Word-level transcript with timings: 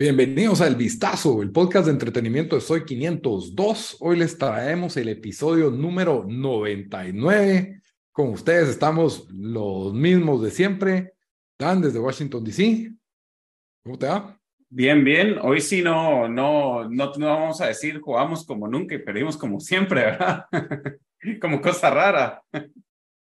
Bienvenidos 0.00 0.60
a 0.60 0.68
El 0.68 0.76
Vistazo, 0.76 1.42
el 1.42 1.50
podcast 1.50 1.86
de 1.86 1.92
entretenimiento 1.92 2.54
de 2.56 2.62
Soy 2.62 2.84
502. 2.84 3.96
Hoy 4.00 4.16
les 4.16 4.38
traemos 4.38 4.96
el 4.96 5.08
episodio 5.08 5.70
número 5.70 6.24
99. 6.26 7.82
Con 8.10 8.28
ustedes 8.30 8.68
estamos 8.68 9.28
los 9.30 9.92
mismos 9.92 10.40
de 10.40 10.50
siempre. 10.50 11.14
Dan 11.58 11.82
desde 11.82 11.98
Washington, 11.98 12.42
D.C. 12.42 12.92
¿Cómo 13.84 13.98
te 13.98 14.06
va? 14.06 14.38
Bien, 14.70 15.04
bien. 15.04 15.36
Hoy 15.42 15.60
sí 15.60 15.82
no, 15.82 16.28
no, 16.28 16.88
no 16.88 17.12
vamos 17.18 17.60
a 17.60 17.66
decir 17.66 18.00
jugamos 18.00 18.46
como 18.46 18.68
nunca 18.68 18.94
y 18.94 18.98
perdimos 18.98 19.36
como 19.36 19.60
siempre, 19.60 20.02
¿verdad? 20.02 20.46
como 21.40 21.60
cosa 21.60 21.90
rara. 21.90 22.42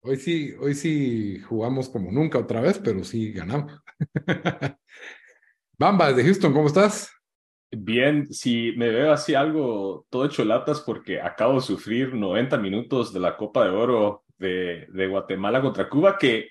Hoy 0.01 0.17
sí, 0.17 0.55
hoy 0.61 0.75
sí 0.75 1.41
jugamos 1.41 1.89
como 1.89 2.13
nunca 2.13 2.39
otra 2.39 2.61
vez, 2.61 2.79
pero 2.79 3.03
sí 3.03 3.33
ganamos. 3.33 3.83
Bamba, 5.79 6.09
desde 6.09 6.25
Houston, 6.25 6.53
¿cómo 6.53 6.69
estás? 6.69 7.13
Bien, 7.71 8.33
si 8.33 8.73
me 8.77 8.89
veo 8.89 9.13
así 9.13 9.35
algo 9.35 10.07
todo 10.09 10.25
hecho 10.25 10.45
latas 10.45 10.81
porque 10.81 11.21
acabo 11.21 11.57
de 11.57 11.61
sufrir 11.61 12.15
90 12.15 12.57
minutos 12.59 13.13
de 13.13 13.21
la 13.21 13.37
Copa 13.37 13.65
de 13.65 13.71
Oro 13.71 14.25
de, 14.39 14.87
de 14.91 15.07
Guatemala 15.07 15.61
contra 15.61 15.89
Cuba, 15.89 16.17
que 16.17 16.49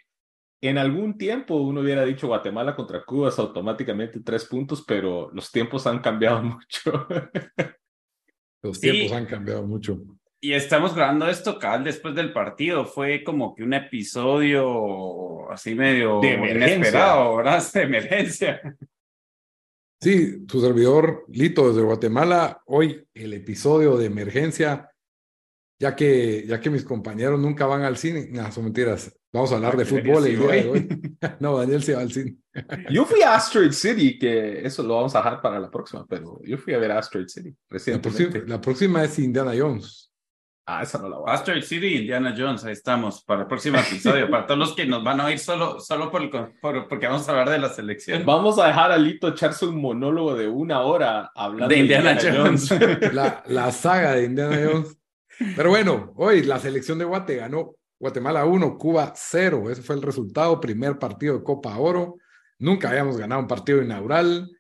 en 0.62 0.78
algún 0.78 1.18
tiempo 1.18 1.56
uno 1.56 1.82
hubiera 1.82 2.04
dicho 2.04 2.28
Guatemala 2.28 2.76
contra 2.76 3.04
Cuba 3.04 3.30
es 3.30 3.40
automáticamente 3.40 4.20
tres 4.22 4.46
puntos, 4.46 4.84
pero 4.86 5.32
los 5.32 5.52
tiempos 5.52 5.88
han 5.88 6.00
cambiado 6.00 6.44
mucho. 6.44 7.08
Los 8.62 8.80
tiempos 8.80 9.12
han 9.14 9.26
cambiado 9.26 9.66
mucho. 9.66 10.00
Y 10.40 10.54
estamos 10.54 10.94
grabando 10.96 11.28
esto, 11.28 11.58
cabal, 11.58 11.84
después 11.84 12.14
del 12.14 12.32
partido. 12.32 12.86
Fue 12.86 13.24
como 13.24 13.56
que 13.56 13.64
un 13.64 13.74
episodio 13.74 15.50
así 15.52 15.74
medio 15.74 16.20
De 16.20 16.34
emergencia. 16.34 16.76
inesperado, 16.76 17.36
¿verdad? 17.38 17.64
De 17.74 17.82
emergencia. 17.82 18.78
Sí, 20.00 20.46
tu 20.46 20.62
servidor 20.62 21.26
Lito 21.30 21.70
desde 21.70 21.82
Guatemala. 21.82 22.62
Hoy 22.68 23.04
el 23.16 23.34
episodio 23.34 23.98
de 23.98 24.06
emergencia, 24.06 24.92
ya 25.80 25.96
que, 25.96 26.46
ya 26.46 26.60
que 26.60 26.70
mis 26.70 26.84
compañeros 26.84 27.40
nunca 27.40 27.66
van 27.66 27.82
al 27.82 27.98
cine. 27.98 28.28
No, 28.32 28.52
son 28.52 28.66
mentiras. 28.66 29.12
Vamos 29.34 29.52
a 29.52 29.56
hablar 29.56 29.76
de 29.76 29.86
fútbol 29.86 30.26
el 30.28 30.38
día 30.38 30.48
de 30.48 30.60
agresivo, 30.60 30.72
hoy. 30.74 31.18
No, 31.40 31.58
Daniel 31.58 31.82
se 31.82 31.96
va 31.96 32.02
al 32.02 32.12
cine. 32.12 32.36
Yo 32.92 33.06
fui 33.06 33.22
a 33.24 33.36
Asteroid 33.36 33.72
City, 33.72 34.20
que 34.20 34.66
eso 34.66 34.84
lo 34.84 34.96
vamos 34.96 35.16
a 35.16 35.20
dejar 35.20 35.42
para 35.42 35.60
la 35.60 35.70
próxima, 35.72 36.06
pero 36.08 36.40
yo 36.44 36.58
fui 36.60 36.74
a 36.76 36.78
ver 36.78 36.92
Asteroid 36.92 37.28
City 37.28 37.50
La 37.50 37.56
recientemente. 37.70 38.26
próxima, 38.40 38.56
la 38.56 38.62
próxima 38.62 39.04
es 39.04 39.18
Indiana 39.20 39.54
Jones. 39.58 40.07
Ah, 40.70 40.84
esa 40.84 40.98
no 41.00 41.08
la 41.08 41.18
voy 41.18 41.30
a 41.30 41.34
Asteroid 41.34 41.64
City, 41.64 41.96
Indiana 41.96 42.36
Jones, 42.38 42.66
ahí 42.66 42.74
estamos 42.74 43.24
para 43.24 43.44
el 43.44 43.48
próximo 43.48 43.78
episodio. 43.80 44.30
para 44.30 44.46
todos 44.46 44.60
los 44.60 44.76
que 44.76 44.86
nos 44.86 45.02
van 45.02 45.22
a 45.22 45.26
oír 45.28 45.40
solo, 45.40 45.80
solo 45.80 46.12
por, 46.12 46.22
el 46.24 46.30
por- 46.30 46.90
porque 46.90 47.08
vamos 47.08 47.26
a 47.28 47.32
hablar 47.32 47.50
de 47.52 47.58
la 47.60 47.70
selección. 47.70 48.26
Vamos 48.26 48.60
a 48.60 48.68
dejar 48.68 48.92
a 48.92 48.98
Lito 48.98 49.30
echarse 49.30 49.66
un 49.66 49.80
monólogo 49.82 50.36
de 50.36 50.50
una 50.50 50.82
hora 50.82 51.32
hablando 51.34 51.74
De 51.74 51.80
Indiana 51.80 52.18
Jones. 52.22 52.70
La, 53.14 53.44
la 53.48 53.72
saga 53.72 54.12
de 54.16 54.26
Indiana 54.26 54.58
Jones. 54.70 54.98
Pero 55.56 55.70
bueno, 55.70 56.12
hoy 56.18 56.44
la 56.44 56.60
selección 56.60 56.98
de 57.00 57.06
Guate 57.06 57.36
ganó 57.38 57.76
Guatemala 57.98 58.44
1, 58.46 58.78
Cuba 58.78 59.14
0. 59.16 59.70
Ese 59.72 59.82
fue 59.82 59.96
el 59.96 60.02
resultado. 60.02 60.60
Primer 60.60 61.00
partido 61.00 61.38
de 61.38 61.44
Copa 61.44 61.78
Oro. 61.78 62.18
Nunca 62.60 62.90
habíamos 62.90 63.18
ganado 63.18 63.40
un 63.42 63.48
partido 63.48 63.82
inaugural. 63.82 64.52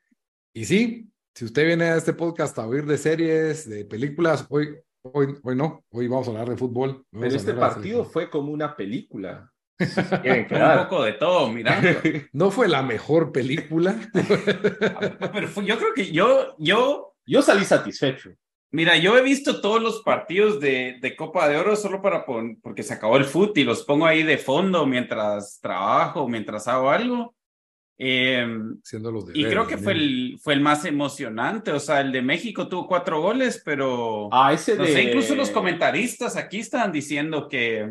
Y 0.53 0.63
sí, 0.65 1.09
si 1.35 1.43
usted 1.45 1.65
viene 1.65 1.85
a 1.85 1.97
este 1.97 2.13
podcast 2.13 2.57
a 2.59 2.65
oír 2.65 2.85
de 2.85 2.97
series, 2.97 3.67
de 3.69 3.83
películas, 3.85 4.45
hoy, 4.49 4.69
hoy, 5.03 5.35
hoy 5.43 5.55
no. 5.55 5.83
Hoy 5.91 6.07
vamos 6.07 6.27
a 6.27 6.31
hablar 6.31 6.49
de 6.49 6.57
fútbol. 6.57 7.05
Pero 7.11 7.27
este 7.27 7.53
partido 7.53 8.03
fue 8.05 8.29
como 8.29 8.51
una 8.51 8.75
película. 8.75 9.51
Quieren 10.21 10.47
un 10.51 10.83
poco 10.83 11.03
de 11.03 11.13
todo, 11.13 11.49
mira. 11.49 11.79
No 12.33 12.49
fue 12.51 12.67
la 12.67 12.81
mejor 12.81 13.31
película. 13.31 13.95
Pero 14.13 15.47
fue- 15.47 15.65
yo 15.65 15.77
creo 15.77 15.93
que 15.93 16.11
yo, 16.11 16.55
yo 16.57 17.13
Yo 17.25 17.41
salí 17.41 17.65
satisfecho. 17.65 18.31
Mira, 18.71 18.97
yo 18.97 19.17
he 19.17 19.21
visto 19.21 19.61
todos 19.61 19.81
los 19.81 20.01
partidos 20.01 20.59
de, 20.59 20.97
de 21.01 21.15
Copa 21.15 21.47
de 21.47 21.57
Oro 21.57 21.75
solo 21.77 22.01
para 22.01 22.25
pon- 22.25 22.59
porque 22.61 22.83
se 22.83 22.93
acabó 22.93 23.15
el 23.17 23.23
fútbol 23.25 23.53
y 23.55 23.63
los 23.63 23.83
pongo 23.83 24.05
ahí 24.05 24.23
de 24.23 24.37
fondo 24.37 24.85
mientras 24.85 25.59
trabajo, 25.61 26.27
mientras 26.27 26.67
hago 26.67 26.89
algo. 26.89 27.33
Eh, 27.99 28.47
Siendo 28.83 29.11
los 29.11 29.23
y 29.25 29.27
deberes, 29.43 29.51
creo 29.51 29.67
que 29.67 29.77
fue 29.77 29.93
el, 29.93 30.37
fue 30.41 30.53
el 30.53 30.61
más 30.61 30.85
emocionante. 30.85 31.71
O 31.71 31.79
sea, 31.79 32.01
el 32.01 32.11
de 32.11 32.21
México 32.21 32.67
tuvo 32.67 32.87
cuatro 32.87 33.21
goles, 33.21 33.61
pero 33.65 34.29
Ah, 34.31 34.53
ese 34.53 34.75
no 34.75 34.83
de... 34.83 34.91
sé, 34.93 35.03
incluso 35.03 35.35
los 35.35 35.49
comentaristas 35.49 36.35
aquí 36.37 36.59
estaban 36.59 36.91
diciendo 36.91 37.47
que, 37.47 37.89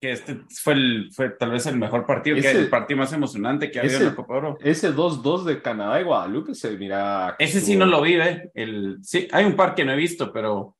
que 0.00 0.12
este 0.12 0.40
fue, 0.62 0.72
el, 0.72 1.10
fue 1.12 1.28
tal 1.30 1.50
vez 1.50 1.66
el 1.66 1.76
mejor 1.76 2.06
partido, 2.06 2.40
que 2.40 2.50
el 2.50 2.70
partido 2.70 2.96
más 2.98 3.12
emocionante 3.12 3.70
que 3.70 3.78
ha 3.78 3.82
habido 3.82 3.98
en 3.98 4.04
la 4.06 4.14
Copa 4.14 4.34
Oro. 4.36 4.58
Ese 4.62 4.90
2-2 4.94 5.44
de 5.44 5.60
Canadá 5.60 6.00
y 6.00 6.04
Guadalupe 6.04 6.54
se 6.54 6.70
mira... 6.78 7.36
Ese 7.38 7.60
sí 7.60 7.76
no 7.76 7.84
lo 7.84 8.00
vi, 8.00 8.14
¿eh? 8.14 8.50
El, 8.54 8.98
sí, 9.02 9.28
hay 9.32 9.44
un 9.44 9.54
par 9.56 9.74
que 9.74 9.84
no 9.84 9.92
he 9.92 9.96
visto, 9.96 10.32
pero 10.32 10.76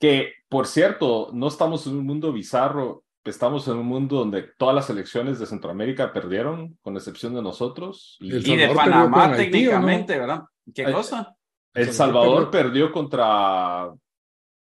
Que, 0.00 0.32
por 0.48 0.66
cierto, 0.66 1.28
no 1.34 1.48
estamos 1.48 1.86
en 1.86 1.96
un 1.96 2.06
mundo 2.06 2.32
bizarro, 2.32 3.04
estamos 3.24 3.66
en 3.68 3.76
un 3.76 3.86
mundo 3.86 4.16
donde 4.16 4.42
todas 4.58 4.74
las 4.74 4.86
selecciones 4.86 5.38
de 5.38 5.46
Centroamérica 5.46 6.12
perdieron, 6.12 6.78
con 6.82 6.96
excepción 6.96 7.34
de 7.34 7.42
nosotros. 7.42 8.16
Y 8.20 8.30
de 8.30 8.40
Salvador 8.42 8.74
perdió 8.74 8.74
Panamá 8.74 9.36
técnicamente, 9.36 10.18
¿verdad? 10.18 10.42
¿Qué 10.74 10.86
Ay, 10.86 10.92
cosa? 10.92 11.34
El 11.74 11.92
Salvador 11.92 12.50
perdió- 12.50 12.92
contra 12.92 13.90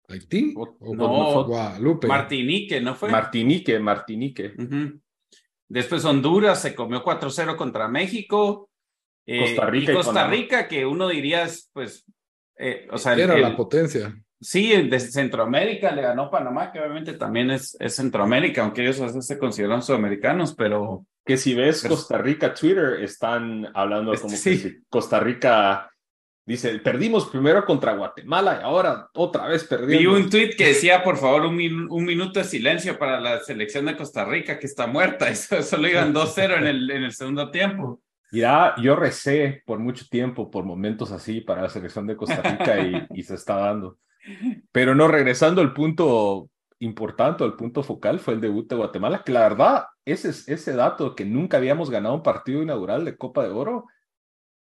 Haití 0.07 0.53
O- 0.57 0.77
o 0.79 0.95
no, 0.95 1.43
Guadalupe. 1.45 2.07
Martinique, 2.07 2.81
¿no 2.81 2.95
fue? 2.95 3.09
Martinique, 3.09 3.79
Martinique. 3.79 4.53
Después 5.67 6.03
Honduras 6.05 6.61
se 6.61 6.73
comió 6.73 7.03
4-0 7.03 7.55
contra 7.55 7.87
México. 7.87 8.69
Eh, 9.25 9.39
Costa 9.41 9.65
Rica 9.67 9.91
y 9.91 9.93
y 9.93 9.97
Costa. 9.97 10.27
Rica, 10.27 10.67
que 10.67 10.85
uno 10.85 11.07
diría 11.07 11.43
es, 11.43 11.69
pues, 11.71 12.03
eh, 12.57 12.87
o 12.91 12.97
sea, 12.97 13.13
el- 13.13 13.19
Era 13.19 13.35
el- 13.35 13.41
la 13.43 13.55
potencia. 13.55 14.15
Sí, 14.39 14.71
el 14.73 14.89
de 14.89 14.99
Centroamérica 14.99 15.91
le 15.91 16.01
ganó 16.01 16.29
Panamá, 16.29 16.71
que 16.71 16.79
obviamente 16.79 17.13
también 17.13 17.51
es, 17.51 17.75
es 17.79 17.95
Centroamérica, 17.95 18.61
aunque 18.63 18.81
ellos 18.83 18.99
a 19.01 19.05
veces 19.05 19.25
se 19.27 19.37
consideran 19.37 19.81
sudamericanos, 19.81 20.53
pero 20.55 21.05
Que 21.25 21.37
si 21.37 21.53
ves 21.53 21.81
Pero- 21.83 21.95
Costa 21.95 22.17
Rica 22.17 22.53
Twitter, 22.53 23.01
están 23.03 23.67
hablando 23.75 24.13
Este, 24.13 24.23
como 24.23 24.35
sí. 24.37 24.49
que 24.51 24.57
si 24.57 24.77
Costa 24.89 25.19
Rica 25.19 25.91
dice, 26.45 26.79
perdimos 26.79 27.27
primero 27.27 27.63
contra 27.65 27.93
Guatemala 27.93 28.57
y 28.59 28.63
ahora 28.63 29.07
otra 29.13 29.45
vez 29.47 29.63
perdimos. 29.65 30.17
un 30.23 30.29
tweet 30.31 30.55
que 30.57 30.67
decía, 30.69 31.03
por 31.03 31.17
favor, 31.17 31.41
un, 31.45 31.55
min- 31.55 31.87
un 31.89 32.03
minuto 32.05 32.39
de 32.39 32.45
silencio 32.45 32.97
para 32.97 33.19
la 33.19 33.39
selección 33.41 33.85
de 33.85 33.95
Costa 33.95 34.25
Rica, 34.25 34.57
que 34.57 34.65
está 34.65 34.87
muerta. 34.87 35.29
Eso, 35.29 35.61
solo 35.61 35.87
iban 35.87 36.11
2-0 36.13 36.57
en 36.57 36.65
el, 36.65 36.89
en 36.89 37.03
el 37.03 37.11
segundo 37.13 37.51
tiempo. 37.51 38.01
Mira, 38.31 38.73
yo 38.81 38.95
recé 38.95 39.61
por 39.65 39.77
mucho 39.79 40.05
tiempo 40.09 40.49
por 40.49 40.63
momentos 40.63 41.11
así 41.11 41.41
para 41.41 41.61
la 41.63 41.69
selección 41.69 42.07
de 42.07 42.15
Costa 42.15 42.41
Rica 42.41 42.79
y, 42.79 43.19
y 43.19 43.23
se 43.23 43.35
está 43.35 43.55
dando. 43.57 43.97
Pero 44.71 44.95
no, 44.95 45.07
regresando 45.07 45.61
al 45.61 45.73
punto 45.73 46.49
importante, 46.79 47.43
al 47.43 47.55
punto 47.55 47.83
focal, 47.83 48.19
fue 48.19 48.35
el 48.35 48.41
debut 48.41 48.67
de 48.69 48.75
Guatemala, 48.75 49.23
que 49.23 49.31
la 49.31 49.41
verdad, 49.41 49.85
ese, 50.05 50.29
ese 50.29 50.73
dato 50.73 51.13
que 51.15 51.25
nunca 51.25 51.57
habíamos 51.57 51.89
ganado 51.89 52.15
un 52.15 52.23
partido 52.23 52.61
inaugural 52.63 53.03
de 53.05 53.17
Copa 53.17 53.43
de 53.43 53.49
Oro, 53.49 53.85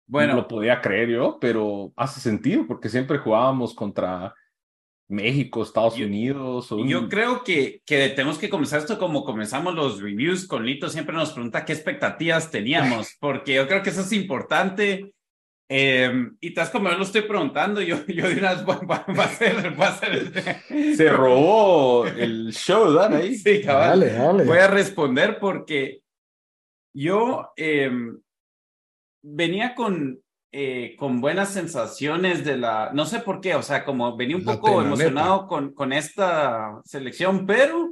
Bueno, 0.05 0.33
no 0.33 0.41
lo 0.41 0.47
podía 0.47 0.81
creer 0.81 1.09
yo, 1.09 1.37
pero 1.39 1.93
hace 1.95 2.19
sentido 2.19 2.65
porque 2.67 2.89
siempre 2.89 3.19
jugábamos 3.19 3.73
contra 3.73 4.33
México, 5.07 5.63
Estados 5.63 5.95
Yo- 5.95 6.05
Unidos. 6.07 6.71
un- 6.71 6.87
Yo 6.87 7.07
creo 7.09 7.43
que, 7.43 7.81
que 7.85 8.09
tenemos 8.09 8.37
que 8.37 8.49
comenzar 8.49 8.79
esto 8.79 8.99
como 8.99 9.23
comenzamos 9.23 9.73
los 9.73 10.01
reviews 10.01 10.45
con 10.47 10.65
Lito. 10.65 10.89
Siempre 10.89 11.15
nos 11.15 11.31
pregunta 11.31 11.63
qué 11.65 11.73
expectativas 11.73 12.51
teníamos, 12.51 13.15
porque 13.19 13.55
yo 13.55 13.67
creo 13.67 13.81
que 13.81 13.89
eso 13.91 14.01
es 14.01 14.11
importante. 14.13 15.13
Eh, 15.71 16.11
y 16.41 16.51
tal 16.55 16.71
como 16.71 16.89
yo 16.89 16.97
lo 16.97 17.03
estoy 17.03 17.21
preguntando, 17.21 17.79
yo, 17.81 18.03
yo 18.07 18.27
de 18.27 18.37
una 18.39 18.55
vez 18.55 18.65
voy, 18.65 18.77
va, 18.87 19.05
va 19.17 19.23
a 19.25 19.27
ser, 19.29 19.79
va 19.79 19.87
a 19.89 19.99
ser. 19.99 20.63
Se 20.95 21.09
robó 21.11 22.07
el 22.07 22.51
show, 22.51 22.91
Dan, 22.91 23.13
ahí. 23.13 23.35
Sí, 23.35 23.61
cabal. 23.61 23.99
Dale, 23.99 24.13
dale. 24.13 24.43
Voy 24.45 24.57
a 24.57 24.67
responder 24.67 25.37
porque 25.39 26.01
yo 26.91 27.51
eh, 27.55 27.91
venía 29.21 29.75
con, 29.75 30.19
eh, 30.51 30.95
con 30.97 31.21
buenas 31.21 31.53
sensaciones 31.53 32.43
de 32.43 32.57
la, 32.57 32.89
no 32.93 33.05
sé 33.05 33.19
por 33.19 33.39
qué, 33.39 33.53
o 33.53 33.61
sea, 33.61 33.85
como 33.85 34.17
venía 34.17 34.37
un 34.37 34.45
La 34.45 34.53
poco 34.53 34.69
tenaneta. 34.81 34.87
emocionado 34.87 35.47
con, 35.47 35.73
con 35.75 35.93
esta 35.93 36.81
selección, 36.83 37.45
pero 37.45 37.91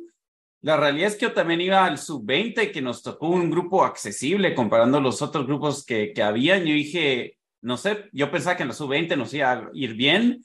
La 0.64 0.76
realidad 0.78 1.10
es 1.10 1.16
que 1.16 1.28
yo 1.28 1.34
también 1.34 1.62
iba 1.62 1.86
al 1.86 2.00
sub-20, 2.00 2.72
que 2.72 2.82
nos 2.82 3.04
tocó 3.04 3.28
un 3.30 3.52
grupo 3.52 3.86
accesible 3.86 4.56
comparando 4.56 5.00
los 5.00 5.22
otros 5.22 5.46
grupos 5.46 5.86
que, 5.86 6.12
que 6.14 6.24
habían. 6.24 6.66
Yo 6.66 6.74
dije, 6.74 7.37
no 7.62 7.78
sé, 7.78 8.10
yo 8.12 8.32
pensaba 8.32 8.56
que 8.56 8.64
en 8.64 8.70
la 8.70 8.76
sub-20 8.76 9.18
nos 9.18 9.34
iba 9.34 9.52
a 9.52 9.70
ir 9.74 9.94
bien. 9.94 10.44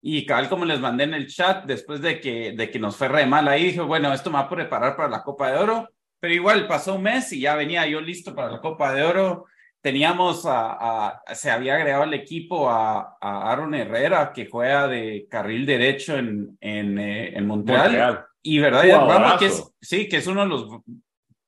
Y 0.00 0.26
cabal, 0.26 0.48
como 0.48 0.64
les 0.64 0.80
mandé 0.80 1.04
en 1.04 1.14
el 1.14 1.28
chat, 1.28 1.64
después 1.64 2.00
de 2.00 2.20
que, 2.20 2.52
de 2.52 2.70
que 2.70 2.78
nos 2.78 2.96
fue 2.96 3.08
re 3.08 3.24
mal 3.24 3.46
ahí, 3.46 3.66
dije, 3.66 3.80
bueno, 3.80 4.12
esto 4.12 4.30
me 4.30 4.34
va 4.34 4.40
a 4.40 4.48
preparar 4.48 4.96
para 4.96 5.08
la 5.08 5.22
Copa 5.22 5.50
de 5.50 5.58
Oro. 5.58 5.88
Pero 6.18 6.34
igual 6.34 6.66
pasó 6.66 6.94
un 6.96 7.02
mes 7.02 7.32
y 7.32 7.40
ya 7.40 7.54
venía 7.54 7.86
yo 7.86 8.00
listo 8.00 8.34
para 8.34 8.50
la 8.50 8.60
Copa 8.60 8.92
de 8.92 9.02
Oro. 9.02 9.46
Teníamos 9.80 10.46
a, 10.46 11.16
a 11.26 11.34
se 11.34 11.50
había 11.50 11.76
agregado 11.76 12.04
al 12.04 12.14
equipo 12.14 12.68
a, 12.70 13.16
a, 13.20 13.50
Aaron 13.50 13.74
Herrera, 13.74 14.32
que 14.32 14.48
juega 14.48 14.86
de 14.86 15.26
carril 15.28 15.66
derecho 15.66 16.16
en, 16.16 16.56
en, 16.60 16.98
eh, 16.98 17.36
en 17.36 17.46
Montreal. 17.46 17.82
Montreal. 17.82 18.24
Y 18.42 18.58
verdad, 18.58 18.84
Ramos, 18.84 19.38
que 19.38 19.46
es, 19.46 19.72
sí, 19.80 20.08
que 20.08 20.16
es 20.16 20.26
uno 20.26 20.42
de 20.42 20.48
los 20.48 20.68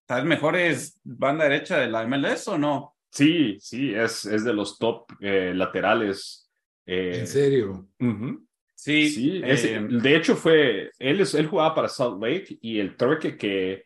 tal 0.06 0.24
mejores 0.26 1.00
banda 1.02 1.44
derecha 1.44 1.78
de 1.78 1.88
la 1.88 2.06
MLS 2.06 2.48
o 2.48 2.58
no? 2.58 2.93
Sí, 3.14 3.58
sí, 3.60 3.94
es, 3.94 4.24
es 4.24 4.44
de 4.44 4.52
los 4.52 4.76
top 4.76 5.06
eh, 5.20 5.52
laterales. 5.54 6.50
Eh, 6.84 7.20
¿En 7.20 7.26
serio? 7.28 7.88
Uh 8.00 8.04
-huh. 8.06 8.46
Sí. 8.74 9.08
sí 9.08 9.40
es, 9.44 9.64
eh, 9.64 9.80
de 9.80 10.16
hecho, 10.16 10.34
fue, 10.34 10.90
él, 10.98 11.20
él 11.20 11.46
jugaba 11.46 11.74
para 11.74 11.88
Salt 11.88 12.20
Lake 12.20 12.58
y 12.60 12.80
el 12.80 12.96
trueque 12.96 13.36
que 13.36 13.84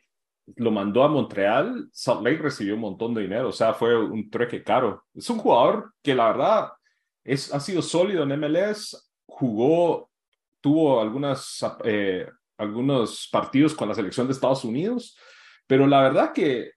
lo 0.57 0.71
mandó 0.71 1.03
a 1.03 1.09
Montreal, 1.09 1.89
Salt 1.93 2.23
Lake 2.23 2.39
recibió 2.39 2.75
un 2.75 2.81
montón 2.81 3.13
de 3.15 3.21
dinero, 3.21 3.51
o 3.51 3.53
sea, 3.53 3.75
fue 3.75 3.95
un 4.03 4.31
trueque 4.31 4.63
caro. 4.65 5.05
Es 5.15 5.29
un 5.29 5.39
jugador 5.39 5.93
que 6.03 6.15
la 6.15 6.29
verdad 6.29 6.73
es, 7.23 7.53
ha 7.53 7.61
sido 7.61 7.83
sólido 7.83 8.23
en 8.23 8.41
MLS, 8.41 9.11
jugó, 9.27 10.11
tuvo 10.63 11.03
algunas 11.03 11.63
eh, 11.85 12.27
algunos 12.57 13.29
partidos 13.31 13.75
con 13.75 13.89
la 13.89 13.95
selección 13.95 14.27
de 14.27 14.33
Estados 14.33 14.65
Unidos, 14.65 15.17
pero 15.67 15.87
la 15.87 16.01
verdad 16.01 16.33
que 16.33 16.73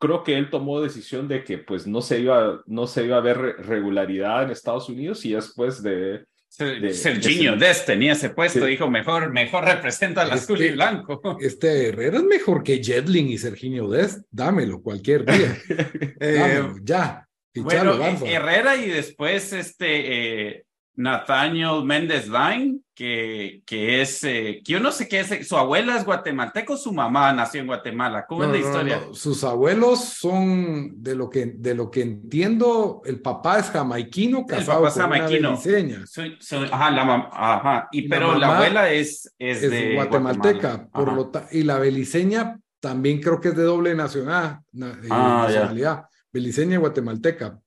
creo 0.00 0.24
que 0.24 0.36
él 0.36 0.50
tomó 0.50 0.80
decisión 0.80 1.28
de 1.28 1.44
que 1.44 1.58
pues 1.58 1.86
no 1.86 2.00
se 2.00 2.18
iba, 2.20 2.62
no 2.66 2.86
se 2.86 3.04
iba 3.04 3.18
a 3.18 3.20
ver 3.20 3.36
regularidad 3.36 4.42
en 4.42 4.50
Estados 4.50 4.88
Unidos 4.88 5.24
y 5.26 5.34
después 5.34 5.82
de... 5.82 6.24
de 6.58 6.94
Serginho 6.94 7.52
de, 7.52 7.66
Dest 7.66 7.86
tenía 7.86 8.14
ese 8.14 8.30
puesto, 8.30 8.60
sí. 8.60 8.66
dijo, 8.66 8.90
mejor, 8.90 9.30
mejor 9.30 9.64
representa 9.64 10.22
al 10.22 10.32
azul 10.32 10.60
y 10.60 10.70
blanco. 10.70 11.20
Este 11.40 11.88
Herrera 11.88 12.16
es 12.16 12.24
mejor 12.24 12.62
que 12.62 12.82
Jetling 12.82 13.28
y 13.28 13.38
Serginho 13.38 13.88
Dest, 13.88 14.24
dámelo 14.30 14.80
cualquier 14.80 15.24
día. 15.26 15.56
dámelo, 16.18 16.76
ya. 16.82 17.26
Fichalo, 17.52 17.98
bueno, 17.98 18.20
Herrera 18.24 18.76
y 18.76 18.88
después 18.88 19.52
este 19.52 20.52
eh, 20.52 20.64
Nathaniel 21.00 21.82
Méndez 21.82 22.28
Line, 22.28 22.80
que, 22.94 23.62
que 23.64 24.02
es, 24.02 24.22
eh, 24.24 24.60
que 24.62 24.72
yo 24.72 24.80
no 24.80 24.92
sé 24.92 25.08
qué 25.08 25.20
es, 25.20 25.48
su 25.48 25.56
abuela 25.56 25.96
es 25.96 26.04
guatemalteco, 26.04 26.76
su 26.76 26.92
mamá 26.92 27.32
nació 27.32 27.62
en 27.62 27.68
Guatemala. 27.68 28.26
¿Cómo 28.28 28.44
no, 28.44 28.52
es 28.54 28.60
la 28.60 28.66
historia? 28.66 29.02
No. 29.06 29.14
Sus 29.14 29.42
abuelos 29.42 30.00
son, 30.00 31.02
de 31.02 31.14
lo, 31.14 31.30
que, 31.30 31.46
de 31.46 31.74
lo 31.74 31.90
que 31.90 32.02
entiendo, 32.02 33.00
el 33.06 33.20
papá 33.20 33.60
es 33.60 33.70
jamaiquino, 33.70 34.44
casado 34.44 34.86
el 34.86 34.92
papá 34.92 34.92
con 34.92 35.02
jamaiquino. 35.02 35.48
una 35.48 35.58
beliceña. 35.58 36.06
Soy, 36.06 36.36
soy, 36.38 36.68
ajá, 36.70 36.90
la 36.90 37.04
mamá, 37.06 37.30
ajá. 37.32 37.88
Y, 37.92 38.06
pero 38.06 38.34
la, 38.34 38.48
la 38.48 38.56
abuela 38.56 38.92
es, 38.92 39.32
es, 39.38 39.62
es 39.62 39.70
de 39.70 39.94
guatemalteca, 39.94 40.86
por 40.92 41.12
lo 41.14 41.32
y 41.50 41.62
la 41.62 41.78
beliceña 41.78 42.58
también 42.80 43.22
creo 43.22 43.40
que 43.40 43.48
es 43.48 43.56
de 43.56 43.62
doble 43.62 43.94
nacional, 43.94 44.60
eh, 44.74 45.08
ah, 45.10 45.46
nacionalidad, 45.46 46.04
beliceña 46.30 46.74
y 46.74 46.78
guatemalteca. 46.78 47.58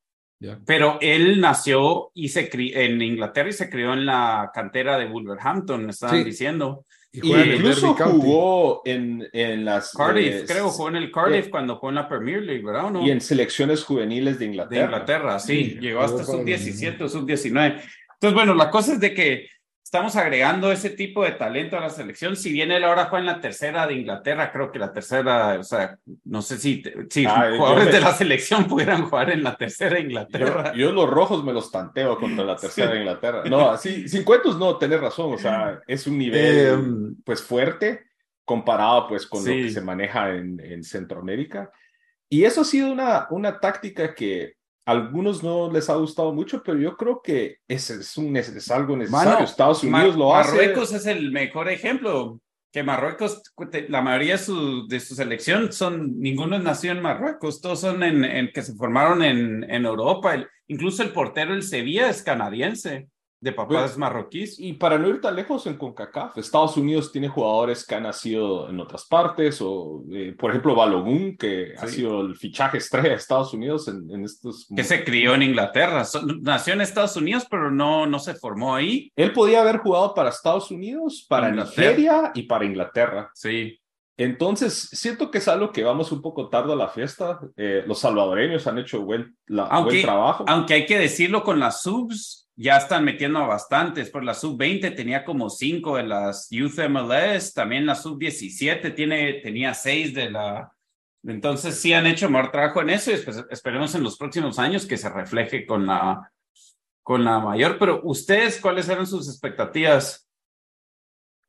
Yeah. 0.44 0.60
Pero 0.66 0.98
él 1.00 1.40
nació 1.40 2.12
y 2.14 2.28
se 2.28 2.50
en 2.52 3.02
Inglaterra 3.02 3.48
y 3.48 3.54
se 3.54 3.70
crió 3.70 3.94
en 3.94 4.06
la 4.06 4.52
cantera 4.54 4.98
de 4.98 5.06
Wolverhampton, 5.06 5.86
me 5.86 5.92
estaban 5.92 6.18
Sí. 6.18 6.24
diciendo. 6.26 6.86
Y, 7.14 7.32
en 7.32 7.54
incluso 7.54 7.94
jugó 7.94 8.82
en, 8.84 9.26
en 9.32 9.64
las... 9.64 9.94
Cardiff, 9.94 10.34
eh, 10.34 10.46
creo, 10.46 10.70
jugó 10.70 10.90
en 10.90 10.96
el 10.98 11.12
Cardiff 11.12 11.46
eh, 11.46 11.50
cuando 11.50 11.78
jugó 11.78 11.90
en 11.90 11.96
la 11.96 12.10
Premier 12.10 12.42
League, 12.42 12.62
¿verdad? 12.62 12.86
¿O 12.86 12.90
no? 12.90 13.06
Y 13.08 13.12
en 13.12 13.22
selecciones 13.22 13.86
juveniles 13.86 14.34
de 14.38 14.40
de 14.40 14.52
Inglaterra. 14.52 14.84
Inglaterra, 14.86 15.40
sí, 15.40 15.64
Sí, 15.64 15.78
llegó 15.80 16.02
hasta 16.02 16.24
jugó 16.24 16.40
para 16.44 16.58
sub-17 16.58 17.02
o 17.04 17.08
sub-19. 17.08 17.82
Entonces, 18.14 18.34
bueno, 18.34 18.54
la 18.54 18.70
cosa 18.70 18.94
es 18.94 19.00
de 19.00 19.14
que 19.14 19.48
estamos 19.94 20.16
agregando 20.16 20.72
ese 20.72 20.90
tipo 20.90 21.24
de 21.24 21.34
talento 21.34 21.78
a 21.78 21.82
la 21.82 21.92
selección. 21.92 22.36
Si 22.36 22.52
bien 22.52 22.72
él 22.72 22.84
ahora 22.84 23.06
juega 23.06 23.20
en 23.20 23.26
la 23.28 23.40
tercera 23.40 23.86
de 23.86 23.94
Inglaterra, 23.94 24.52
creo 24.52 24.72
que 24.72 24.80
la 24.80 24.92
tercera, 24.92 25.60
o 25.60 25.64
sea, 25.64 26.00
no 26.26 26.42
sé 26.42 26.58
si, 26.58 26.82
si 27.12 27.28
Ah, 27.28 27.52
jugadores 27.56 27.86
me- 27.86 27.92
de 27.92 28.02
la 28.02 28.12
selección 28.12 28.66
pudieran 28.68 29.08
jugar 29.08 29.30
en 29.30 29.44
la 29.44 29.56
tercera 29.56 29.98
de 29.98 30.02
Inglaterra. 30.02 30.74
Yo, 30.74 30.88
yo 30.88 30.92
los 30.94 31.08
rojos 31.08 31.44
me 31.44 31.54
los 31.54 31.70
tanteo 31.72 32.18
contra 32.18 32.44
la 32.44 32.56
tercera 32.56 32.92
de 32.92 33.02
Inglaterra. 33.02 33.44
No, 33.46 33.70
así, 33.70 34.10
sin 34.10 34.24
cuentos 34.24 34.58
no, 34.58 34.78
tenés 34.80 35.00
razón. 35.00 35.32
O 35.32 35.38
sea, 35.38 35.80
es 35.86 36.08
un 36.08 36.18
nivel 36.18 36.68
Em, 36.74 37.16
pues 37.24 37.44
fuerte 37.44 38.02
comparado 38.44 39.08
pues 39.08 39.28
con 39.28 39.42
lo 39.46 39.52
que 39.52 39.70
se 39.70 39.82
maneja 39.82 40.32
en, 40.32 40.60
en 40.60 40.84
Centroamérica. 40.84 41.70
Y 42.28 42.46
eso 42.46 42.62
ha 42.62 42.66
sido 42.66 42.92
una, 42.92 43.28
una 43.30 43.60
táctica 43.60 44.16
que 44.16 44.56
algunos 44.86 45.44
no 45.44 45.72
les 45.72 45.90
ha 45.90 45.96
gustado 45.96 46.34
mucho, 46.34 46.62
pero 46.64 46.78
yo 46.78 46.98
creo 46.98 47.22
que 47.24 47.58
es, 47.68 47.90
es, 47.90 48.18
un, 48.18 48.36
es 48.36 48.70
algo 48.72 48.98
necesario. 48.98 49.32
Mano, 49.32 49.46
Estados 49.46 49.84
Unidos 49.84 50.16
lo 50.16 50.36
hace. 50.36 50.52
Marruecos 50.52 50.94
es 50.94 51.06
el 51.06 51.32
mejor 51.32 51.70
ejemplo. 51.70 52.40
Que 52.72 52.82
Marruecos, 52.82 53.44
la 53.88 54.02
mayoría 54.02 54.34
de 54.34 54.40
su, 54.40 54.88
de 54.88 55.00
su 55.00 55.14
selección 55.14 55.72
son, 55.72 56.20
ninguno 56.20 56.58
nació 56.58 56.92
en 56.92 57.04
Marruecos, 57.04 57.62
todos 57.62 57.82
son 57.82 58.02
en, 58.02 58.26
en 58.26 58.50
que 58.52 58.64
se 58.64 58.74
formaron 58.74 59.22
en, 59.22 59.64
en 59.70 59.86
Europa. 59.86 60.34
El- 60.34 60.48
incluso 60.68 61.04
el 61.04 61.10
portero 61.12 61.52
del 61.52 61.62
Sevilla 61.62 62.10
es 62.10 62.24
canadiense, 62.24 63.10
de 63.44 63.52
papás 63.52 63.82
Pues, 63.92 63.98
marroquíes. 63.98 64.58
Y 64.60 64.74
para 64.74 64.98
no 64.98 65.10
ir 65.10 65.20
tan 65.20 65.36
lejos 65.36 65.68
en 65.68 65.76
CONCACAF, 65.78 66.38
Estados 66.38 66.78
Unidos 66.78 67.12
tiene 67.12 67.28
jugadores 67.28 67.86
que 67.86 67.96
han 67.96 68.04
nacido 68.04 68.70
en 68.70 68.80
otras 68.80 69.06
partes, 69.06 69.60
o 69.62 70.04
eh, 70.12 70.34
por 70.38 70.52
ejemplo 70.52 70.74
Balogun, 70.76 71.36
que 71.38 71.74
ha 71.78 71.88
sido 71.88 72.22
el 72.22 72.36
fichaje 72.36 72.78
estrella 72.78 73.10
de 73.10 73.16
Estados 73.16 73.54
Unidos 73.54 73.88
en, 73.90 74.10
en 74.10 74.24
estos... 74.24 74.66
que 74.74 74.84
se 74.86 75.04
crió 75.04 75.36
en 75.36 75.44
Inglaterra. 75.44 76.06
So- 76.06 76.22
nació 76.42 76.74
en 76.74 76.82
Estados 76.82 77.18
Unidos, 77.18 77.46
pero 77.50 77.70
no, 77.70 78.06
no 78.06 78.18
se 78.20 78.34
formó 78.34 78.74
ahí. 78.76 79.12
Él 79.18 79.34
podía 79.34 79.62
haber 79.62 79.80
jugado 79.80 80.14
para 80.14 80.30
Estados 80.30 80.72
Unidos, 80.72 81.26
para 81.28 81.50
Inglaterra. 81.50 81.88
Nigeria 81.90 82.32
y 82.34 82.44
para 82.44 82.64
Inglaterra. 82.66 83.30
Sí. 83.34 83.78
Entonces, 84.16 84.90
siento 84.94 85.32
que 85.32 85.40
es 85.40 85.48
algo 85.48 85.72
que 85.72 85.84
vamos 85.84 86.12
un 86.12 86.22
poco 86.22 86.48
tarde 86.48 86.72
a 86.74 86.76
la 86.76 86.88
fiesta. 86.88 87.40
Eh, 87.58 87.84
los 87.88 88.00
salvadoreños 88.00 88.66
han 88.68 88.78
hecho 88.78 89.02
buen, 89.02 89.36
la- 89.48 89.64
Aunque- 89.64 89.96
buen 89.96 90.04
trabajo. 90.04 90.46
Aunque 90.48 90.76
hay 90.76 90.86
que 90.86 90.98
decirlo 91.00 91.44
con 91.44 91.60
las 91.60 91.82
subs, 91.82 92.43
ya 92.56 92.78
están 92.78 93.04
metiendo 93.06 93.40
a 93.40 93.48
bastantes. 93.48 94.10
Por 94.10 94.24
la 94.24 94.34
sub 94.34 94.58
20 94.58 94.92
tenía 94.92 95.26
como 95.26 95.50
cinco 95.50 95.98
de 95.98 96.04
las 96.04 96.50
Youth 96.50 96.80
MLS, 96.90 97.54
también 97.54 97.86
la 97.86 97.96
sub 97.96 98.18
17 98.20 98.92
tiene, 98.92 99.34
tenía 99.36 99.74
seis 99.74 100.14
de 100.14 100.30
la. 100.30 100.72
Entonces 101.26 101.80
sí 101.80 101.94
han 101.94 102.06
hecho 102.06 102.30
mejor 102.30 102.52
trabajo 102.52 102.82
en 102.82 102.90
eso 102.92 103.10
y 103.12 103.16
espe- 103.16 103.48
esperemos 103.50 103.96
en 103.96 104.04
los 104.04 104.18
próximos 104.18 104.60
años 104.60 104.86
que 104.86 104.98
se 104.98 105.10
refleje 105.10 105.66
con 105.66 105.86
la, 105.86 106.32
con 107.02 107.24
la 107.24 107.40
mayor. 107.40 107.78
Pero 107.80 108.02
ustedes, 108.04 108.60
¿cuáles 108.60 108.90
eran 108.90 109.08
sus 109.08 109.28
expectativas? 109.30 110.30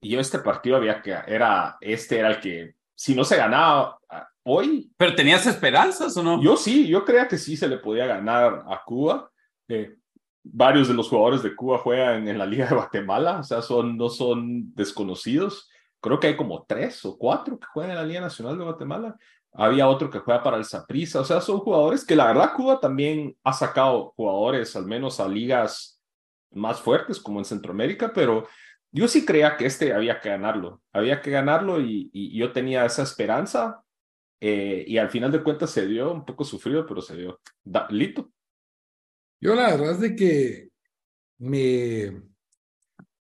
Yo 0.00 0.20
este 0.20 0.38
partido 0.38 0.76
había 0.76 1.02
que, 1.02 1.12
era, 1.26 1.76
este 1.80 2.18
era 2.18 2.30
el 2.30 2.40
que, 2.40 2.74
si 2.94 3.14
no 3.14 3.24
se 3.24 3.36
ganaba 3.36 3.98
ah, 4.08 4.28
hoy, 4.44 4.92
¿Pero 4.96 5.14
tenías 5.14 5.46
esperanzas 5.46 6.16
o 6.16 6.22
no? 6.22 6.42
Yo 6.42 6.56
sí, 6.56 6.86
yo 6.86 7.04
creía 7.04 7.26
que 7.26 7.38
sí 7.38 7.56
se 7.56 7.66
le 7.66 7.78
podía 7.78 8.06
ganar 8.06 8.64
a 8.68 8.82
Cuba. 8.84 9.30
Eh, 9.68 9.96
varios 10.44 10.88
de 10.88 10.94
los 10.94 11.08
jugadores 11.08 11.42
de 11.42 11.56
Cuba 11.56 11.78
juegan 11.78 12.28
en 12.28 12.38
la 12.38 12.46
Liga 12.46 12.66
de 12.68 12.74
Guatemala, 12.76 13.40
o 13.40 13.42
sea, 13.42 13.62
son, 13.62 13.96
no 13.96 14.10
son 14.10 14.74
desconocidos. 14.74 15.70
Creo 16.00 16.20
que 16.20 16.28
hay 16.28 16.36
como 16.36 16.64
tres 16.68 17.04
o 17.04 17.16
cuatro 17.16 17.58
que 17.58 17.66
juegan 17.66 17.92
en 17.92 17.96
la 17.96 18.04
Liga 18.04 18.20
Nacional 18.20 18.58
de 18.58 18.64
Guatemala. 18.64 19.16
Había 19.54 19.88
otro 19.88 20.10
que 20.10 20.18
juega 20.18 20.42
para 20.42 20.58
el 20.58 20.64
Saprissa, 20.64 21.20
o 21.20 21.24
sea, 21.24 21.40
son 21.40 21.60
jugadores 21.60 22.04
que 22.04 22.16
la 22.16 22.26
verdad 22.26 22.52
Cuba 22.54 22.78
también 22.78 23.36
ha 23.42 23.52
sacado 23.52 24.12
jugadores, 24.16 24.76
al 24.76 24.84
menos 24.84 25.18
a 25.20 25.28
ligas 25.28 26.00
más 26.50 26.80
fuertes 26.80 27.20
como 27.20 27.38
en 27.38 27.44
Centroamérica, 27.44 28.12
pero 28.12 28.46
yo 28.92 29.08
sí 29.08 29.24
creía 29.24 29.56
que 29.56 29.66
este 29.66 29.92
había 29.92 30.20
que 30.20 30.28
ganarlo, 30.28 30.82
había 30.92 31.20
que 31.20 31.30
ganarlo 31.30 31.80
y, 31.80 32.10
yo 32.36 32.52
tenía 32.52 32.84
esa 32.84 33.02
esperanza 33.02 33.82
eh, 34.40 34.84
y 34.86 34.98
al 34.98 35.10
final 35.10 35.32
de 35.32 35.42
cuentas 35.42 35.70
se 35.70 35.86
dio, 35.86 36.12
un 36.12 36.24
poco 36.24 36.44
sufrido, 36.44 36.84
pero 36.86 37.00
se 37.00 37.16
dio. 37.16 37.40
Da, 37.62 37.86
Lito. 37.90 38.30
Yo 39.44 39.54
la 39.54 39.76
verdad 39.76 39.90
es 39.90 40.00
de 40.00 40.16
que 40.16 40.70
me, 41.36 42.22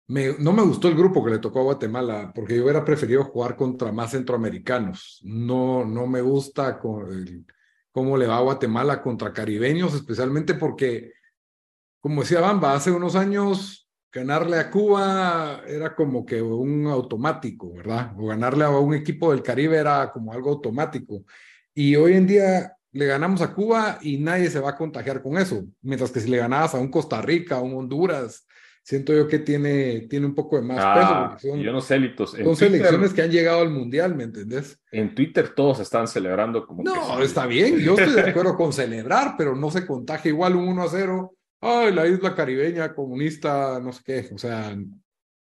me, 0.05 0.37
no 0.37 0.53
me 0.53 0.61
gustó 0.61 0.87
el 0.87 0.95
grupo 0.95 1.25
que 1.25 1.31
le 1.31 1.39
tocó 1.39 1.61
a 1.61 1.63
Guatemala, 1.63 2.31
porque 2.35 2.55
yo 2.55 2.63
hubiera 2.63 2.85
preferido 2.85 3.23
jugar 3.23 3.55
contra 3.55 3.91
más 3.91 4.11
centroamericanos. 4.11 5.19
No, 5.23 5.83
no 5.83 6.05
me 6.05 6.21
gusta 6.21 6.77
cómo 6.77 8.17
le 8.17 8.27
va 8.27 8.37
a 8.37 8.41
Guatemala 8.41 9.01
contra 9.01 9.33
caribeños, 9.33 9.95
especialmente 9.95 10.53
porque, 10.53 11.11
como 11.99 12.21
decía 12.21 12.39
Bamba, 12.39 12.75
hace 12.75 12.91
unos 12.91 13.15
años 13.15 13.89
ganarle 14.11 14.59
a 14.59 14.69
Cuba 14.69 15.63
era 15.65 15.95
como 15.95 16.23
que 16.23 16.39
un 16.39 16.85
automático, 16.85 17.73
¿verdad? 17.73 18.13
O 18.19 18.27
ganarle 18.27 18.63
a 18.65 18.69
un 18.69 18.93
equipo 18.93 19.31
del 19.31 19.41
Caribe 19.41 19.77
era 19.77 20.11
como 20.11 20.33
algo 20.33 20.51
automático. 20.51 21.25
Y 21.73 21.95
hoy 21.95 22.13
en 22.13 22.27
día 22.27 22.77
le 22.93 23.05
ganamos 23.05 23.41
a 23.41 23.53
Cuba 23.53 23.99
y 24.01 24.17
nadie 24.17 24.49
se 24.49 24.59
va 24.59 24.71
a 24.71 24.75
contagiar 24.75 25.21
con 25.21 25.37
eso. 25.37 25.63
Mientras 25.81 26.11
que 26.11 26.19
si 26.19 26.29
le 26.29 26.37
ganabas 26.37 26.75
a 26.75 26.79
un 26.79 26.89
Costa 26.91 27.21
Rica, 27.21 27.55
a 27.57 27.61
un 27.61 27.73
Honduras, 27.73 28.45
siento 28.83 29.13
yo 29.13 29.27
que 29.27 29.39
tiene, 29.39 30.01
tiene 30.09 30.25
un 30.25 30.35
poco 30.35 30.55
de 30.57 30.63
más 30.63 30.79
Ah, 30.81 31.35
peso. 31.37 31.51
son, 31.53 31.61
yo 31.61 31.71
no 31.71 31.81
sé, 31.81 31.99
Litos. 31.99 32.33
En 32.33 32.45
son 32.45 32.55
Twitter- 32.57 32.77
selecciones 32.77 33.13
que 33.13 33.21
han 33.21 33.31
llegado 33.31 33.61
al 33.61 33.69
mundial, 33.69 34.15
¿me 34.15 34.23
entendés? 34.25 34.79
En 34.91 35.13
Twitter 35.15 35.49
todos 35.55 35.79
están 35.79 36.07
celebrando 36.07 36.65
como 36.65 36.83
que 36.83 36.89
No, 36.89 37.21
está 37.21 37.45
bien, 37.45 37.77
yo 37.79 37.95
estoy 37.97 38.13
de 38.13 38.21
acuerdo 38.31 38.55
con 38.57 38.73
celebrar, 38.73 39.35
pero 39.37 39.55
no 39.55 39.69
se 39.71 39.85
contagia 39.85 40.29
igual 40.29 40.55
un 40.55 40.67
1 40.67 40.83
a 40.83 40.87
0. 40.89 41.35
Ay, 41.61 41.93
la 41.93 42.07
isla 42.07 42.33
caribeña 42.35 42.93
comunista, 42.95 43.79
no 43.79 43.93
sé 43.93 44.01
qué, 44.03 44.29
o 44.33 44.37
sea, 44.39 44.75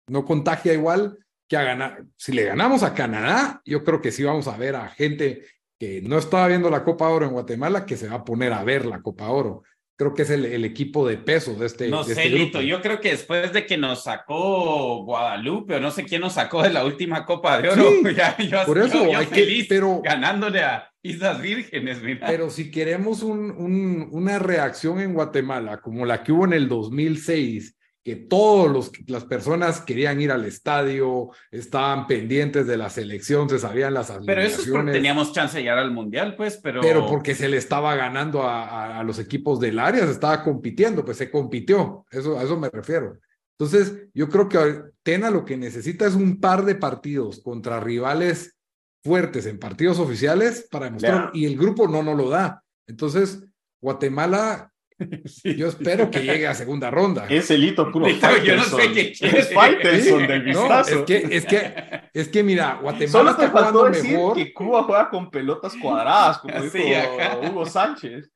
no 0.07 0.25
contagia 0.25 0.73
igual 0.73 1.17
que 1.47 1.55
a 1.57 1.63
ganar. 1.63 2.03
Si 2.17 2.33
le 2.33 2.43
ganamos 2.43 2.83
a 2.83 2.93
Canadá, 2.93 3.61
yo 3.65 3.83
creo 3.83 4.01
que 4.01 4.11
sí 4.11 4.23
vamos 4.23 4.47
a 4.47 4.57
ver 4.57 4.75
a 4.75 4.89
gente 4.89 5.43
que 5.81 5.99
no 6.03 6.19
estaba 6.19 6.47
viendo 6.47 6.69
la 6.69 6.83
Copa 6.83 7.09
Oro 7.09 7.25
en 7.25 7.31
Guatemala 7.31 7.87
que 7.87 7.97
se 7.97 8.07
va 8.07 8.17
a 8.17 8.23
poner 8.23 8.53
a 8.53 8.63
ver 8.63 8.85
la 8.85 9.01
Copa 9.01 9.29
Oro. 9.29 9.63
Creo 9.97 10.13
que 10.13 10.21
es 10.21 10.29
el, 10.29 10.45
el 10.45 10.63
equipo 10.63 11.07
de 11.07 11.17
peso 11.17 11.55
de 11.55 11.65
este, 11.65 11.87
No 11.89 12.03
de 12.03 12.13
sé, 12.13 12.21
este 12.27 12.37
Lito, 12.37 12.61
yo 12.61 12.83
creo 12.83 12.99
que 13.01 13.09
después 13.09 13.51
de 13.51 13.65
que 13.65 13.79
nos 13.79 14.03
sacó 14.03 15.03
Guadalupe, 15.03 15.75
o 15.75 15.79
no 15.79 15.89
sé 15.89 16.03
quién 16.03 16.21
nos 16.21 16.33
sacó 16.33 16.61
de 16.61 16.69
la 16.69 16.85
última 16.85 17.25
Copa 17.25 17.59
de 17.59 17.69
Oro, 17.69 17.83
Sí, 18.03 18.13
ya, 18.15 18.37
yo, 18.37 18.63
por 18.67 18.77
eso 18.77 19.05
yo- 19.05 19.11
yo 19.11 19.17
hay 19.17 19.25
que- 19.25 19.35
feliz 19.43 19.65
pero- 19.67 20.01
ganándole 20.03 20.61
a 20.61 20.87
Islas 21.01 21.41
Vírgenes, 21.41 21.99
mira. 22.03 22.27
Pero 22.27 22.51
si 22.51 22.69
queremos 22.69 23.23
un, 23.23 23.49
un- 23.49 24.07
una 24.11 24.37
reacción 24.37 24.99
en 24.99 25.15
Guatemala 25.15 25.77
como 25.81 26.05
la 26.05 26.21
que 26.21 26.31
hubo 26.31 26.45
en 26.45 26.53
el 26.53 26.67
2006, 26.67 27.75
que 28.03 28.15
todas 28.15 28.91
las 29.07 29.25
personas 29.25 29.81
querían 29.81 30.19
ir 30.19 30.31
al 30.31 30.45
estadio, 30.45 31.29
estaban 31.51 32.07
pendientes 32.07 32.65
de 32.65 32.77
la 32.77 32.89
selección, 32.89 33.47
se 33.47 33.59
sabían 33.59 33.93
las 33.93 34.11
Pero 34.25 34.41
eso 34.41 34.61
es 34.61 34.69
porque 34.69 34.91
teníamos 34.91 35.33
chance 35.33 35.57
de 35.57 35.63
llegar 35.63 35.77
al 35.77 35.91
Mundial, 35.91 36.35
pues, 36.35 36.57
pero... 36.57 36.81
pero 36.81 37.05
porque 37.07 37.35
se 37.35 37.47
le 37.47 37.57
estaba 37.57 37.95
ganando 37.95 38.43
a, 38.43 38.63
a- 38.63 38.99
a 38.99 39.03
los 39.03 39.19
equipos 39.19 39.59
del 39.59 39.77
área, 39.77 40.05
se 40.05 40.11
estaba 40.11 40.43
compitiendo, 40.43 41.05
pues 41.05 41.17
se 41.17 41.29
compitió, 41.29 42.05
eso, 42.11 42.39
a 42.39 42.43
eso 42.43 42.59
me 42.59 42.69
refiero. 42.69 43.19
Entonces, 43.59 44.07
yo 44.13 44.27
creo 44.29 44.49
que 44.49 44.81
Tena 45.03 45.29
lo 45.29 45.45
que 45.45 45.55
necesita 45.57 46.07
es 46.07 46.15
un 46.15 46.39
par 46.39 46.65
de 46.65 46.73
partidos 46.75 47.41
contra 47.43 47.79
rivales 47.79 48.57
fuertes 49.03 49.45
en 49.45 49.59
partidos 49.59 49.99
oficiales 49.99 50.67
para 50.71 50.85
demostrar, 50.85 51.29
y 51.33 51.45
el 51.45 51.57
grupo 51.57 51.87
no 51.87 52.01
nos 52.01 52.17
lo 52.17 52.29
da. 52.29 52.63
Entonces, 52.87 53.43
Guatemala, 53.79 54.70
Sí. 55.25 55.55
yo 55.55 55.67
espero 55.67 56.09
que 56.11 56.19
llegue 56.21 56.47
a 56.47 56.53
segunda 56.53 56.89
ronda. 56.91 57.25
Es 57.29 57.49
el 57.51 57.63
hito 57.63 57.91
puro 57.91 58.07
yo 58.43 58.55
no 58.55 58.63
sé 58.63 58.91
qué. 58.93 59.13
Es 59.19 59.53
Faitelson 59.53 60.27
del 60.27 60.43
No, 60.51 60.59
vistazo. 60.61 60.99
es 60.99 61.01
que, 61.05 61.35
es 61.35 61.45
que, 61.45 61.73
es 62.13 62.27
que 62.29 62.43
mira, 62.43 62.79
Guatemala 62.81 63.11
Solo 63.11 63.35
te 63.35 63.45
está 63.45 63.51
jugando 63.57 63.81
faltó 63.83 63.97
decir 63.97 64.11
mejor. 64.17 64.35
que 64.37 64.53
Cuba 64.53 64.83
juega 64.83 65.09
con 65.09 65.31
pelotas 65.31 65.73
cuadradas, 65.81 66.37
como 66.39 66.53
Sí, 66.71 66.77
dijo 66.79 67.19
ajá. 67.19 67.37
Hugo 67.39 67.65
Sánchez. 67.65 68.29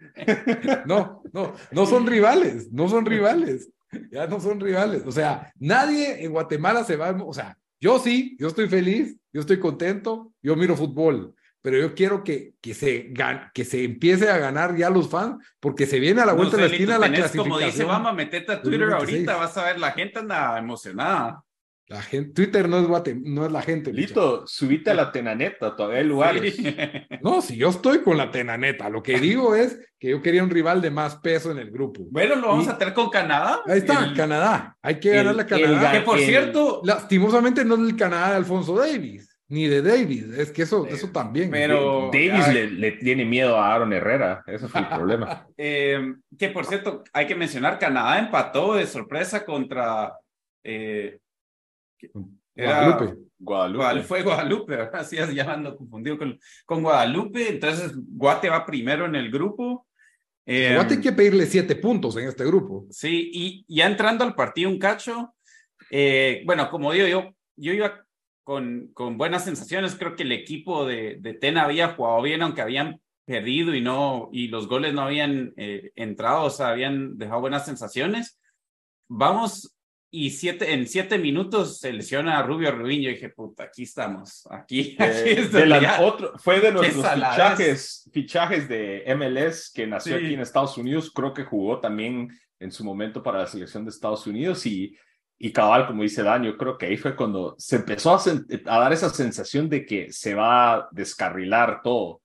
No, 0.85 1.21
no, 1.33 1.53
no 1.71 1.85
son 1.85 2.07
rivales, 2.07 2.71
no 2.71 2.87
son 2.89 3.05
rivales, 3.05 3.69
ya 4.11 4.27
no 4.27 4.39
son 4.39 4.59
rivales. 4.59 5.03
O 5.05 5.11
sea, 5.11 5.51
nadie 5.59 6.23
en 6.23 6.31
Guatemala 6.31 6.83
se 6.83 6.95
va, 6.95 7.11
o 7.11 7.33
sea, 7.33 7.57
yo 7.79 7.99
sí, 7.99 8.35
yo 8.39 8.47
estoy 8.47 8.67
feliz, 8.67 9.17
yo 9.33 9.41
estoy 9.41 9.59
contento, 9.59 10.31
yo 10.41 10.55
miro 10.55 10.75
fútbol, 10.75 11.33
pero 11.65 11.79
yo 11.79 11.95
quiero 11.95 12.23
que, 12.23 12.53
que, 12.61 12.75
se, 12.75 13.11
gan- 13.11 13.49
que 13.55 13.65
se 13.65 13.83
empiece 13.83 14.29
a 14.29 14.37
ganar 14.37 14.75
ya 14.77 14.91
los 14.91 15.09
fans, 15.09 15.43
porque 15.59 15.87
se 15.87 15.99
viene 15.99 16.21
a 16.21 16.25
la 16.27 16.33
No 16.33 16.37
vuelta 16.37 16.57
sé, 16.57 16.61
de 16.61 16.69
la 16.69 16.73
esquina 16.75 16.99
la 16.99 17.07
clasificación. 17.07 17.43
Como 17.43 17.57
dice, 17.59 17.83
vamos 17.83 18.11
a 18.11 18.13
meterte 18.13 18.51
a 18.51 18.61
Twitter 18.61 18.81
2026. 18.81 19.27
ahorita, 19.27 19.35
vas 19.43 19.57
a 19.57 19.65
ver, 19.65 19.79
la 19.79 19.91
gente 19.93 20.19
anda 20.19 20.59
emocionada. 20.59 21.41
La 21.87 22.01
gente, 22.01 22.33
Twitter 22.33 22.67
no 22.69 22.79
es, 22.79 22.87
Guate- 22.87 23.19
no 23.23 23.45
es 23.45 23.51
la 23.51 23.61
gente. 23.63 23.91
muchacho. 23.91 24.07
Lito, 24.07 24.47
subite 24.47 24.91
a 24.91 24.93
la 24.93 25.11
tenaneta, 25.11 25.75
todavía 25.75 25.99
hay 25.99 26.05
lugares. 26.05 26.55
Sí. 26.55 26.75
No, 27.21 27.41
si 27.41 27.57
yo 27.57 27.69
estoy 27.69 27.99
con 28.03 28.17
la 28.17 28.29
tenaneta, 28.29 28.87
lo 28.89 29.01
que 29.01 29.19
digo 29.19 29.55
es 29.55 29.79
que 29.99 30.09
yo 30.09 30.21
quería 30.21 30.43
un 30.43 30.49
rival 30.51 30.81
de 30.81 30.91
más 30.91 31.15
peso 31.17 31.49
en 31.51 31.57
el 31.57 31.71
grupo. 31.71 32.03
Bueno, 32.11 32.35
lo 32.35 32.47
vamos 32.49 32.65
Y- 32.65 32.69
a 32.69 32.77
tener 32.77 32.93
con 32.93 33.09
Canadá. 33.09 33.61
Ahí 33.67 33.79
está, 33.79 34.05
El- 34.05 34.13
Canadá. 34.15 34.77
Hay 34.83 34.99
que 34.99 35.09
el- 35.09 35.15
ganarle 35.17 35.41
a 35.41 35.45
el 35.45 35.49
Canadá. 35.63 35.91
Que 35.91 35.99
por 36.01 36.17
El- 36.19 36.25
cierto, 36.25 36.81
Lastimosamente 36.83 37.65
no 37.65 37.75
es 37.75 37.81
el 37.81 37.95
Canadá 37.95 38.29
de 38.31 38.35
Alfonso 38.37 38.75
Davis, 38.75 39.34
ni 39.47 39.67
de 39.67 39.81
Davis. 39.81 40.23
Es 40.37 40.51
que 40.51 40.63
eso, 40.63 40.85
eso 40.87 41.09
también. 41.11 41.49
pero- 41.51 42.09
Davis 42.11 42.47
le, 42.53 42.69
le 42.71 42.91
tiene 42.93 43.25
miedo 43.25 43.57
a 43.57 43.73
Aaron 43.73 43.93
Herrera, 43.93 44.43
ese 44.47 44.67
fue 44.67 44.81
el 44.81 44.87
problema. 44.89 45.47
eh, 45.57 46.13
que 46.37 46.49
por 46.49 46.65
cierto, 46.65 47.03
hay 47.13 47.27
que 47.27 47.35
mencionar, 47.35 47.77
Canadá 47.79 48.19
empató 48.19 48.75
de 48.75 48.87
sorpresa 48.87 49.45
contra... 49.45 50.13
eh, 50.63 51.19
era- 52.55 52.81
Guadalupe. 52.87 53.21
Guadalupe. 53.37 53.77
Guadalupe, 53.77 54.07
fue 54.07 54.23
Guadalupe, 54.23 54.75
¿verdad? 54.77 54.95
Así 55.01 55.17
es, 55.17 55.33
ya 55.33 55.51
ando 55.51 55.75
confundido 55.75 56.17
con, 56.17 56.39
con 56.65 56.81
Guadalupe. 56.81 57.49
Entonces, 57.49 57.91
Guate 57.95 58.49
va 58.49 58.65
primero 58.65 59.05
en 59.05 59.15
el 59.15 59.29
grupo. 59.29 59.87
Eh, 60.45 60.73
Guate 60.75 60.95
hay 60.95 61.01
que 61.01 61.11
pedirle 61.11 61.45
siete 61.45 61.75
puntos 61.75 62.15
en 62.17 62.27
este 62.27 62.45
grupo. 62.45 62.85
Sí, 62.91 63.29
y 63.33 63.65
ya 63.67 63.87
entrando 63.87 64.23
al 64.23 64.35
partido 64.35 64.69
un 64.69 64.79
cacho, 64.79 65.35
eh, 65.91 66.43
bueno, 66.45 66.69
como 66.69 66.91
digo, 66.93 67.07
yo, 67.07 67.35
yo 67.57 67.73
iba 67.73 68.04
con, 68.45 68.91
con 68.93 69.17
buenas 69.17 69.43
sensaciones, 69.43 69.95
creo 69.95 70.15
que 70.15 70.23
el 70.23 70.31
equipo 70.31 70.85
de, 70.85 71.17
de 71.19 71.33
Tena 71.33 71.63
había 71.63 71.89
jugado 71.89 72.21
bien, 72.21 72.41
aunque 72.43 72.61
habían 72.61 73.01
perdido 73.25 73.73
y 73.73 73.81
no, 73.81 74.29
y 74.31 74.47
los 74.49 74.67
goles 74.67 74.93
no 74.93 75.01
habían 75.01 75.51
eh, 75.57 75.91
entrado, 75.95 76.43
o 76.43 76.49
sea, 76.51 76.69
habían 76.69 77.17
dejado 77.17 77.41
buenas 77.41 77.65
sensaciones. 77.65 78.39
Vamos, 79.07 79.75
y 80.11 80.29
siete, 80.29 80.73
en 80.73 80.87
siete 80.87 81.17
minutos 81.17 81.79
se 81.79 81.91
lesiona 81.91 82.37
a 82.37 82.43
Rubio 82.43 82.71
Rubín, 82.71 83.01
yo 83.01 83.09
dije, 83.09 83.29
puta, 83.29 83.63
aquí 83.63 83.83
estamos, 83.83 84.47
aquí, 84.51 84.95
aquí 84.99 85.29
Eh, 85.31 85.49
de 85.51 85.65
la- 85.65 86.01
otro, 86.01 86.33
fue 86.37 86.59
de 86.59 86.71
nuestros 86.71 87.03
fichajes, 87.05 88.09
fichajes 88.13 88.69
de 88.69 89.03
MLS 89.17 89.71
que 89.73 89.87
nació 89.87 90.17
Sí. 90.19 90.23
aquí 90.25 90.33
en 90.35 90.41
Estados 90.41 90.77
Unidos. 90.77 91.11
Creo 91.11 91.33
que 91.33 91.43
jugó 91.43 91.79
también 91.79 92.29
en 92.59 92.71
su 92.71 92.83
momento 92.83 93.21
para 93.23 93.39
la 93.39 93.47
selección 93.47 93.83
de 93.85 93.89
Estados 93.89 94.25
Unidos 94.27 94.65
y, 94.65 94.95
y 95.47 95.51
cabal, 95.51 95.85
como 95.85 96.01
dice 96.03 96.23
Dan, 96.23 96.43
yo 96.43 96.57
creo 96.57 96.77
que 96.77 96.87
ahí 96.87 96.97
fue 96.97 97.15
cuando 97.15 97.55
se 97.59 97.75
empezó 97.75 98.13
a, 98.15 98.19
sen- 98.19 98.45
a 98.65 98.79
dar 98.79 98.93
esa 98.93 99.09
sensación 99.09 99.69
de 99.69 99.85
que 99.85 100.11
se 100.11 100.33
va 100.33 100.73
a 100.73 100.89
descarrilar 100.91 101.81
todo. 101.83 102.21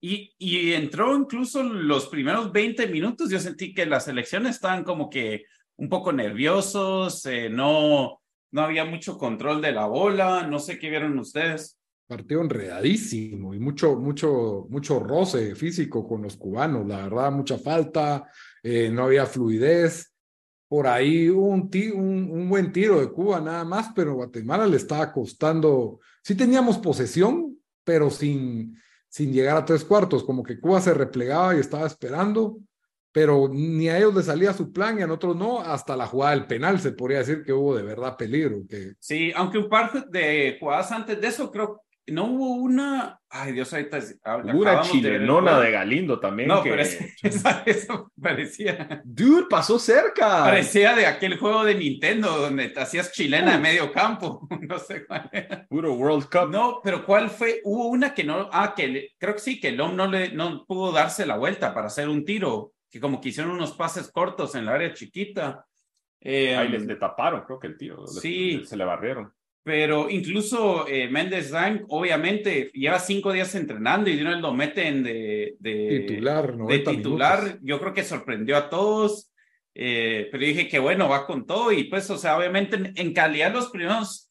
Y, 0.00 0.34
y 0.38 0.72
entró 0.72 1.14
incluso 1.16 1.62
los 1.62 2.08
primeros 2.08 2.50
20 2.50 2.86
minutos, 2.88 3.30
yo 3.30 3.38
sentí 3.38 3.74
que 3.74 3.84
las 3.86 4.08
elecciones 4.08 4.56
estaban 4.56 4.84
como 4.84 5.10
que 5.10 5.44
un 5.76 5.88
poco 5.88 6.12
nerviosos, 6.12 7.24
eh, 7.26 7.48
no, 7.50 8.20
no 8.52 8.62
había 8.62 8.84
mucho 8.84 9.18
control 9.18 9.60
de 9.60 9.72
la 9.72 9.86
bola, 9.86 10.46
no 10.46 10.58
sé 10.58 10.78
qué 10.78 10.88
vieron 10.90 11.18
ustedes. 11.18 11.78
Partido 12.08 12.40
enredadísimo 12.40 13.54
y 13.54 13.58
mucho, 13.58 13.96
mucho, 13.96 14.66
mucho 14.70 14.98
roce 14.98 15.54
físico 15.54 16.06
con 16.06 16.22
los 16.22 16.36
cubanos. 16.36 16.86
La 16.86 17.02
verdad, 17.02 17.30
mucha 17.32 17.58
falta, 17.58 18.24
eh, 18.62 18.90
no 18.90 19.04
había 19.04 19.24
fluidez. 19.26 20.11
Por 20.72 20.86
ahí 20.86 21.28
un, 21.28 21.70
un, 21.94 22.30
un 22.32 22.48
buen 22.48 22.72
tiro 22.72 22.98
de 22.98 23.12
Cuba 23.12 23.42
nada 23.42 23.62
más, 23.62 23.92
pero 23.94 24.14
Guatemala 24.14 24.66
le 24.66 24.78
estaba 24.78 25.12
costando. 25.12 26.00
Sí 26.22 26.34
teníamos 26.34 26.78
posesión, 26.78 27.58
pero 27.84 28.08
sin, 28.08 28.78
sin 29.06 29.34
llegar 29.34 29.58
a 29.58 29.66
tres 29.66 29.84
cuartos, 29.84 30.24
como 30.24 30.42
que 30.42 30.58
Cuba 30.58 30.80
se 30.80 30.94
replegaba 30.94 31.54
y 31.54 31.58
estaba 31.58 31.86
esperando, 31.86 32.56
pero 33.12 33.50
ni 33.52 33.90
a 33.90 33.98
ellos 33.98 34.14
les 34.14 34.24
salía 34.24 34.54
su 34.54 34.72
plan 34.72 34.98
y 34.98 35.02
a 35.02 35.06
nosotros 35.06 35.36
no, 35.36 35.60
hasta 35.60 35.94
la 35.94 36.06
jugada 36.06 36.36
del 36.36 36.46
penal 36.46 36.80
se 36.80 36.92
podría 36.92 37.18
decir 37.18 37.44
que 37.44 37.52
hubo 37.52 37.76
de 37.76 37.82
verdad 37.82 38.16
peligro, 38.16 38.62
que 38.66 38.94
Sí, 38.98 39.30
aunque 39.36 39.58
un 39.58 39.68
par 39.68 40.08
de 40.08 40.56
jugadas 40.58 40.90
antes 40.90 41.20
de 41.20 41.26
eso, 41.26 41.52
creo 41.52 41.82
no 42.08 42.24
hubo 42.24 42.54
una. 42.56 43.20
Ay, 43.28 43.52
Dios, 43.52 43.72
ahorita. 43.72 43.98
Hubo 44.44 44.60
una 44.60 44.80
chilenona 44.82 45.60
de 45.60 45.70
Galindo 45.70 46.18
también. 46.18 46.48
No, 46.48 46.62
que... 46.62 46.70
pero 46.70 46.82
es- 46.82 46.98
esa, 47.22 47.62
eso 47.64 48.10
parecía. 48.20 49.00
Dude, 49.04 49.46
pasó 49.48 49.78
cerca. 49.78 50.44
Parecía 50.44 50.94
de 50.96 51.06
aquel 51.06 51.38
juego 51.38 51.64
de 51.64 51.74
Nintendo 51.74 52.36
donde 52.38 52.68
te 52.70 52.80
hacías 52.80 53.12
chilena 53.12 53.52
de 53.52 53.58
medio 53.58 53.92
campo. 53.92 54.46
No 54.62 54.78
sé 54.78 55.06
cuál 55.06 55.28
era. 55.32 55.66
Puro 55.68 55.94
World 55.94 56.28
Cup. 56.30 56.50
No, 56.50 56.80
pero 56.82 57.04
¿cuál 57.04 57.30
fue? 57.30 57.60
Hubo 57.64 57.86
una 57.88 58.14
que 58.14 58.24
no, 58.24 58.48
ah, 58.52 58.74
que 58.76 59.10
creo 59.18 59.34
que 59.34 59.40
sí, 59.40 59.60
que 59.60 59.72
Lom 59.72 59.94
no 59.96 60.06
le 60.06 60.32
no 60.32 60.64
pudo 60.66 60.92
darse 60.92 61.26
la 61.26 61.36
vuelta 61.36 61.72
para 61.74 61.86
hacer 61.88 62.08
un 62.08 62.24
tiro, 62.24 62.72
que 62.90 63.00
como 63.00 63.20
que 63.20 63.30
hicieron 63.30 63.52
unos 63.52 63.72
pases 63.72 64.10
cortos 64.10 64.54
en 64.54 64.64
la 64.66 64.72
área 64.74 64.92
chiquita. 64.92 65.64
Eh, 66.20 66.54
Ahí 66.56 66.68
les 66.68 66.86
le 66.86 66.96
taparon, 66.96 67.42
creo 67.44 67.58
que 67.58 67.66
el 67.66 67.76
tiro. 67.76 68.06
Sí. 68.06 68.62
Se 68.64 68.76
le 68.76 68.84
barrieron. 68.84 69.32
Pero 69.64 70.10
incluso 70.10 70.86
eh, 70.88 71.08
Méndez 71.08 71.50
Rank, 71.50 71.82
obviamente, 71.88 72.70
lleva 72.74 72.98
cinco 72.98 73.32
días 73.32 73.54
entrenando 73.54 74.10
y 74.10 74.16
de 74.16 74.22
una 74.22 74.32
vez 74.32 74.40
lo 74.40 74.52
meten 74.54 75.02
de, 75.02 75.54
de 75.60 76.04
titular, 76.08 76.50
de 76.52 76.56
90 76.58 76.90
titular. 76.90 77.38
minutos. 77.42 77.60
Yo 77.62 77.80
creo 77.80 77.92
que 77.94 78.02
sorprendió 78.04 78.56
a 78.56 78.68
todos. 78.68 79.30
eh, 79.74 80.28
pero 80.30 80.44
dije 80.44 80.68
que 80.68 80.78
bueno, 80.78 81.08
va 81.08 81.24
con 81.26 81.46
todo 81.46 81.72
y 81.72 81.84
pues, 81.84 82.10
o 82.10 82.18
sea, 82.18 82.36
obviamente 82.36 82.76
en, 82.76 82.92
en 82.94 83.12
calidad 83.14 83.52
los 83.54 83.70
primeros, 83.70 84.30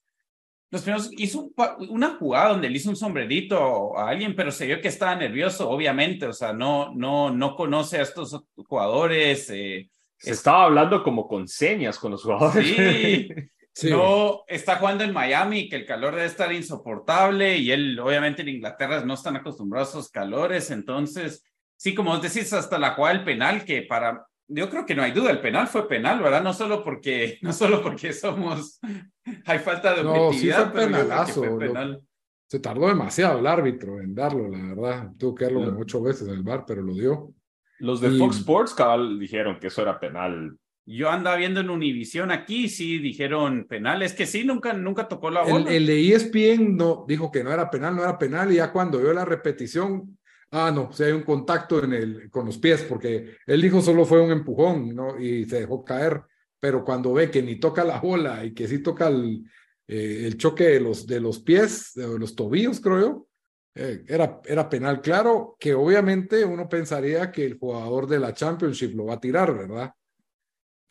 los 0.70 0.82
primeros 0.84 1.10
hizo 1.18 1.42
un 1.46 1.54
una 1.90 2.16
jugada 2.18 2.50
donde 2.50 2.70
le 2.70 2.78
hizo 2.78 2.90
un 2.92 2.96
sombrerito 2.96 3.98
a 3.98 4.10
alguien, 4.10 4.36
pero 4.36 4.52
se 4.52 4.68
vio 4.68 4.80
que 4.82 4.88
estaba 4.90 5.16
nervioso, 5.16 5.70
obviamente, 5.70 6.28
o 6.28 6.34
sea, 6.34 6.54
no, 6.54 6.94
no, 6.94 7.32
no 7.32 7.56
conoce 7.56 7.98
a 7.98 8.04
estos 8.04 8.40
jugadores. 8.56 9.50
eh, 9.50 9.90
Se 10.18 10.30
Es- 10.32 10.38
estaba 10.38 10.66
hablando 10.66 11.04
como 11.04 11.28
con 11.28 11.48
señas 11.48 11.98
con 11.98 12.12
los 12.12 12.22
jugadores. 12.24 12.68
sí, 12.68 13.30
Sí. 13.74 13.90
no 13.90 14.42
está 14.48 14.76
jugando 14.78 15.04
en 15.04 15.14
Miami, 15.14 15.70
que 15.70 15.78
el 15.78 15.86
calor 15.86 16.14
debe 16.16 16.28
estar 16.28 16.52
insoportable 16.52 17.58
y 17.58 17.72
él, 17.72 17.98
obviamente, 18.00 18.42
en 18.42 18.50
Inglaterra 18.50 19.04
no 19.06 19.14
están 19.14 19.38
acostumbrados 19.38 19.90
a 19.96 20.00
esos 20.00 20.12
calores. 20.12 20.72
Entonces, 20.72 21.44
sí, 21.78 21.96
como 21.96 22.12
vos 22.12 22.22
decís, 22.22 22.52
hasta 22.54 22.78
la 22.78 22.92
jugada 22.92 23.16
del 23.16 23.24
penal, 23.26 23.64
que 23.66 23.84
para 23.84 24.26
yo 24.54 24.70
creo 24.70 24.86
que 24.86 24.94
no 24.96 25.02
hay 25.04 25.14
duda, 25.14 25.32
el 25.32 25.40
penal 25.40 25.68
fue 25.68 25.88
penal, 25.88 26.22
¿verdad? 26.22 26.44
No 26.44 26.54
solo 26.54 26.84
porque, 26.84 27.38
no 27.42 27.54
solo 27.54 27.82
porque 27.82 28.12
somos, 28.12 28.80
hay 29.46 29.60
falta 29.60 29.94
de 29.96 30.04
No, 30.04 30.14
sí 30.14 30.20
objetividad, 30.20 30.72
fue 30.72 30.82
pero 30.82 30.98
penalazo, 30.98 31.34
fue 31.40 31.50
lo- 31.50 31.58
penal. 31.58 32.02
Se 32.50 32.60
tardó 32.60 32.90
demasiado 32.90 33.40
el 33.40 33.48
árbitro 33.48 34.02
en 34.02 34.14
darlo, 34.14 34.50
la 34.50 34.58
verdad. 34.76 35.12
Tuvo 35.18 35.34
que 35.34 35.46
darlo 35.46 35.62
No. 35.62 35.66
como 35.68 35.80
ocho 35.80 36.02
veces 36.02 36.28
el 36.28 36.44
bar, 36.44 36.66
pero 36.68 36.82
lo 36.82 36.94
dio. 36.94 37.34
Los 37.80 38.02
de 38.02 38.10
Y- 38.10 38.20
Fox 38.20 38.40
Sports, 38.40 38.74
cabal, 38.74 39.18
dijeron 39.18 39.58
que 39.58 39.68
eso 39.68 39.82
era 39.82 39.98
penal. 39.98 40.58
Yo 40.86 41.10
andaba 41.10 41.38
viendo 41.38 41.60
en 41.60 41.70
Univision 41.70 42.32
aquí, 42.32 42.68
sí 42.68 42.98
dijeron 42.98 43.66
penal, 43.70 44.02
es 44.02 44.14
que 44.14 44.26
sí, 44.26 44.44
nunca, 44.44 44.74
nunca 44.74 45.08
tocó 45.08 45.30
la 45.30 45.44
El, 45.44 45.52
bola. 45.52 45.72
el 45.72 45.86
de 45.86 46.00
E 46.00 46.16
ESPN 46.16 46.76
no, 46.76 47.06
dijo 47.08 47.32
que 47.32 47.44
no 47.44 47.52
era 47.52 47.70
penal, 47.70 47.96
no 47.96 48.04
era 48.04 48.18
penal, 48.18 48.52
y 48.52 48.56
ya 48.56 48.72
cuando 48.72 49.00
vio 49.00 49.14
la 49.14 49.24
repetición, 49.24 50.18
ah, 50.52 50.72
no, 50.74 50.92
si 50.92 51.04
hay 51.04 51.12
un 51.12 51.24
contacto 51.24 51.84
en 51.84 51.94
el, 51.94 52.30
con 52.30 52.46
los 52.46 52.58
pies, 52.58 52.84
porque 52.84 53.38
él 53.46 53.62
dijo 53.62 53.82
solo 53.82 54.06
fue 54.06 54.22
un 54.22 54.32
empujón, 54.32 54.96
¿no? 54.96 55.20
Y 55.20 55.46
se 55.46 55.62
dejó 55.62 55.86
caer, 55.86 56.24
pero 56.60 56.84
cuando 56.84 57.14
ve 57.14 57.30
que 57.30 57.44
ni 57.44 57.60
toca 57.60 57.84
la 57.84 58.00
bola 58.00 58.44
y 58.44 58.54
que 58.54 58.68
sí 58.68 58.80
toca 58.80 59.08
el, 59.08 59.44
eh, 59.88 60.24
el 60.26 60.38
choque 60.38 60.64
de 60.64 60.80
los, 60.80 61.06
de 61.06 61.20
los 61.20 61.40
pies, 61.40 61.92
de 61.96 62.18
los 62.18 62.36
tobillos, 62.36 62.80
creo 62.80 63.00
yo, 63.00 63.28
eh, 63.76 64.04
era, 64.08 64.42
era 64.46 64.68
penal. 64.70 65.00
Claro 65.02 65.56
que 65.60 65.74
obviamente 65.74 66.44
uno 66.44 66.68
pensaría 66.68 67.32
que 67.32 67.46
el 67.46 67.58
jugador 67.58 68.08
de 68.08 68.20
la 68.20 68.34
Championship 68.34 68.96
lo 68.96 69.06
va 69.06 69.14
a 69.16 69.20
tirar, 69.20 69.56
¿verdad? 69.56 69.94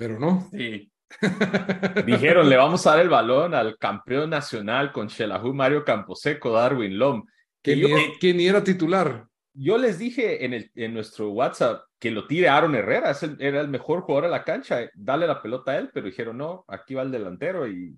Pero 0.00 0.18
no. 0.18 0.48
Sí. 0.50 0.90
Dijeron, 2.06 2.48
le 2.48 2.56
vamos 2.56 2.86
a 2.86 2.92
dar 2.92 3.00
el 3.00 3.10
balón 3.10 3.52
al 3.54 3.76
campeón 3.76 4.30
nacional 4.30 4.92
con 4.92 5.08
Shelahu 5.08 5.52
Mario 5.52 5.84
Camposeco, 5.84 6.52
Darwin 6.52 6.98
Lom. 6.98 7.24
Que 7.62 7.78
yo- 7.78 7.88
ni, 7.88 8.18
que 8.18 8.32
ni 8.32 8.46
era 8.46 8.64
titular. 8.64 9.26
Yo 9.52 9.76
les 9.76 9.98
dije 9.98 10.42
en, 10.46 10.54
el, 10.54 10.70
en 10.74 10.94
nuestro 10.94 11.30
WhatsApp 11.32 11.82
que 11.98 12.10
lo 12.10 12.26
tire 12.26 12.48
Aaron 12.48 12.74
Herrera, 12.76 13.10
es 13.10 13.22
el- 13.24 13.36
era 13.40 13.60
el 13.60 13.68
mejor 13.68 14.00
jugador 14.00 14.24
de 14.24 14.30
la 14.30 14.42
cancha, 14.44 14.88
dale 14.94 15.26
la 15.26 15.42
pelota 15.42 15.72
a 15.72 15.76
él, 15.78 15.90
pero 15.92 16.06
dijeron, 16.06 16.38
no, 16.38 16.64
aquí 16.66 16.94
va 16.94 17.02
el 17.02 17.10
delantero 17.10 17.68
y 17.68 17.94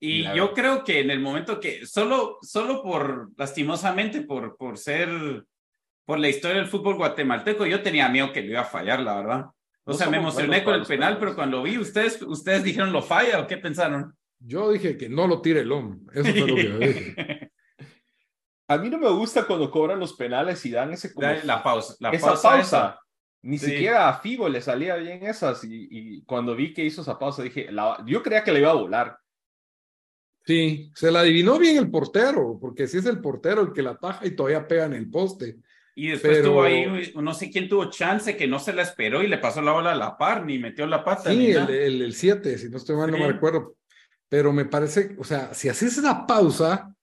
Y 0.00 0.24
yo 0.24 0.32
verdad. 0.32 0.50
creo 0.54 0.84
que 0.84 0.98
en 1.00 1.10
el 1.12 1.20
momento 1.20 1.60
que, 1.60 1.86
solo, 1.86 2.38
solo 2.42 2.82
por, 2.82 3.30
lastimosamente, 3.36 4.22
por, 4.22 4.56
por 4.56 4.78
ser, 4.78 5.44
por 6.04 6.18
la 6.18 6.28
historia 6.28 6.56
del 6.56 6.66
fútbol 6.66 6.96
guatemalteco, 6.96 7.66
yo 7.66 7.82
tenía 7.82 8.08
miedo 8.08 8.32
que 8.32 8.42
lo 8.42 8.50
iba 8.52 8.62
a 8.62 8.64
fallar, 8.64 8.98
la 9.00 9.14
verdad. 9.16 9.44
O 9.90 9.94
sea, 9.94 10.08
me 10.10 10.16
emocioné 10.18 10.62
con 10.64 10.74
el 10.74 10.86
penal, 10.86 11.18
pero 11.18 11.34
cuando 11.34 11.62
vi, 11.62 11.78
ustedes, 11.78 12.20
ustedes 12.22 12.62
dijeron 12.64 12.92
lo 12.92 13.02
falla 13.02 13.40
o 13.40 13.46
qué 13.46 13.56
pensaron. 13.58 14.14
Yo 14.38 14.70
dije 14.72 14.96
que 14.96 15.08
no 15.08 15.26
lo 15.26 15.40
tire 15.42 15.60
el 15.60 15.72
hombre. 15.72 16.00
Eso 16.14 16.30
fue 16.32 16.46
lo 16.48 16.54
que 16.56 16.64
yo 16.68 16.78
dije. 16.78 17.52
a 18.68 18.78
mí 18.78 18.88
no 18.88 18.98
me 18.98 19.10
gusta 19.10 19.46
cuando 19.46 19.70
cobran 19.70 19.98
los 20.00 20.14
penales 20.14 20.64
y 20.64 20.70
dan 20.70 20.92
ese 20.92 21.12
como 21.12 21.26
Dale 21.26 21.44
la 21.44 21.62
pausa, 21.62 21.94
la 22.00 22.10
esa 22.10 22.26
pausa. 22.28 22.48
pausa. 22.50 23.00
Ni 23.42 23.58
Sí. 23.58 23.70
siquiera 23.70 24.08
a 24.08 24.20
Figo 24.20 24.48
le 24.48 24.60
salía 24.60 24.96
bien 24.96 25.22
esas 25.26 25.64
y, 25.64 25.88
y 25.90 26.22
cuando 26.24 26.54
vi 26.54 26.72
que 26.74 26.84
hizo 26.84 27.00
esa 27.02 27.18
pausa 27.18 27.42
dije, 27.42 27.72
la- 27.72 28.02
yo 28.06 28.22
creía 28.22 28.44
que 28.44 28.52
le 28.52 28.60
iba 28.60 28.70
a 28.70 28.74
volar. 28.74 29.16
Sí, 30.44 30.90
se 30.94 31.10
la 31.10 31.20
adivinó 31.20 31.58
bien 31.58 31.76
el 31.76 31.90
portero, 31.90 32.58
porque 32.60 32.86
si 32.86 32.98
es 32.98 33.06
el 33.06 33.20
portero 33.20 33.60
el 33.62 33.72
que 33.72 33.82
la 33.82 33.90
ataja 33.90 34.26
y 34.26 34.34
todavía 34.34 34.66
pega 34.66 34.86
en 34.86 34.94
el 34.94 35.10
poste. 35.10 35.58
Y 36.02 36.08
después 36.08 36.38
Pero- 36.38 36.48
tuvo 36.48 36.62
ahí, 36.62 37.12
no 37.14 37.34
sé 37.34 37.50
quién 37.50 37.68
tuvo 37.68 37.90
chance 37.90 38.34
que 38.34 38.46
no 38.46 38.58
se 38.58 38.72
la 38.72 38.80
esperó 38.80 39.22
y 39.22 39.28
le 39.28 39.36
pasó 39.36 39.60
la 39.60 39.72
bola 39.72 39.92
a 39.92 39.94
la 39.94 40.16
par, 40.16 40.46
ni 40.46 40.58
metió 40.58 40.86
la 40.86 41.04
pata. 41.04 41.30
Sí, 41.30 41.50
el, 41.50 42.00
el, 42.00 42.14
7, 42.14 42.56
si 42.56 42.70
no 42.70 42.78
estoy 42.78 42.96
mal, 42.96 43.10
no 43.10 43.18
Sí. 43.18 43.22
me 43.22 43.28
recuerdo. 43.32 43.76
Pero 44.30 44.50
me 44.50 44.64
parece, 44.64 45.14
o 45.18 45.24
sea, 45.24 45.52
si 45.52 45.68
haces 45.68 45.98
esa 45.98 46.26
pausa, 46.26 46.94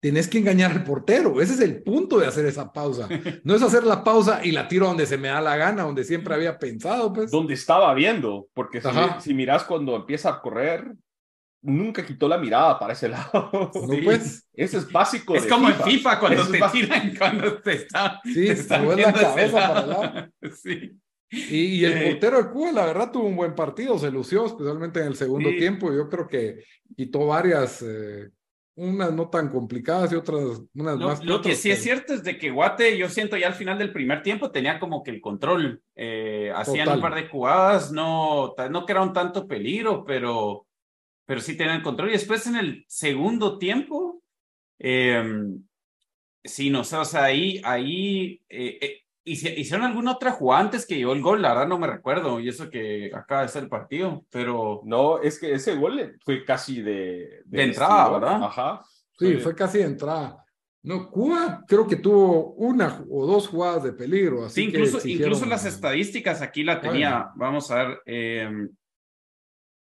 tenés 0.00 0.28
que 0.28 0.38
engañar 0.38 0.70
al 0.70 0.84
portero. 0.84 1.40
Ese 1.40 1.54
es 1.54 1.60
el 1.60 1.82
punto 1.82 2.20
de 2.20 2.26
hacer 2.28 2.46
esa 2.46 2.72
pausa. 2.72 3.08
No 3.42 3.56
es 3.56 3.62
hacer 3.62 3.82
la 3.82 4.04
pausa 4.04 4.40
y 4.44 4.52
la 4.52 4.68
tiro 4.68 4.86
donde 4.86 5.06
se 5.06 5.18
me 5.18 5.26
da 5.26 5.40
la 5.40 5.56
gana, 5.56 5.82
donde 5.82 6.04
siempre 6.04 6.32
había 6.32 6.56
pensado, 6.56 7.12
pues. 7.12 7.32
Donde 7.32 7.54
estaba 7.54 7.92
viendo, 7.94 8.46
porque 8.54 8.80
si 9.18 9.34
miras 9.34 9.64
cuando 9.64 9.96
empieza 9.96 10.28
a 10.28 10.40
correr, 10.40 10.92
nunca 11.66 12.04
quitó 12.06 12.28
la 12.28 12.38
mirada 12.38 12.78
para 12.78 12.92
ese 12.94 13.08
lado. 13.08 13.50
No, 13.52 13.70
Sí. 13.90 14.00
pues. 14.02 14.48
Ese 14.54 14.78
es 14.78 14.90
básico. 14.90 15.34
Es 15.34 15.44
de 15.44 15.48
como 15.50 15.68
en 15.68 15.74
FIFA 15.76 16.18
cuando 16.20 16.42
Eso 16.42 16.50
te 16.52 16.60
tiran, 16.72 17.14
cuando 17.16 17.58
te 17.62 17.72
están. 17.74 18.12
Sí, 18.24 18.34
te 18.46 18.52
están 18.52 18.88
la 18.88 19.12
cabeza 19.12 19.68
para 19.68 19.80
el 19.80 19.88
lado. 19.90 20.28
Sí. 20.62 20.92
Y, 21.28 21.56
y 21.80 21.84
el 21.84 21.92
Eh. 21.98 22.10
portero 22.12 22.38
de 22.42 22.50
Cuba, 22.50 22.70
la 22.72 22.86
verdad, 22.86 23.10
tuvo 23.10 23.26
un 23.26 23.34
buen 23.36 23.54
partido, 23.54 23.98
se 23.98 24.10
lució, 24.12 24.46
especialmente 24.46 25.00
en 25.00 25.06
el 25.08 25.16
segundo 25.16 25.50
Sí. 25.50 25.56
tiempo. 25.58 25.92
Yo 25.92 26.08
creo 26.08 26.28
que 26.28 26.62
quitó 26.96 27.26
varias, 27.26 27.82
eh, 27.82 28.30
unas 28.76 29.12
no 29.12 29.28
tan 29.28 29.48
complicadas 29.48 30.12
y 30.12 30.16
otras, 30.16 30.60
unas 30.74 30.98
Lo, 30.98 31.08
más. 31.08 31.20
lo 31.24 31.40
que 31.40 31.48
otras, 31.48 31.56
sí 31.58 31.70
es 31.70 31.82
cierto 31.82 32.12
es 32.14 32.22
de 32.22 32.38
que 32.38 32.50
Guate, 32.50 32.96
yo 32.96 33.08
siento 33.08 33.36
ya 33.36 33.48
al 33.48 33.54
final 33.54 33.78
del 33.78 33.92
primer 33.92 34.22
tiempo 34.22 34.50
tenía 34.52 34.78
como 34.78 35.02
que 35.02 35.10
el 35.10 35.20
control. 35.20 35.82
eh, 35.96 36.52
hacían 36.54 36.84
Total. 36.84 36.98
un 36.98 37.02
par 37.02 37.14
de 37.14 37.26
jugadas, 37.28 37.90
no, 37.90 38.54
no 38.70 38.84
crearon 38.86 39.12
tanto 39.14 39.48
peligro, 39.48 40.04
pero, 40.04 40.65
pero 41.26 41.40
sí 41.40 41.56
tenían 41.56 41.82
control. 41.82 42.08
Y 42.08 42.12
después 42.12 42.46
en 42.46 42.56
el 42.56 42.84
segundo 42.88 43.58
tiempo, 43.58 44.22
eh, 44.78 45.22
sí, 46.44 46.70
no 46.70 46.84
sé, 46.84 46.96
o 46.96 47.04
sea, 47.04 47.24
ahí, 47.24 47.60
ahí 47.64 48.40
eh, 48.48 48.78
eh, 48.80 49.00
hici- 49.24 49.54
hicieron 49.56 49.84
alguna 49.86 50.12
otra 50.12 50.32
jugada 50.32 50.62
antes 50.62 50.86
que 50.86 50.96
llegó 50.96 51.12
el 51.12 51.22
gol, 51.22 51.42
la 51.42 51.50
verdad 51.54 51.68
no 51.68 51.78
me 51.78 51.86
recuerdo, 51.88 52.38
y 52.40 52.48
eso 52.48 52.70
que 52.70 53.10
acaba 53.14 53.42
de 53.42 53.48
ser 53.48 53.64
el 53.64 53.68
partido, 53.68 54.24
pero 54.30 54.82
No, 54.84 55.20
es 55.20 55.38
que 55.40 55.52
ese 55.52 55.74
gol 55.76 56.16
fue 56.24 56.44
casi 56.44 56.80
de... 56.82 57.42
De 57.44 57.62
entrada, 57.64 58.04
vestidor. 58.10 58.20
¿verdad? 58.20 58.42
Ajá. 58.44 58.82
Sí, 59.18 59.34
fue 59.36 59.54
casi 59.54 59.78
de 59.78 59.84
entrada. 59.84 60.42
No, 60.82 61.10
Cuba 61.10 61.64
creo 61.66 61.86
que 61.88 61.96
tuvo 61.96 62.52
una 62.52 63.02
o 63.10 63.26
dos 63.26 63.48
jugadas 63.48 63.82
de 63.82 63.92
peligro. 63.92 64.44
Así 64.44 64.66
Sí, 64.66 64.70
que 64.70 64.78
incluso, 64.78 64.98
exigieron- 64.98 65.32
incluso 65.32 65.46
las 65.46 65.64
estadísticas 65.64 66.42
aquí 66.42 66.62
la 66.62 66.80
tenía, 66.80 67.30
vamos 67.34 67.70
a 67.72 67.76
ver, 67.82 67.98
eh, 68.06 68.48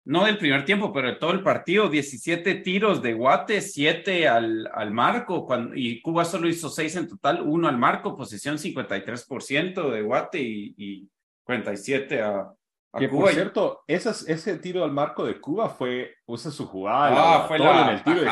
no 0.05 0.23
del 0.25 0.37
primer 0.37 0.65
tiempo, 0.65 0.93
pero 0.93 1.07
de 1.09 1.15
todo 1.15 1.31
el 1.31 1.41
partido, 1.41 1.89
17 1.89 2.55
tiros 2.55 3.01
de 3.01 3.13
Guate, 3.13 3.59
7 3.61 4.27
al, 4.27 4.69
al 4.73 4.91
marco, 4.91 5.45
cuando, 5.45 5.75
y 5.75 6.01
Cuba 6.01 6.25
solo 6.25 6.47
hizo 6.47 6.69
6 6.69 6.95
en 6.95 7.07
total, 7.07 7.41
1 7.41 7.67
al 7.67 7.77
marco, 7.77 8.15
posición 8.15 8.57
53% 8.57 9.89
de 9.89 10.01
Guate 10.03 10.39
y, 10.41 10.75
y 10.77 11.09
47 11.43 12.21
a, 12.21 12.51
a 12.93 12.99
Que 12.99 13.09
Cuba. 13.09 13.23
por 13.23 13.33
cierto, 13.33 13.81
esas, 13.87 14.27
ese 14.29 14.57
tiro 14.59 14.83
al 14.83 14.91
marco 14.91 15.25
de 15.25 15.41
Cuba 15.41 15.69
fue, 15.69 16.15
usa 16.27 16.51
su 16.51 16.67
jugada. 16.67 17.09
ah, 17.11 17.45
fue 17.47 17.57
laboratorio 17.57 17.81
la 17.81 17.91
en 17.91 17.97
el 17.97 18.03
tiro 18.03 18.21
de 18.21 18.25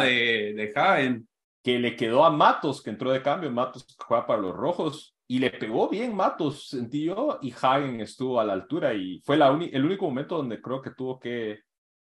de, 0.00 0.54
de 0.54 0.72
Jaén. 0.72 1.28
que 1.64 1.78
le 1.80 1.96
quedó 1.96 2.24
a 2.24 2.30
Matos, 2.30 2.80
que 2.80 2.90
entró 2.90 3.10
de 3.10 3.20
cambio, 3.20 3.50
Matos 3.50 3.84
que 3.84 3.94
juega 3.98 4.24
para 4.28 4.40
los 4.40 4.54
rojos, 4.54 5.15
y 5.28 5.38
le 5.38 5.50
pegó 5.50 5.88
bien 5.88 6.14
Matos, 6.14 6.68
sentí 6.68 7.04
yo, 7.04 7.38
y 7.42 7.52
Hagen 7.52 8.00
estuvo 8.00 8.38
a 8.40 8.44
la 8.44 8.52
altura, 8.52 8.94
y 8.94 9.20
fue 9.24 9.36
la 9.36 9.48
el 9.48 9.84
único 9.84 10.04
momento 10.06 10.36
donde 10.36 10.60
creo 10.60 10.80
que 10.80 10.90
tuvo 10.92 11.18
que, 11.18 11.60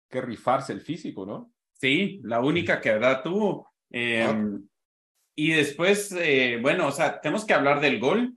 que 0.10 0.22
rifarse 0.22 0.74
el 0.74 0.82
físico, 0.82 1.26
¿no? 1.26 1.52
Sí, 1.74 2.20
la 2.24 2.40
única 2.42 2.80
que 2.80 2.92
verdad 2.92 3.22
tuvo. 3.24 3.72
Eh, 3.90 4.24
Ah. 4.28 4.58
Y 5.34 5.52
después, 5.52 6.12
eh, 6.12 6.60
bueno, 6.62 6.88
o 6.88 6.92
sea, 6.92 7.20
tenemos 7.22 7.46
que 7.46 7.54
hablar 7.54 7.80
del 7.80 8.00
gol. 8.00 8.34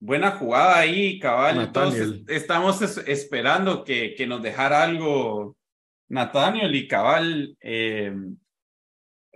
Buena 0.00 0.32
jugada 0.32 0.78
ahí, 0.78 1.18
cabal. 1.20 1.56
Nathaniel. 1.56 2.24
es- 2.26 2.36
estamos 2.42 2.80
es- 2.82 2.98
esperando 3.06 3.84
que, 3.84 4.14
que 4.14 4.26
nos 4.26 4.42
dejara 4.42 4.82
algo 4.82 5.56
Nathaniel 6.08 6.74
y 6.74 6.88
cabal. 6.88 7.56
eh, 7.60 8.12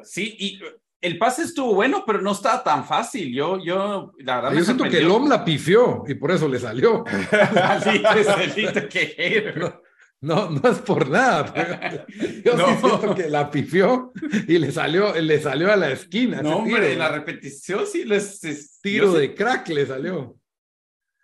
sí, 0.03 0.35
y 0.39 0.59
el 1.01 1.19
pase 1.19 1.43
estuvo 1.43 1.75
bueno, 1.75 2.05
pero 2.07 2.21
no 2.23 2.33
estaba 2.33 2.63
tan 2.65 2.85
fácil. 2.85 3.33
Yo, 3.35 3.59
yo, 3.65 4.13
la 4.19 4.37
verdad, 4.37 4.51
me 4.51 4.59
Yo 4.59 4.65
siento 4.65 4.85
que 4.85 4.99
el 4.99 5.11
hombre 5.11 5.31
la 5.37 5.45
pifió 5.45 6.03
y 6.07 6.15
por 6.15 6.31
eso 6.31 6.49
le 6.49 6.59
salió. 6.59 7.05
Maldito 7.55 8.09
Celito, 8.25 8.89
qué 8.89 9.07
hater. 9.17 9.81
No, 10.23 10.51
no 10.51 10.71
es 10.71 10.79
por 10.79 11.09
nada. 11.11 11.53
pero 11.53 12.07
yo 12.45 12.55
No. 12.57 12.67
sí 12.69 12.75
siento 12.81 13.15
que 13.15 13.29
la 13.29 13.51
pifió 13.51 14.13
y 14.49 14.59
le 14.59 14.73
salió, 14.73 15.15
le 15.15 15.41
salió 15.41 15.71
a 15.71 15.77
la 15.77 15.91
esquina. 15.91 16.41
No, 16.43 16.57
hombre, 16.57 16.75
tiro. 16.81 16.87
en 16.93 16.99
la 16.99 17.11
repetición 17.11 17.87
sí 17.87 18.05
les. 18.05 18.43
es- 18.45 18.81
tiro 18.81 19.13
de 19.13 19.35
crack 19.35 19.69
le 19.69 19.85
salió. 19.87 20.37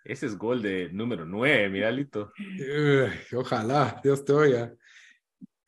Ese 0.05 0.25
es 0.27 0.37
gol 0.37 0.61
de 0.61 0.89
número 0.91 1.25
9, 1.25 1.69
mira, 1.69 1.89
Lito. 1.89 2.31
Uy, 2.37 3.37
ojalá, 3.37 3.99
Dios 4.03 4.23
te 4.25 4.33
oiga. 4.33 4.73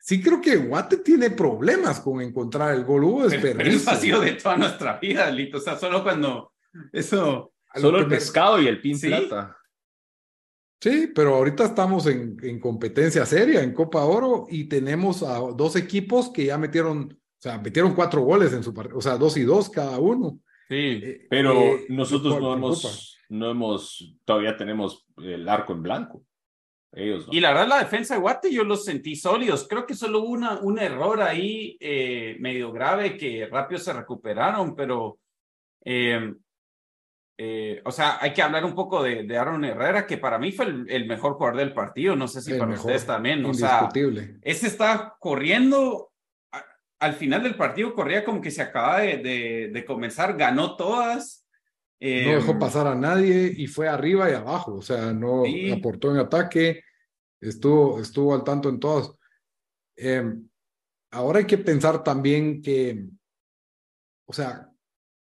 Sí 0.06 0.22
creo 0.22 0.40
que 0.40 0.54
Guate 0.56 0.98
tiene 0.98 1.30
problemas 1.30 1.98
con 1.98 2.20
encontrar 2.20 2.72
el 2.76 2.84
gol. 2.84 3.02
Hubo 3.02 3.18
Pero, 3.26 3.30
pero 3.30 3.42
desperdicio. 3.42 3.76
eso 3.80 3.90
ha 3.90 3.96
sido 3.96 4.20
de 4.20 4.32
toda 4.34 4.56
nuestra 4.56 4.98
vida, 5.00 5.28
Lito. 5.32 5.56
O 5.58 5.60
sea, 5.60 5.76
solo 5.76 6.04
cuando 6.04 6.52
eso. 6.92 7.52
Solo 7.74 7.98
el 7.98 8.04
me- 8.06 8.14
pescado 8.14 8.62
y 8.62 8.68
el 8.68 8.80
pin 8.80 8.96
Sí. 8.96 9.08
plata. 9.08 9.56
Sí, 10.80 11.10
pero 11.12 11.34
ahorita 11.34 11.64
estamos 11.64 12.06
en, 12.06 12.36
en 12.42 12.60
competencia 12.60 13.26
seria, 13.26 13.62
en 13.62 13.72
Copa 13.72 14.04
Oro, 14.04 14.46
y 14.48 14.68
tenemos 14.68 15.22
a 15.24 15.38
dos 15.38 15.74
equipos 15.74 16.30
que 16.30 16.44
ya 16.46 16.56
metieron, 16.58 17.12
o 17.12 17.40
sea, 17.42 17.58
metieron 17.58 17.94
cuatro 17.94 18.20
goles 18.22 18.52
en 18.52 18.62
su 18.62 18.72
partido, 18.72 18.98
o 18.98 19.00
sea, 19.00 19.16
dos 19.16 19.36
y 19.36 19.42
dos 19.42 19.70
cada 19.70 19.98
uno. 19.98 20.38
Sí. 20.68 20.76
Eh, 21.02 21.26
Pero 21.30 21.52
eh, 21.52 21.86
nosotros 21.88 22.38
no 22.40 22.54
hemos, 22.54 23.18
no 23.30 23.50
hemos, 23.50 24.16
todavía 24.24 24.56
tenemos 24.56 25.06
el 25.16 25.48
arco 25.48 25.72
en 25.72 25.82
blanco. 25.82 26.22
Ellos 26.92 27.26
no. 27.26 27.32
Y 27.34 27.40
la 27.40 27.50
verdad, 27.50 27.68
la 27.68 27.78
defensa 27.80 28.14
de 28.14 28.20
Guate 28.20 28.52
yo 28.52 28.64
los 28.64 28.84
sentí 28.84 29.16
sólidos. 29.16 29.66
Creo 29.68 29.86
que 29.86 29.94
solo 29.94 30.20
hubo 30.20 30.28
una, 30.30 30.58
un 30.60 30.78
error 30.78 31.20
ahí 31.22 31.76
eh, 31.80 32.36
medio 32.40 32.72
grave 32.72 33.16
que 33.16 33.46
rápido 33.50 33.78
se 33.80 33.92
recuperaron, 33.92 34.74
pero 34.74 35.18
eh, 35.84 36.32
eh, 37.38 37.82
o 37.84 37.92
sea, 37.92 38.16
hay 38.20 38.32
que 38.32 38.40
hablar 38.40 38.64
un 38.64 38.74
poco 38.74 39.02
de, 39.02 39.24
de 39.24 39.36
Aaron 39.36 39.64
Herrera, 39.64 40.06
que 40.06 40.16
para 40.16 40.38
mí 40.38 40.52
fue 40.52 40.64
el, 40.66 40.86
el, 40.90 41.06
mejor 41.06 41.34
jugador 41.34 41.58
del 41.58 41.74
partido. 41.74 42.16
No 42.16 42.28
sé 42.28 42.40
si 42.40 42.52
El 42.52 42.58
para 42.58 42.70
mejor, 42.70 42.86
ustedes 42.86 43.06
también. 43.06 43.44
O 43.44 43.52
sea, 43.52 43.80
Indiscutible. 43.80 44.38
ese 44.42 44.66
está 44.66 45.16
corriendo. 45.20 46.12
a- 46.52 46.64
Al 47.00 47.12
final 47.12 47.42
del 47.42 47.56
partido 47.56 47.92
corría 47.94 48.24
como 48.24 48.40
que 48.40 48.50
se 48.50 48.62
acaba 48.62 49.00
de, 49.00 49.18
de, 49.18 49.70
de 49.70 49.84
comenzar, 49.84 50.34
ganó 50.36 50.76
todas. 50.76 51.45
Eh, 52.00 52.24
No 52.26 52.32
dejó 52.36 52.58
pasar 52.58 52.86
a 52.86 52.94
nadie 52.94 53.52
y 53.56 53.66
fue 53.66 53.88
arriba 53.88 54.30
y 54.30 54.34
abajo. 54.34 54.74
O 54.74 54.82
sea, 54.82 55.12
no 55.12 55.44
Sí. 55.44 55.70
aportó 55.72 56.10
en 56.10 56.18
ataque, 56.18 56.82
estuvo, 57.40 58.00
estuvo 58.00 58.34
al 58.34 58.44
tanto 58.44 58.68
en 58.68 58.78
todos. 58.80 59.16
Eh, 59.96 60.24
ahora 61.10 61.38
hay 61.38 61.46
que 61.46 61.58
pensar 61.58 62.04
también 62.04 62.60
que, 62.60 63.06
o 64.26 64.32
sea, 64.32 64.70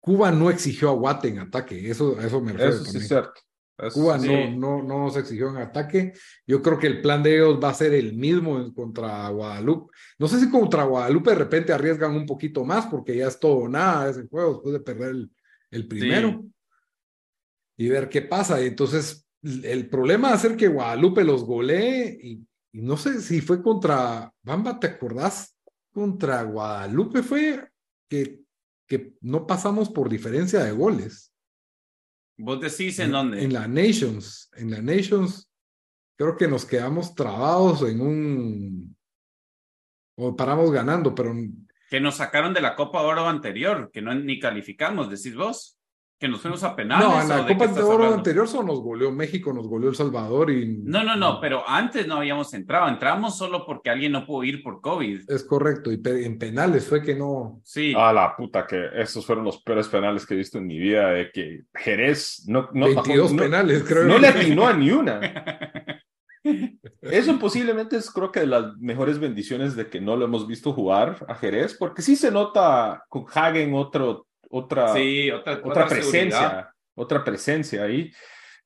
Cuba 0.01 0.31
no 0.33 0.51
exigió 0.51 0.89
a 0.91 0.95
Guate 0.95 1.29
en 1.29 1.39
ataque. 1.41 1.91
Eso, 1.91 2.17
a 2.19 2.27
eso 2.27 2.41
me 2.41 2.53
refiero 2.53 2.73
Eso 2.73 2.79
sí 2.81 2.85
también. 2.87 3.03
es 3.03 3.09
cierto. 3.09 3.41
Eso 3.81 4.01
Cuba 4.01 4.19
sí. 4.19 4.27
no, 4.29 4.51
no, 4.79 4.83
no 4.83 4.99
nos 5.05 5.17
exigió 5.17 5.51
en 5.51 5.59
ataque. 5.59 6.13
Yo 6.47 6.61
creo 6.63 6.79
que 6.79 6.87
el 6.89 7.01
plan 7.01 7.23
de 7.23 7.37
ellos 7.37 7.61
va 7.63 7.69
a 7.71 7.75
ser 7.75 7.95
el 7.95 8.15
mismo 8.15 8.73
contra 8.75 9.29
Guadalupe. 9.29 9.93
No 10.19 10.27
sé 10.27 10.41
si 10.41 10.51
contra 10.51 10.83
Guadalupe 10.85 11.31
de 11.31 11.37
repente 11.37 11.73
arriesgan 11.73 12.17
un 12.17 12.27
poquito 12.27 12.65
más 12.65 12.87
porque 12.87 13.17
ya 13.17 13.29
es 13.29 13.39
todo 13.39 13.69
nada 13.69 14.11
ese 14.11 14.27
juego 14.27 14.55
después 14.55 14.73
de 14.73 14.81
perder 14.81 15.11
el, 15.11 15.31
el 15.71 15.87
primero. 15.87 16.45
Y 17.77 17.89
ver 17.89 18.09
qué 18.09 18.23
pasa. 18.23 18.63
Y 18.63 18.67
entonces, 18.67 19.29
el 19.43 19.89
problema 19.89 20.29
va 20.29 20.35
a 20.35 20.39
ser 20.39 20.57
que 20.57 20.69
Guadalupe 20.69 21.25
los 21.25 21.45
golee 21.45 22.19
y, 22.23 22.47
y 22.73 22.83
no 22.83 22.97
sé 22.97 23.21
si 23.21 23.41
fue 23.41 23.63
contra 23.63 24.33
Bamba, 24.43 24.79
¿te 24.79 24.89
acordás? 24.89 25.57
Contra 25.93 26.43
Guadalupe 26.43 27.23
fue 27.23 27.69
que, 28.09 28.43
que 28.87 29.17
no 29.21 29.47
pasamos 29.47 29.91
por 29.91 30.09
diferencia 30.09 30.65
de 30.65 30.73
goles. 30.73 31.33
Vos 32.37 32.61
decís 32.61 32.99
en 33.01 33.13
dónde. 33.13 33.43
En 33.43 33.53
la 33.53 33.67
Nations, 33.67 34.51
en 34.57 34.71
la 34.71 34.81
Nations, 34.81 35.49
creo 36.17 36.37
que 36.37 36.47
nos 36.47 36.65
quedamos 36.65 37.15
trabados 37.15 37.83
en 37.83 38.01
un. 38.01 38.97
O 40.17 40.37
paramos 40.37 40.71
ganando, 40.71 41.15
pero 41.15 41.35
Que 41.89 42.01
nos 42.01 42.17
sacaron 42.17 42.53
de 42.55 42.61
la 42.61 42.75
Copa 42.77 43.01
Oro 43.03 43.27
anterior, 43.29 43.91
que 43.93 44.03
no 44.03 44.15
ni 44.15 44.39
calificamos, 44.39 45.09
decís 45.11 45.35
vos. 45.35 45.75
Que 46.21 46.27
nos 46.27 46.41
fuimos 46.41 46.65
a 46.65 46.75
penales. 46.75 47.07
no, 47.09 47.21
en 47.23 47.27
¿o 47.31 47.37
la 47.43 47.47
Copa 47.47 47.67
de 47.69 47.81
Oro 47.81 47.93
hablando? 47.95 48.17
anterior 48.17 48.49
solo 48.49 48.67
nos 48.67 48.81
goleó 48.81 49.13
México, 49.13 49.53
nos 49.53 49.69
goleó 49.69 49.89
El 49.89 49.95
Salvador 49.95 50.51
y. 50.51 50.79
No, 50.83 51.05
no, 51.05 51.15
no, 51.15 51.41
pero 51.41 51.63
antes 51.65 52.09
no 52.09 52.17
habíamos 52.17 52.53
entrado. 52.55 52.89
Entramos 52.89 53.39
solo 53.39 53.65
porque 53.65 53.89
alguien 53.91 54.11
no 54.11 54.27
pudo 54.27 54.43
ir 54.43 54.61
por 54.65 54.81
COVID. 54.81 55.31
Es 55.31 55.45
correcto, 55.45 55.93
y 55.93 55.99
pe- 55.99 56.27
en 56.27 56.37
penales 56.37 56.89
fue 56.89 57.03
que 57.05 57.15
no. 57.15 57.61
Sí. 57.63 57.95
A 57.97 58.13
la 58.13 58.35
puta, 58.37 58.67
que 58.67 58.89
esos 58.97 59.25
fueron 59.25 59.45
los 59.45 59.63
peores 59.63 59.87
penales 59.87 60.27
que 60.27 60.35
he 60.35 60.39
visto 60.39 60.59
en 60.59 60.67
mi 60.67 60.77
vida, 60.81 61.09
de 61.11 61.31
que 61.31 61.61
Jerez 61.73 62.43
no, 62.49 62.69
no, 62.75 62.87
22 62.87 63.33
no- 63.35 63.43
penales, 63.45 63.85
creo. 63.87 64.03
no 64.05 64.19
le 64.19 64.27
atinó 64.27 64.67
a 64.67 64.73
ni 64.73 64.91
una. 64.91 65.21
Eso 67.01 67.39
posiblemente 67.39 67.97
es 67.97 68.11
creo 68.11 68.33
que 68.33 68.41
de 68.41 68.47
las 68.47 68.77
mejores 68.79 69.19
bendiciones 69.19 69.77
de 69.77 69.89
que 69.89 70.01
no 70.01 70.17
lo 70.17 70.25
hemos 70.25 70.47
visto 70.47 70.73
jugar 70.73 71.25
a 71.29 71.35
Jerez, 71.35 71.77
porque 71.79 72.03
sí 72.03 72.17
se 72.17 72.31
nota 72.31 73.05
con 73.09 73.27
Hagen 73.33 73.75
otro, 73.75 74.27
otra, 74.51 74.93
sí, 74.95 75.31
otra, 75.31 75.61
otra 75.63 75.87
presencia, 75.87 76.75
otra 76.95 77.25
presencia 77.25 77.85
ahí. 77.85 78.11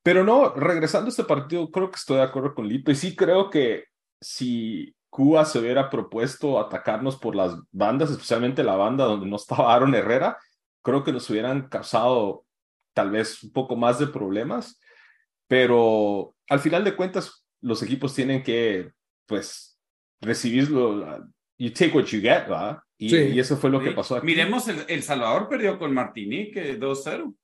Pero 0.03 0.25
no, 0.25 0.55
regresando 0.55 1.07
a 1.07 1.11
este 1.11 1.25
partido, 1.25 1.71
creo 1.71 1.91
que 1.91 1.97
estoy 1.97 2.17
de 2.17 2.23
acuerdo 2.23 2.55
con 2.55 2.67
Lito 2.67 2.91
y 2.91 2.95
sí 2.95 3.15
creo 3.15 3.51
que 3.51 3.85
si 4.21 4.95
Cuba 5.11 5.45
se 5.45 5.59
hubiera 5.59 5.91
propuesto 5.91 6.59
atacarnos 6.59 7.17
por 7.17 7.37
las 7.37 7.55
bandas, 7.71 8.11
especialmente 8.11 8.65
la 8.65 8.77
banda 8.77 9.05
donde 9.05 9.27
no 9.27 9.37
estaba 9.37 9.75
Aaron 9.75 9.95
Herrera, 9.95 10.39
creo 10.83 11.05
que 11.05 11.13
nos 11.13 11.29
hubieran 11.29 11.69
causado 11.69 12.45
tal 12.95 13.11
vez 13.11 13.43
un 13.43 13.53
poco 13.53 13.77
más 13.77 13.99
de 13.99 14.07
problemas, 14.07 14.81
pero 15.47 16.35
al 16.49 16.61
final 16.61 16.83
de 16.83 16.97
cuentas 16.97 17.42
los 17.63 17.83
equipos 17.83 18.15
tienen 18.15 18.43
que, 18.43 18.93
pues, 19.27 19.79
recibirlo, 20.21 21.25
you 21.59 21.71
take 21.73 21.93
what 21.97 22.05
you 22.05 22.21
get, 22.21 22.49
¿verdad? 22.49 22.79
Y, 22.99 23.09
Sí. 23.11 23.17
y 23.17 23.39
eso 23.41 23.57
fue 23.57 23.71
lo 23.71 23.81
Sí. 23.81 23.87
que 23.87 23.93
pasó 23.93 24.17
aquí. 24.17 24.27
Miremos, 24.27 24.69
el, 24.69 24.85
el 24.89 25.03
Salvador 25.03 25.49
perdió 25.49 25.79
con 25.79 25.93
Martinique 25.95 26.79
2-0. 26.79 27.35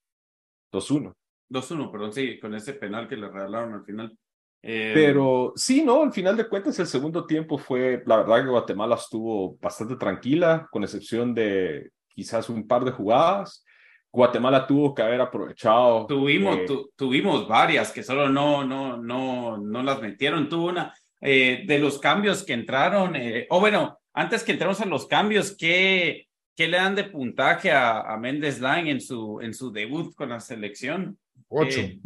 2-1. 0.73 1.15
2-1, 1.51 1.91
perdón, 1.91 2.13
sí, 2.13 2.39
con 2.39 2.55
ese 2.55 2.75
penal 2.75 3.09
que 3.09 3.17
le 3.17 3.29
regalaron 3.29 3.73
al 3.75 3.85
final. 3.85 4.17
Eh, 4.63 4.91
Pero 4.95 5.53
sí, 5.57 5.83
no, 5.85 6.03
al 6.03 6.13
final 6.13 6.37
de 6.37 6.49
cuentas 6.49 6.79
el 6.81 6.87
segundo 6.89 7.27
tiempo 7.27 7.59
fue, 7.59 8.03
la 8.07 8.17
verdad 8.19 8.43
que 8.43 8.51
Guatemala 8.51 8.97
estuvo 8.97 9.57
bastante 9.59 9.97
tranquila, 9.97 10.69
con 10.71 10.83
excepción 10.83 11.33
de 11.33 11.91
quizás 12.09 12.49
un 12.51 12.67
par 12.67 12.85
de 12.85 12.91
jugadas. 12.91 13.65
Guatemala 14.13 14.67
tuvo 14.67 14.95
que 14.95 15.03
haber 15.03 15.21
aprovechado. 15.21 16.07
Tuvimos, 16.07 16.57
eh, 16.59 16.65
tu- 16.67 16.91
tuvimos 16.97 17.47
varias 17.47 17.93
que 17.93 18.03
solo 18.03 18.29
no, 18.29 18.65
no, 18.65 18.97
no, 18.97 19.59
no 19.59 19.83
las 19.83 20.01
metieron. 20.01 20.49
Tuvo 20.49 20.69
una 20.69 20.95
eh, 21.21 21.65
de 21.67 21.79
los 21.79 21.99
cambios 21.99 22.45
que 22.45 22.53
entraron, 22.55 23.17
eh, 23.17 23.47
o 23.51 23.61
bueno, 23.61 23.99
antes 24.15 24.43
que 24.45 24.53
entremos 24.53 24.81
a 24.81 24.87
los 24.87 25.07
cambios, 25.07 25.57
¿qué, 25.57 26.27
qué 26.57 26.69
le 26.69 26.77
dan 26.77 26.95
de 26.95 27.05
puntaje 27.05 27.71
a, 27.71 28.01
a 28.01 28.17
Méndez 28.19 28.61
Line 28.61 28.91
en 28.91 29.01
su, 29.01 29.41
en 29.41 29.53
su 29.53 29.71
debut 29.73 30.15
con 30.15 30.31
la 30.31 30.41
selección? 30.41 31.19
Ocho. 31.49 31.81
Eh, 31.81 32.01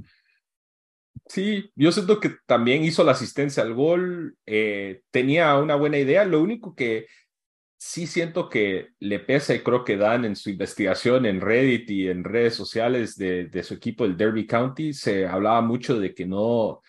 Sí, 1.27 1.71
yo 1.77 1.93
siento 1.93 2.21
que 2.21 2.33
también 2.47 2.85
hizo 2.85 3.05
la 3.05 3.13
asistencia 3.13 3.63
al 3.63 3.73
gol, 3.75 4.37
eh, 4.45 5.03
tenía 5.11 5.57
una 5.57 5.77
buena 5.77 5.97
idea, 5.97 6.25
lo 6.25 6.43
único 6.43 6.75
que 6.75 7.07
sí 7.85 8.07
siento 8.07 8.49
que 8.49 8.91
le 9.01 9.19
pesa 9.19 9.55
y 9.55 9.59
creo 9.59 9.83
que 9.83 9.97
Dan 9.97 10.25
en 10.25 10.37
su 10.37 10.51
investigación 10.51 11.27
en 11.27 11.41
Reddit 11.41 11.91
y 11.91 12.09
en 12.09 12.23
redes 12.23 12.55
sociales 12.55 13.17
de, 13.17 13.47
de 13.47 13.63
su 13.65 13.75
equipo, 13.75 14.05
el 14.05 14.17
Derby 14.17 14.47
County, 14.47 14.93
se 14.93 15.27
hablaba 15.27 15.61
mucho 15.63 15.99
de 15.99 16.15
que 16.15 16.25
no, 16.25 16.81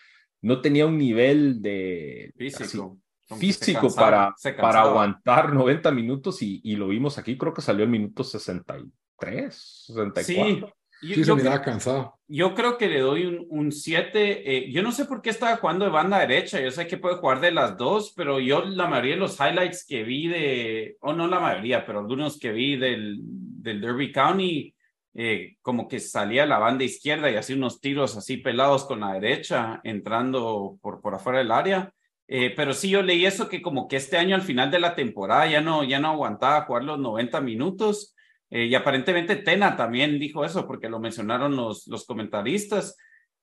no 0.42 0.60
tenía 0.60 0.86
un 0.86 0.96
nivel 0.96 1.60
de 1.60 2.32
físico. 2.36 2.96
Físico 3.40 3.88
cansaba, 3.88 4.34
para, 4.40 4.56
para 4.56 4.82
aguantar 4.82 5.52
90 5.52 5.90
minutos 5.90 6.40
y, 6.42 6.60
y 6.62 6.76
lo 6.76 6.86
vimos 6.86 7.18
aquí, 7.18 7.36
creo 7.36 7.52
que 7.52 7.62
salió 7.62 7.84
en 7.84 7.90
minuto 7.90 8.22
63, 8.22 9.52
64. 9.52 10.24
Sí, 10.24 10.64
yo, 11.08 11.14
Sí, 11.14 11.22
se 11.22 11.28
yo 11.28 11.36
miraba 11.36 11.60
creo- 11.62 11.72
cansado. 11.72 12.18
yo 12.28 12.54
creo 12.54 12.78
que 12.78 12.88
le 12.88 13.00
doy 13.00 13.26
un, 13.26 13.46
un 13.50 13.72
7. 13.72 14.70
yo 14.70 14.82
no 14.82 14.92
sé 14.92 15.04
por 15.04 15.22
qué 15.22 15.30
estaba 15.30 15.56
jugando 15.56 15.84
de 15.84 15.90
banda 15.90 16.18
derecha. 16.18 16.60
Yo 16.60 16.70
sé 16.70 16.86
que 16.86 16.96
puede 16.98 17.16
jugar 17.16 17.40
de 17.40 17.52
las 17.52 17.76
dos, 17.76 18.12
pero 18.16 18.40
yo 18.40 18.64
la 18.64 18.86
mayoría 18.88 19.14
de 19.14 19.20
los 19.20 19.38
highlights 19.40 19.84
que 19.86 20.02
vi 20.04 20.28
de, 20.28 20.96
o 21.00 21.12
no 21.12 21.26
la 21.26 21.40
mayoría, 21.40 21.84
pero 21.86 21.98
algunos 22.00 22.38
que 22.38 22.52
vi 22.52 22.76
del, 22.76 23.18
del 23.22 23.80
Derby 23.80 24.10
County, 24.12 24.74
eh, 25.16 25.56
como 25.62 25.86
que 25.86 26.00
salía 26.00 26.44
la 26.46 26.58
banda 26.58 26.82
izquierda 26.84 27.30
y 27.30 27.36
hacía 27.36 27.54
unos 27.56 27.80
tiros 27.80 28.16
así 28.16 28.38
pelados 28.38 28.84
con 28.84 29.00
la 29.00 29.12
derecha, 29.12 29.80
entrando 29.84 30.76
por, 30.82 31.00
por 31.00 31.14
afuera 31.14 31.38
del 31.38 31.50
área. 31.52 31.92
Eh, 32.26 32.52
pero 32.56 32.72
sí, 32.72 32.88
yo 32.88 33.02
leí 33.02 33.26
eso 33.26 33.48
que 33.48 33.60
como 33.62 33.86
que 33.86 33.96
este 33.96 34.16
año 34.16 34.34
al 34.34 34.42
final 34.42 34.70
de 34.70 34.80
la 34.80 34.94
temporada 34.96 35.46
ya 35.46 35.60
no, 35.60 35.84
ya 35.84 36.00
no 36.00 36.08
aguantaba 36.08 36.62
jugar 36.62 36.82
los 36.84 36.98
90 36.98 37.40
minutos. 37.42 38.14
Eh, 38.50 38.66
y 38.66 38.74
aparentemente 38.74 39.36
Tena 39.36 39.76
también 39.76 40.18
dijo 40.18 40.44
eso 40.44 40.66
porque 40.66 40.88
lo 40.88 41.00
mencionaron 41.00 41.56
los, 41.56 41.86
los 41.88 42.04
comentaristas. 42.04 42.96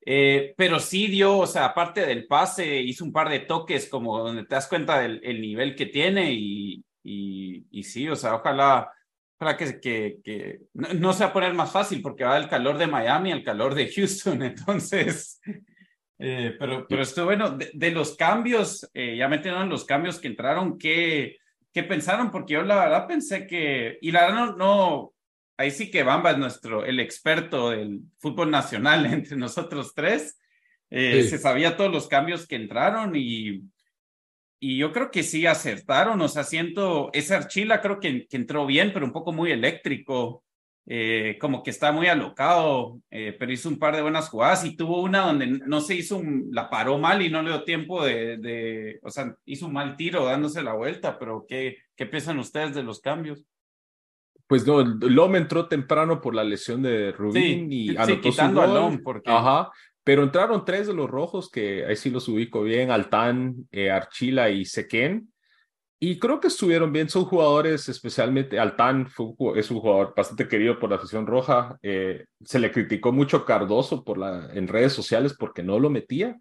Eh, 0.04 0.54
pero 0.58 0.80
sí 0.80 1.08
dio, 1.08 1.38
o 1.38 1.48
sea, 1.48 1.66
aparte 1.66 2.06
del 2.06 2.26
pase, 2.26 2.82
hizo 2.82 3.06
un 3.06 3.14
par 3.14 3.30
de 3.30 3.40
toques 3.40 3.88
como 3.88 4.18
donde 4.20 4.46
te 4.46 4.56
das 4.56 4.68
cuenta 4.68 5.00
del 5.00 5.22
el 5.24 5.40
nivel 5.40 5.76
que 5.76 5.86
tiene 5.86 6.34
y, 6.34 6.84
y, 7.04 7.66
y 7.70 7.84
sí, 7.84 8.08
o 8.10 8.16
sea, 8.16 8.36
ojalá, 8.36 8.92
ojalá 9.38 9.58
que, 9.58 9.80
que, 9.80 10.18
que 10.24 10.62
no, 10.74 10.94
no 10.96 11.14
se 11.14 11.28
poner 11.28 11.54
más 11.54 11.72
fácil 11.72 12.02
porque 12.02 12.24
va 12.24 12.40
del 12.40 12.50
calor 12.50 12.80
de 12.80 12.88
Miami 12.88 13.32
al 13.32 13.44
calor 13.44 13.76
de 13.76 13.92
Houston, 13.92 14.42
entonces, 14.44 15.40
eh, 16.18 16.56
pero, 16.58 16.88
pero 16.88 17.04
esto 17.04 17.26
bueno, 17.26 17.52
de, 17.52 17.70
de 17.72 17.92
los 17.92 18.16
cambios, 18.16 18.90
eh, 18.96 19.18
ya 19.18 19.28
metieron 19.28 19.70
los 19.70 19.86
cambios 19.86 20.20
que 20.20 20.30
entraron, 20.30 20.80
¿qué, 20.80 21.38
¿qué 21.74 21.84
pensaron? 21.84 22.32
Porque 22.32 22.54
yo 22.54 22.64
la 22.64 22.76
verdad 22.76 23.08
pensé 23.08 23.48
que, 23.48 23.98
y 24.02 24.12
la 24.12 24.22
verdad 24.28 24.36
no, 24.36 24.56
no 24.56 25.14
ahí 25.58 25.72
sí 25.72 25.92
que 25.92 26.04
Bamba 26.04 26.32
es 26.32 26.38
nuestro, 26.38 26.86
el 26.86 27.00
experto 27.00 27.70
del 27.70 28.02
fútbol 28.18 28.52
nacional 28.52 29.06
entre 29.14 29.38
nosotros 29.38 29.94
tres. 29.94 30.38
Eh, 30.90 31.24
Sí. 31.24 31.30
Se 31.30 31.38
sabía 31.38 31.78
todos 31.78 31.92
los 31.92 32.08
cambios 32.08 32.46
que 32.46 32.58
entraron 32.58 33.16
y, 33.16 33.64
y 34.60 34.78
yo 34.78 34.92
creo 34.92 35.10
que 35.10 35.24
sí 35.24 35.46
acertaron. 35.46 36.20
O 36.22 36.28
sea, 36.28 36.44
siento, 36.44 37.10
ese 37.14 37.36
Archila 37.36 37.80
creo 37.82 38.00
que, 38.00 38.28
que 38.28 38.38
entró 38.38 38.66
bien, 38.66 38.92
pero 38.94 39.06
un 39.06 39.14
poco 39.14 39.32
muy 39.32 39.52
eléctrico. 39.52 40.44
Eh, 40.88 41.38
como 41.40 41.64
que 41.64 41.70
está 41.70 41.92
muy 41.92 42.08
alocado, 42.08 43.00
eh, 43.12 43.36
pero 43.38 43.52
hizo 43.52 43.70
un 43.70 43.78
par 43.80 43.96
de 43.96 44.02
buenas 44.02 44.30
jugadas 44.30 44.66
y 44.66 44.76
tuvo 44.76 45.02
una 45.02 45.20
donde 45.28 45.48
no 45.48 45.80
se 45.82 45.96
hizo, 45.96 46.18
un, 46.18 46.50
la 46.52 46.70
paró 46.70 46.98
mal 46.98 47.22
y 47.22 47.30
no 47.30 47.42
le 47.42 47.50
dio 47.50 47.64
tiempo 47.64 48.04
de, 48.04 48.38
de, 48.38 49.00
o 49.04 49.10
sea, 49.10 49.36
hizo 49.46 49.68
un 49.68 49.74
mal 49.74 49.96
tiro 49.96 50.26
dándose 50.26 50.64
la 50.64 50.74
vuelta, 50.74 51.18
pero 51.20 51.46
¿qué, 51.48 51.78
qué 51.96 52.06
piensan 52.06 52.40
ustedes 52.40 52.74
de 52.76 52.84
los 52.84 53.00
cambios? 53.00 53.46
Pues 54.48 54.68
no, 54.68 54.84
Lom 54.84 55.36
entró 55.38 55.68
temprano 55.70 56.20
por 56.20 56.36
la 56.36 56.44
lesión 56.44 56.82
de 56.82 57.14
Rubín 57.14 57.70
Sí, 57.70 57.76
y 57.76 57.90
sí, 57.92 57.96
anotó 57.98 58.22
quitando 58.22 58.62
su 58.62 58.70
a. 58.70 58.74
Lom, 58.74 59.02
porque- 59.02 59.32
Ajá, 59.32 59.70
pero 60.04 60.24
entraron 60.24 60.66
tres 60.66 60.88
de 60.88 60.94
los 60.94 61.10
rojos 61.10 61.50
que 61.50 61.86
ahí 61.86 61.96
sí 61.96 62.10
los 62.10 62.28
ubico 62.28 62.64
bien, 62.64 62.92
Altán, 62.92 63.56
eh, 63.72 63.92
Archila 63.92 64.50
y 64.50 64.66
Sequén. 64.66 65.31
Y 66.04 66.18
creo 66.18 66.40
que 66.40 66.48
estuvieron 66.48 66.92
bien, 66.92 67.10
son 67.10 67.26
jugadores, 67.26 67.88
especialmente 67.88 68.60
Altán 68.60 69.08
es 69.56 69.70
un 69.70 69.80
jugador 69.80 70.16
bastante 70.18 70.48
querido 70.48 70.80
por 70.80 70.90
la 70.90 70.96
afición 70.96 71.28
roja. 71.28 71.78
Eh, 71.84 72.26
se 72.44 72.58
le 72.58 72.72
criticó 72.72 73.12
mucho 73.12 73.46
Cardoso 73.46 74.04
por 74.04 74.18
la, 74.18 74.50
en 74.52 74.68
redes 74.68 74.94
sociales 74.94 75.36
porque 75.38 75.62
no 75.62 75.78
lo 75.78 75.92
metía. 75.92 76.40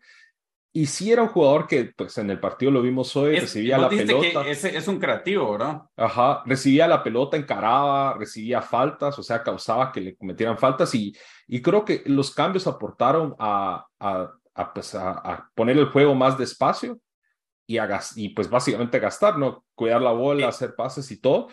Y 0.73 0.87
sí 0.87 1.13
era 1.13 1.25
un 1.25 1.29
jugador 1.29 1.67
que, 1.67 1.93
pues 1.95 2.17
en 2.17 2.31
el 2.31 2.41
partido 2.41 2.73
lo 2.73 2.81
vimos 2.81 3.15
hoy, 3.17 3.39
recibía 3.39 3.77
la 3.77 3.91
pelota. 3.91 4.45
Que 4.45 4.53
es 4.53 4.89
un 4.89 4.99
creativo, 4.99 5.53
¿verdad? 5.53 5.83
Ajá, 5.95 6.43
recibía 6.47 6.89
la 6.89 7.03
pelota, 7.03 7.37
encaraba, 7.37 8.15
recibía 8.15 8.63
faltas, 8.63 9.19
o 9.19 9.23
sea, 9.23 9.43
causaba 9.43 9.93
que 9.93 10.01
le 10.01 10.17
cometieran 10.17 10.57
faltas. 10.57 10.95
Y, 10.95 11.15
y 11.47 11.61
creo 11.61 11.85
que 11.85 12.03
los 12.07 12.35
cambios 12.35 12.67
aportaron 12.67 13.35
a, 13.39 13.85
a, 13.99 14.33
a, 14.55 14.73
pues, 14.73 14.95
a 14.95 15.51
poner 15.55 15.77
el 15.77 15.91
juego 15.91 16.15
más 16.15 16.39
despacio 16.39 16.99
y, 17.71 17.79
y 18.17 18.29
pues 18.31 18.51
básicamente 18.51 18.99
gastar, 18.99 19.39
¿no? 19.39 19.65
Cuidar 19.75 20.03
la 20.03 20.13
bola, 20.13 20.49
hacer 20.49 20.75
pases 20.75 21.11
y 21.11 21.21
todo. 21.21 21.49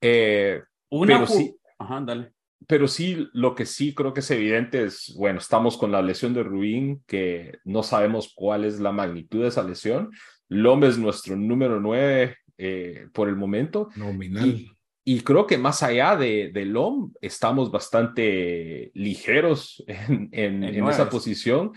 Eh, 0.00 0.62
pero 0.88 1.26
sí, 1.26 1.54
Ajá, 1.78 2.00
dale. 2.04 2.32
Pero 2.66 2.86
sí, 2.88 3.28
lo 3.32 3.54
que 3.54 3.66
sí 3.66 3.94
creo 3.94 4.12
que 4.12 4.20
es 4.20 4.30
evidente 4.30 4.84
es, 4.84 5.14
bueno, 5.16 5.38
estamos 5.38 5.76
con 5.76 5.92
la 5.92 6.02
lesión 6.02 6.34
de 6.34 6.42
Ruin, 6.42 7.02
que 7.06 7.58
no 7.64 7.82
sabemos 7.82 8.32
cuál 8.34 8.64
es 8.64 8.80
la 8.80 8.92
magnitud 8.92 9.42
de 9.42 9.48
esa 9.48 9.62
lesión. 9.62 10.10
Lom 10.48 10.84
es 10.84 10.98
nuestro 10.98 11.36
número 11.36 11.80
nueve 11.80 12.36
eh, 12.58 13.08
por 13.12 13.28
el 13.28 13.36
momento. 13.36 13.88
Nominal. 13.96 14.66
Y, 15.04 15.20
creo 15.22 15.46
que 15.46 15.58
más 15.58 15.82
allá 15.82 16.14
de, 16.16 16.50
de 16.52 16.66
Lom, 16.66 17.12
estamos 17.20 17.70
bastante 17.70 18.92
ligeros 18.94 19.82
en, 19.86 20.28
en, 20.32 20.62
en 20.62 20.86
esa 20.86 21.08
posición. 21.08 21.72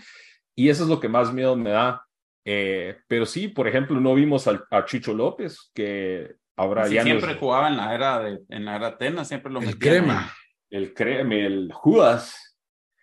Y 0.54 0.68
eso 0.68 0.84
es 0.84 0.88
lo 0.88 1.00
que 1.00 1.08
más 1.08 1.32
miedo 1.32 1.56
me 1.56 1.70
da. 1.70 2.03
Eh, 2.44 2.96
pero 3.08 3.24
sí, 3.24 3.48
por 3.48 3.66
ejemplo, 3.66 3.98
no 4.00 4.14
vimos 4.14 4.46
a 4.48 4.84
Chicho 4.84 5.14
López, 5.14 5.70
que 5.74 6.34
ahora 6.56 6.86
ya 6.88 7.02
siempre 7.02 7.34
jugaba 7.34 7.68
en 7.68 7.76
la 7.76 7.94
era 7.94 8.20
de 8.20 8.40
en 8.50 8.64
la 8.66 8.76
era 8.76 8.88
Atenas, 8.88 9.28
siempre 9.28 9.50
lo 9.50 9.60
el 9.60 9.78
crema. 9.78 10.32
El 10.68 10.92
crema, 10.92 11.34
el 11.34 11.72
Judas. 11.72 12.40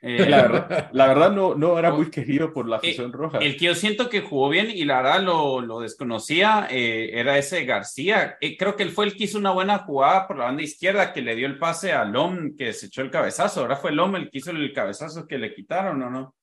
Eh, 0.03 0.27
la, 0.27 0.41
verdad, 0.41 0.89
la, 0.93 1.07
verdad, 1.07 1.31
no, 1.31 1.53
no 1.53 1.77
era 1.77 1.91
muy 1.93 2.09
querido 2.09 2.53
por 2.53 2.67
la 2.67 2.77
eh, 2.77 2.79
afición 2.79 3.13
roja. 3.13 3.37
El 3.37 3.55
que 3.55 3.65
yo 3.65 3.75
siento 3.75 4.09
que 4.09 4.21
jugó 4.21 4.49
bien 4.49 4.69
y 4.69 4.83
la 4.83 5.01
verdad 5.01 5.21
lo, 5.21 5.61
lo 5.61 5.79
desconocía 5.79 6.67
era 6.69 7.37
ese 7.37 7.65
García. 7.65 8.37
creo 8.57 8.75
que 8.75 8.83
él 8.83 8.91
fue 8.91 9.05
el 9.05 9.15
que 9.15 9.25
hizo 9.25 9.37
una 9.37 9.51
buena 9.51 9.79
jugada 9.79 10.27
por 10.27 10.37
la 10.37 10.45
banda 10.45 10.63
izquierda 10.63 11.13
que 11.13 11.21
le 11.21 11.35
dio 11.35 11.47
el 11.47 11.59
pase 11.59 11.93
a 11.93 12.03
Lom 12.03 12.55
que 12.55 12.73
se 12.73 12.87
echó 12.87 13.01
el 13.01 13.11
cabezazo. 13.11 13.61
Ahora 13.61 13.75
fue 13.75 13.91
Lom 13.91 14.15
el 14.15 14.29
que 14.29 14.39
hizo 14.39 14.51
el 14.51 14.73
cabezazo 14.73 15.27
que 15.27 15.37
le 15.37 15.53
quitaron, 15.53 16.01
¿o 16.01 16.09
no? 16.09 16.35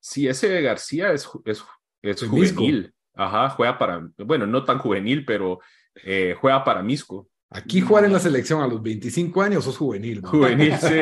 Sí, 0.00 0.28
ese 0.28 0.60
García 0.60 1.12
es, 1.12 1.28
es 1.46 1.64
es 2.10 2.22
juvenil. 2.22 2.92
Ajá, 3.14 3.50
juega 3.50 3.78
para, 3.78 4.08
bueno, 4.18 4.46
no 4.46 4.64
tan 4.64 4.78
juvenil, 4.78 5.24
pero 5.24 5.60
eh, 6.04 6.34
juega 6.40 6.64
para 6.64 6.82
Misco. 6.82 7.28
Aquí 7.50 7.80
jugar 7.80 8.04
en 8.04 8.12
la 8.12 8.18
selección 8.18 8.60
a 8.62 8.66
los 8.66 8.82
25 8.82 9.40
años 9.40 9.66
es 9.66 9.76
juvenil. 9.76 10.20
Juvenil, 10.24 10.74
sí. 10.76 11.00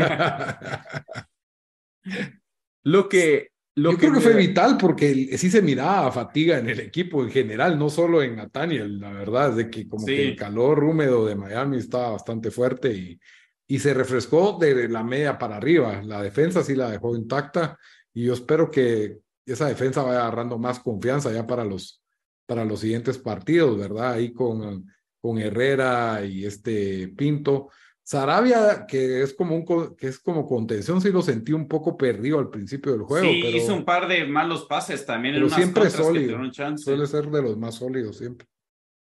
lo 2.84 3.08
que... 3.08 3.50
Lo 3.74 3.92
Yo 3.92 3.96
creo 3.96 4.12
que 4.12 4.20
fue 4.20 4.36
vital 4.36 4.76
porque 4.76 5.38
sí 5.38 5.50
se 5.50 5.62
miraba 5.62 6.12
fatiga 6.12 6.58
en 6.58 6.68
el 6.68 6.78
equipo 6.80 7.22
en 7.22 7.30
general, 7.30 7.78
no 7.78 7.88
solo 7.88 8.22
en 8.22 8.36
Nathaniel, 8.36 9.00
la 9.00 9.10
verdad, 9.12 9.56
de 9.56 9.70
que 9.70 9.88
como 9.88 10.04
que 10.04 10.28
el 10.28 10.36
calor 10.36 10.84
húmedo 10.84 11.24
de 11.24 11.36
Miami 11.36 11.78
estaba 11.78 12.10
bastante 12.10 12.50
fuerte 12.50 12.92
y, 12.92 13.18
y 13.66 13.78
se 13.78 13.94
refrescó 13.94 14.58
de 14.60 14.90
la 14.90 15.02
media 15.02 15.38
para 15.38 15.56
arriba. 15.56 16.02
La 16.02 16.20
defensa 16.20 16.62
sí 16.62 16.74
la 16.74 16.90
dejó 16.90 17.16
intacta 17.16 17.78
y 18.12 18.24
yo 18.24 18.34
espero 18.34 18.70
que 18.70 19.20
esa 19.46 19.66
defensa 19.66 20.02
va 20.02 20.12
agarrando 20.12 20.58
más 20.58 20.78
confianza 20.80 21.32
ya 21.32 21.46
para 21.46 21.64
los, 21.64 22.02
para 22.46 22.64
los 22.64 22.80
siguientes 22.80 23.18
partidos, 23.18 23.78
¿verdad? 23.78 24.12
Ahí 24.12 24.32
con, 24.32 24.86
con 25.20 25.38
Herrera 25.38 26.24
y 26.24 26.44
este 26.44 27.08
Pinto. 27.08 27.68
Sarabia, 28.04 28.84
que 28.86 29.22
es 29.22 29.32
como 29.32 29.54
un 29.54 29.94
que 29.96 30.08
es 30.08 30.18
como 30.18 30.46
contención, 30.46 31.00
sí 31.00 31.12
lo 31.12 31.22
sentí 31.22 31.52
un 31.52 31.68
poco 31.68 31.96
perdido 31.96 32.40
al 32.40 32.50
principio 32.50 32.92
del 32.92 33.02
juego. 33.02 33.26
Sí, 33.26 33.46
hizo 33.46 33.74
un 33.74 33.84
par 33.84 34.08
de 34.08 34.26
malos 34.26 34.66
pases 34.66 35.06
también. 35.06 35.36
Pero 35.36 35.48
siempre 35.48 35.84
es 35.84 35.92
sólido. 35.92 36.38
Suele 36.76 37.06
ser 37.06 37.30
de 37.30 37.42
los 37.42 37.56
más 37.56 37.76
sólidos 37.76 38.18
siempre. 38.18 38.48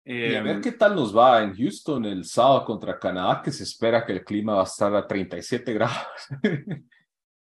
y 0.04 0.36
a 0.36 0.44
ver 0.44 0.60
qué 0.60 0.74
tal 0.74 0.96
nos 0.96 1.16
va 1.16 1.42
en 1.42 1.56
Houston 1.56 2.06
el 2.06 2.26
sábado 2.26 2.66
contra 2.66 3.00
Canadá, 3.00 3.42
que 3.42 3.52
se 3.52 3.64
espera 3.64 4.06
que 4.06 4.12
el 4.12 4.26
clima 4.26 4.56
va 4.56 4.62
a 4.62 4.66
estar 4.66 4.94
a 4.94 5.08
37 5.08 5.74
grados. 5.74 5.98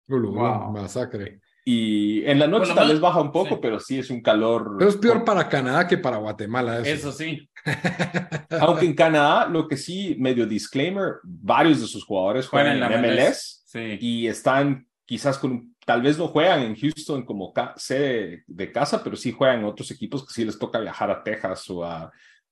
wow. 0.07 0.71
Masacre. 0.71 1.41
Y 1.65 2.25
en 2.25 2.39
la 2.39 2.47
noche 2.47 2.73
tal 2.75 2.89
vez 2.89 2.99
baja 2.99 3.21
un 3.21 3.31
poco, 3.31 3.61
pero 3.61 3.79
sí 3.79 3.99
es 3.99 4.09
un 4.09 4.21
calor. 4.21 4.75
Pero 4.77 4.89
es 4.89 4.97
peor 4.97 5.23
para 5.23 5.47
Canadá 5.47 5.87
que 5.87 5.97
para 5.97 6.17
Guatemala. 6.17 6.79
Eso, 6.79 7.11
sí. 7.11 7.49
Aunque 8.59 8.85
en 8.85 8.93
Canadá, 8.93 9.47
lo 9.47 9.67
que 9.67 9.77
sí, 9.77 10.15
medio 10.19 10.45
disclaimer, 10.45 11.15
varios 11.23 11.79
de 11.79 11.87
sus 11.87 12.03
jugadores 12.03 12.47
juegan 12.47 12.73
en, 12.73 12.79
la 12.81 12.89
MLS, 12.89 13.65
y 13.99 14.27
están 14.27 14.87
quizás 15.05 15.37
con, 15.37 15.75
tal 15.85 16.01
vez 16.01 16.17
no 16.17 16.27
juegan 16.27 16.61
en 16.63 16.75
Houston 16.75 17.25
como 17.25 17.53
sede 17.77 18.43
de 18.45 18.71
casa, 18.71 19.01
pero 19.01 19.15
sí 19.15 19.31
juegan 19.31 19.59
en 19.59 19.65
otros 19.65 19.89
equipos 19.91 20.25
que 20.27 20.33
sí 20.33 20.43
les 20.43 20.59
toca 20.59 20.79
viajar 20.79 21.11
a 21.11 21.23
Texas 21.23 21.69
o 21.69 21.85
a, 21.85 22.11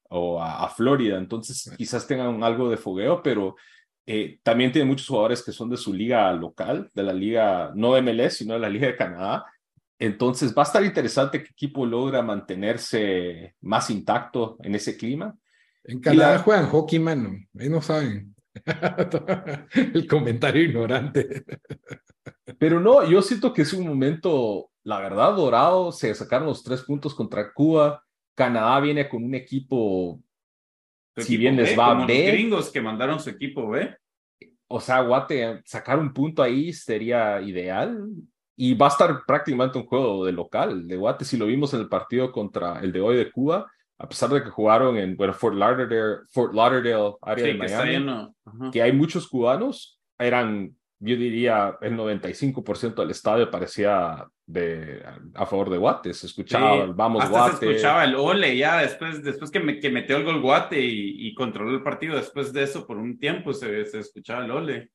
o 0.09 0.41
a, 0.41 0.63
a 0.63 0.69
Florida. 0.69 1.17
Entonces 1.17 1.69
quizás 1.77 2.07
tengan 2.07 2.41
algo 2.43 2.69
de 2.69 2.77
fogueo, 2.77 3.21
pero 3.21 3.55
eh, 4.05 4.39
también 4.43 4.71
tiene 4.71 4.87
muchos 4.87 5.07
jugadores 5.07 5.43
que 5.43 5.51
son 5.51 5.69
de 5.69 5.77
su 5.77 5.93
liga 5.93 6.31
local, 6.33 6.89
de 6.93 7.03
la 7.03 7.13
liga, 7.13 7.71
no 7.75 7.93
de 7.93 8.01
MLS, 8.01 8.37
sino 8.37 8.53
de 8.53 8.59
la 8.59 8.69
liga 8.69 8.87
de 8.87 8.95
Canadá. 8.95 9.45
Entonces 9.99 10.53
va 10.57 10.63
a 10.63 10.65
estar 10.65 10.83
interesante 10.83 11.43
qué 11.43 11.51
equipo 11.51 11.85
logra 11.85 12.23
mantenerse 12.23 13.55
más 13.61 13.89
intacto 13.89 14.57
en 14.63 14.75
ese 14.75 14.97
clima. 14.97 15.35
En 15.83 15.99
Canadá 15.99 16.39
juegan 16.39 16.67
hockey, 16.67 16.99
mano. 16.99 17.37
Ahí 17.59 17.69
no 17.69 17.81
saben. 17.81 18.35
El 19.93 20.07
comentario 20.07 20.63
ignorante. 20.63 21.43
Pero 22.57 22.79
no, 22.79 23.07
yo 23.07 23.21
siento 23.21 23.53
que 23.53 23.61
es 23.61 23.73
un 23.73 23.87
momento, 23.87 24.71
la 24.83 24.99
verdad, 24.99 25.35
dorado. 25.35 25.91
Se 25.91 26.13
sacaron 26.15 26.47
los 26.47 26.63
tres 26.63 26.81
puntos 26.81 27.13
contra 27.13 27.53
Cuba. 27.53 28.03
Canadá 28.35 28.79
viene 28.79 29.07
con 29.07 29.23
un 29.23 29.35
equipo 29.35 30.19
si 31.17 31.37
bien 31.37 31.55
les 31.55 31.77
va 31.77 31.89
como 31.89 32.07
B. 32.07 32.17
Los 32.17 32.33
gringos 32.33 32.71
que 32.71 32.81
mandaron 32.81 33.19
su 33.19 33.29
equipo 33.29 33.69
B. 33.69 33.95
O 34.67 34.79
sea, 34.79 35.01
Guate, 35.01 35.61
sacar 35.65 35.99
un 35.99 36.13
punto 36.13 36.41
ahí 36.41 36.71
sería 36.73 37.41
ideal. 37.41 37.99
Y 38.55 38.75
va 38.75 38.87
a 38.87 38.89
estar 38.89 39.23
prácticamente 39.25 39.77
un 39.77 39.85
juego 39.85 40.25
de 40.25 40.31
local 40.31 40.87
de 40.87 40.95
Guate. 40.95 41.25
Si 41.25 41.37
lo 41.37 41.47
vimos 41.47 41.73
en 41.73 41.81
el 41.81 41.89
partido 41.89 42.31
contra 42.31 42.79
el 42.79 42.91
de 42.91 43.01
hoy 43.01 43.17
de 43.17 43.31
Cuba, 43.31 43.65
a 43.97 44.07
pesar 44.07 44.29
de 44.29 44.43
que 44.43 44.49
jugaron 44.49 44.97
en 44.97 45.15
bueno, 45.15 45.33
Fort 45.33 45.55
Lauderdale, 45.55 46.25
Fort 46.31 46.53
Lauderdale 46.53 47.13
área 47.21 47.45
de 47.45 47.53
Miami, 47.53 48.29
que 48.71 48.81
hay 48.81 48.91
muchos 48.91 49.27
cubanos, 49.27 49.99
eran 50.17 50.75
yo 51.03 51.15
diría 51.15 51.79
el 51.81 51.97
95% 51.97 52.93
del 52.93 53.09
estadio 53.09 53.49
parecía 53.49 54.23
de, 54.45 55.03
a 55.33 55.47
favor 55.47 55.71
de 55.71 55.79
Guate. 55.79 56.13
Se 56.13 56.27
escuchaba 56.27 56.75
el 56.75 56.93
vamos 56.93 57.27
Guate. 57.27 57.57
Se 57.57 57.71
escuchaba 57.71 58.03
el 58.03 58.13
ole 58.13 58.55
ya 58.55 58.77
después, 58.77 59.23
después 59.23 59.49
que, 59.49 59.59
me, 59.59 59.79
que 59.79 59.89
metió 59.89 60.17
el 60.17 60.23
gol 60.23 60.41
Guate 60.41 60.79
y, 60.79 61.33
controló 61.33 61.71
el 61.71 61.81
partido. 61.81 62.15
Después 62.15 62.53
de 62.53 62.61
eso, 62.61 62.85
por 62.85 62.97
un 62.97 63.17
tiempo 63.17 63.51
se, 63.51 63.83
se 63.85 63.97
escuchaba 63.97 64.45
el 64.45 64.51
ole. 64.51 64.91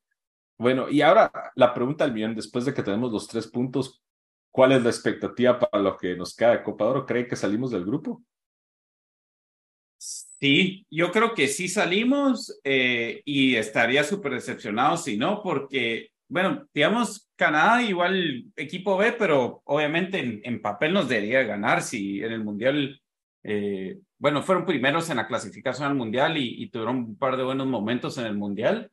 Bueno, 0.57 0.89
y 0.89 1.01
ahora 1.01 1.29
la 1.55 1.73
pregunta 1.73 2.05
al 2.05 2.13
millón, 2.13 2.35
después 2.35 2.63
de 2.63 2.73
que 2.73 2.83
tenemos 2.83 3.11
los 3.11 3.27
tres 3.27 3.45
puntos, 3.47 4.01
¿cuál 4.49 4.71
es 4.71 4.83
la 4.83 4.89
expectativa 4.89 5.59
para 5.59 5.83
lo 5.83 5.97
que 5.97 6.15
nos 6.15 6.33
queda 6.33 6.51
de 6.51 6.63
Copa 6.63 6.85
Oro? 6.85 7.05
¿Cree 7.05 7.27
que 7.27 7.35
salimos 7.35 7.71
del 7.71 7.83
grupo? 7.83 8.23
Sí, 10.39 10.85
yo 10.91 11.11
creo 11.11 11.33
que 11.33 11.47
sí 11.47 11.67
salimos 11.67 12.59
eh, 12.63 13.21
y 13.25 13.55
estaría 13.55 14.03
súper 14.03 14.33
decepcionado 14.33 14.95
si 14.97 15.17
no, 15.17 15.41
porque, 15.41 16.11
bueno, 16.29 16.67
digamos, 16.75 17.27
Canadá 17.35 17.81
igual 17.81 18.45
equipo 18.55 18.97
B, 18.97 19.13
pero 19.13 19.61
obviamente 19.65 20.41
en, 20.43 20.61
papel 20.61 20.93
nos 20.93 21.09
debería 21.09 21.41
ganar 21.41 21.81
si 21.81 22.23
en 22.23 22.31
el 22.31 22.43
Mundial, 22.43 23.01
eh, 23.43 23.99
bueno, 24.19 24.43
fueron 24.43 24.65
primeros 24.65 25.09
en 25.09 25.17
la 25.17 25.27
clasificación 25.27 25.87
al 25.87 25.95
Mundial 25.95 26.37
y, 26.37 26.69
tuvieron 26.69 26.97
un 26.97 27.17
par 27.17 27.35
de 27.35 27.43
buenos 27.43 27.65
momentos 27.65 28.17
en 28.19 28.27
el 28.27 28.37
Mundial, 28.37 28.91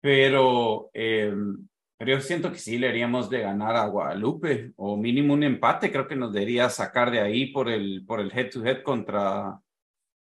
pero, 0.00 0.90
eh, 0.94 1.30
pero 1.98 2.12
yo 2.12 2.20
siento 2.22 2.50
que 2.52 2.58
sí 2.58 2.78
le 2.78 2.88
haríamos 2.88 3.28
de 3.28 3.40
ganar 3.40 3.76
a 3.76 3.86
Guadalupe 3.86 4.72
o 4.76 4.96
mínimo 4.96 5.34
un 5.34 5.42
empate, 5.42 5.92
creo 5.92 6.08
que 6.08 6.16
nos 6.16 6.32
debería 6.32 6.70
sacar 6.70 7.10
de 7.10 7.20
ahí 7.20 7.52
por 7.52 7.68
el, 7.68 8.04
por 8.06 8.20
el 8.20 8.32
head 8.32 8.50
to 8.50 8.64
head 8.64 8.82
contra 8.82 9.60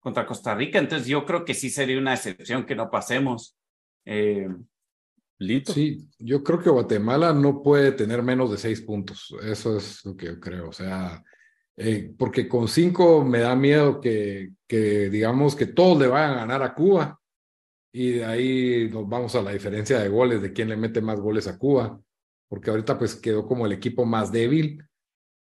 contra 0.03 0.25
Costa 0.27 0.53
Rica. 0.53 0.77
Entonces 0.77 1.07
yo 1.07 1.25
creo 1.25 1.45
que 1.45 1.53
sí 1.53 1.69
sería 1.69 1.97
una 1.97 2.13
excepción 2.13 2.65
que 2.65 2.75
no 2.75 2.91
pasemos. 2.91 3.57
Eh, 4.05 4.47
Sí, 5.65 6.07
yo 6.19 6.43
creo 6.43 6.59
que 6.59 6.69
Guatemala 6.69 7.33
no 7.33 7.61
puede 7.61 7.91
tener 7.91 8.23
menos 8.23 8.51
de 8.51 8.57
seis 8.57 8.81
puntos. 8.81 9.35
Eso 9.43 9.77
es 9.77 10.05
lo 10.05 10.15
que 10.15 10.27
yo 10.27 10.39
creo. 10.39 10.69
O 10.69 10.71
sea, 10.71 11.23
eh, 11.75 12.13
porque 12.17 12.47
con 12.47 12.67
cinco 12.67 13.25
me 13.25 13.39
da 13.39 13.55
miedo 13.55 13.99
que, 13.99 14.51
que, 14.67 15.09
digamos, 15.09 15.55
que 15.55 15.65
todos 15.65 15.99
le 15.99 16.07
vayan 16.07 16.31
a 16.31 16.35
ganar 16.37 16.63
a 16.63 16.73
Cuba. 16.73 17.19
Y 17.91 18.13
de 18.13 18.25
ahí 18.25 18.89
nos 18.89 19.07
vamos 19.07 19.35
a 19.35 19.41
la 19.41 19.51
diferencia 19.51 19.99
de 19.99 20.09
goles, 20.09 20.41
de 20.41 20.53
quién 20.53 20.69
le 20.69 20.77
mete 20.77 21.01
más 21.01 21.19
goles 21.19 21.47
a 21.47 21.57
Cuba. 21.57 21.99
Porque 22.47 22.69
ahorita 22.69 22.97
pues 22.97 23.15
quedó 23.15 23.45
como 23.45 23.65
el 23.65 23.73
equipo 23.73 24.05
más 24.05 24.31
débil. 24.31 24.81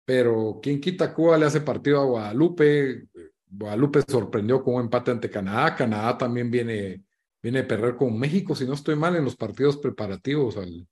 Pero 0.04 0.58
quien 0.60 0.80
quita 0.80 1.14
Cuba 1.14 1.38
le 1.38 1.46
hace 1.46 1.60
partido 1.60 2.00
a 2.00 2.04
Guadalupe 2.04 3.04
Guadalupe 3.54 4.02
sorprendió 4.08 4.62
con 4.62 4.74
un 4.74 4.82
empate 4.82 5.10
ante 5.10 5.30
Canadá. 5.30 5.74
Canadá 5.76 6.16
también 6.16 6.50
viene, 6.50 7.04
viene 7.42 7.60
a 7.60 7.68
perder 7.68 7.96
con 7.96 8.18
México, 8.18 8.54
si 8.54 8.66
no 8.66 8.72
estoy 8.72 8.96
mal, 8.96 9.14
en 9.16 9.24
los 9.24 9.36
partidos 9.36 9.76
preparativos 9.76 10.56
al, 10.56 10.88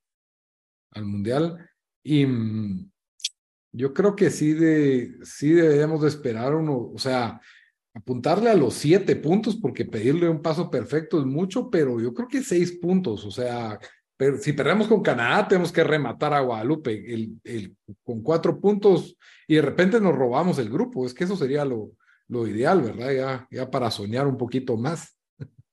al 0.91 1.05
Mundial. 1.05 1.71
Y 2.03 2.27
mm, 2.27 2.91
yo 3.73 3.95
creo 3.95 4.15
que 4.15 4.31
sí, 4.31 4.53
de, 4.53 5.19
sí 5.23 5.53
deberíamos 5.53 6.03
de 6.03 6.09
esperar 6.09 6.55
uno, 6.55 6.91
o 6.95 6.99
sea, 6.99 7.41
apuntarle 7.95 8.51
a 8.51 8.55
los 8.55 8.75
siete 8.75 9.17
puntos, 9.17 9.57
porque 9.57 9.87
pedirle 9.87 10.29
un 10.29 10.43
paso 10.43 10.71
perfecto 10.71 11.19
es 11.19 11.27
mucho, 11.27 11.71
pero 11.71 11.99
yo 12.01 12.13
creo 12.13 12.29
que 12.29 12.43
seis 12.43 12.73
puntos, 12.73 13.25
o 13.25 13.31
sea, 13.31 13.79
si 14.41 14.53
perdemos 14.53 14.87
con 14.87 15.03
Canadá, 15.03 15.49
tenemos 15.49 15.73
que 15.73 15.83
rematar 15.83 16.35
a 16.35 16.41
Guadalupe 16.41 16.93
el, 17.13 17.41
el, 17.43 17.75
con 18.05 18.23
cuatro 18.23 18.61
puntos 18.61 19.17
y 19.49 19.55
de 19.55 19.63
repente 19.63 19.99
nos 19.99 20.15
robamos 20.15 20.59
el 20.59 20.69
grupo. 20.69 21.07
Es 21.07 21.15
que 21.15 21.25
eso 21.25 21.37
sería 21.37 21.65
lo, 21.65 21.93
lo 22.31 22.47
ideal, 22.47 22.81
¿verdad? 22.81 23.13
Ya, 23.13 23.49
ya 23.51 23.71
para 23.71 23.91
soñar 23.91 24.27
un 24.27 24.39
poquito 24.39 24.77
más. 24.77 25.17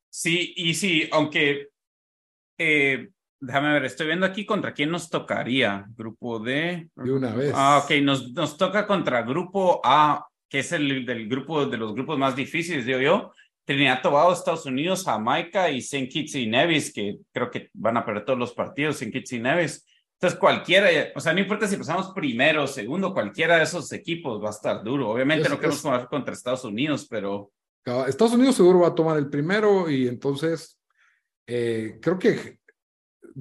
Sí, 0.10 0.54
y 0.58 0.74
sí, 0.74 1.08
aunque 1.12 1.70
eh, 2.58 3.10
déjame 3.40 3.74
ver, 3.74 3.86
estoy 3.86 4.08
viendo 4.08 4.26
aquí 4.26 4.46
contra 4.46 4.74
quién 4.74 4.90
nos 4.90 5.10
tocaría. 5.10 5.86
Grupo 5.96 6.40
D. 6.40 6.90
De 6.96 7.12
una 7.12 7.34
vez. 7.36 7.54
Ah, 7.56 7.82
ok, 7.84 7.92
nos, 8.02 8.32
nos 8.32 8.58
toca 8.58 8.88
contra 8.88 9.22
Grupo 9.22 9.82
A, 9.84 10.26
que 10.50 10.60
es 10.60 10.72
el 10.72 11.06
del 11.06 11.28
grupo 11.28 11.66
de 11.66 11.78
los 11.78 11.94
grupos 11.94 12.18
más 12.18 12.36
difíciles, 12.36 12.86
digo 12.86 13.00
yo. 13.00 13.32
Trinidad 13.66 14.02
Tobago, 14.02 14.32
Estados 14.32 14.66
Unidos, 14.66 15.04
Jamaica 15.04 15.70
y 15.70 15.80
St. 15.80 16.08
Kitts 16.08 16.36
y 16.36 16.48
Nevis, 16.48 16.94
que 16.94 17.18
creo 17.34 17.52
que 17.52 17.70
van 17.74 17.98
a 17.98 18.06
perder 18.06 18.24
todos 18.24 18.40
los 18.40 18.54
partidos, 18.54 18.96
St. 18.96 19.12
Kitts 19.12 19.34
y 19.34 19.40
Nevis. 19.40 19.86
Entonces, 20.20 20.40
cualquiera, 20.40 20.90
o 21.16 21.20
sea, 21.20 21.34
no 21.34 21.40
importa 21.40 21.68
si 21.68 21.78
pasamos 21.78 22.12
primero 22.16 22.66
segundo, 22.66 23.14
cualquiera 23.14 23.58
de 23.58 23.64
esos 23.64 23.92
equipos 23.94 24.42
va 24.44 24.48
a 24.48 24.52
estar 24.52 24.84
duro. 24.84 25.10
Obviamente 25.10 25.44
Es- 25.44 25.50
no 25.50 25.58
queremos 25.58 25.78
es- 25.78 25.84
jugar 25.84 26.08
contra 26.08 26.34
Estados 26.34 26.64
Unidos, 26.64 27.06
pero 27.10 27.52
Estados 28.08 28.34
Unidos 28.34 28.56
seguro 28.56 28.80
va 28.80 28.88
a 28.90 28.96
tomar 28.96 29.18
el 29.18 29.30
primero 29.30 29.90
y 29.90 30.08
entonces 30.08 30.78
eh, 31.48 32.00
creo 32.02 32.20
que 32.20 32.60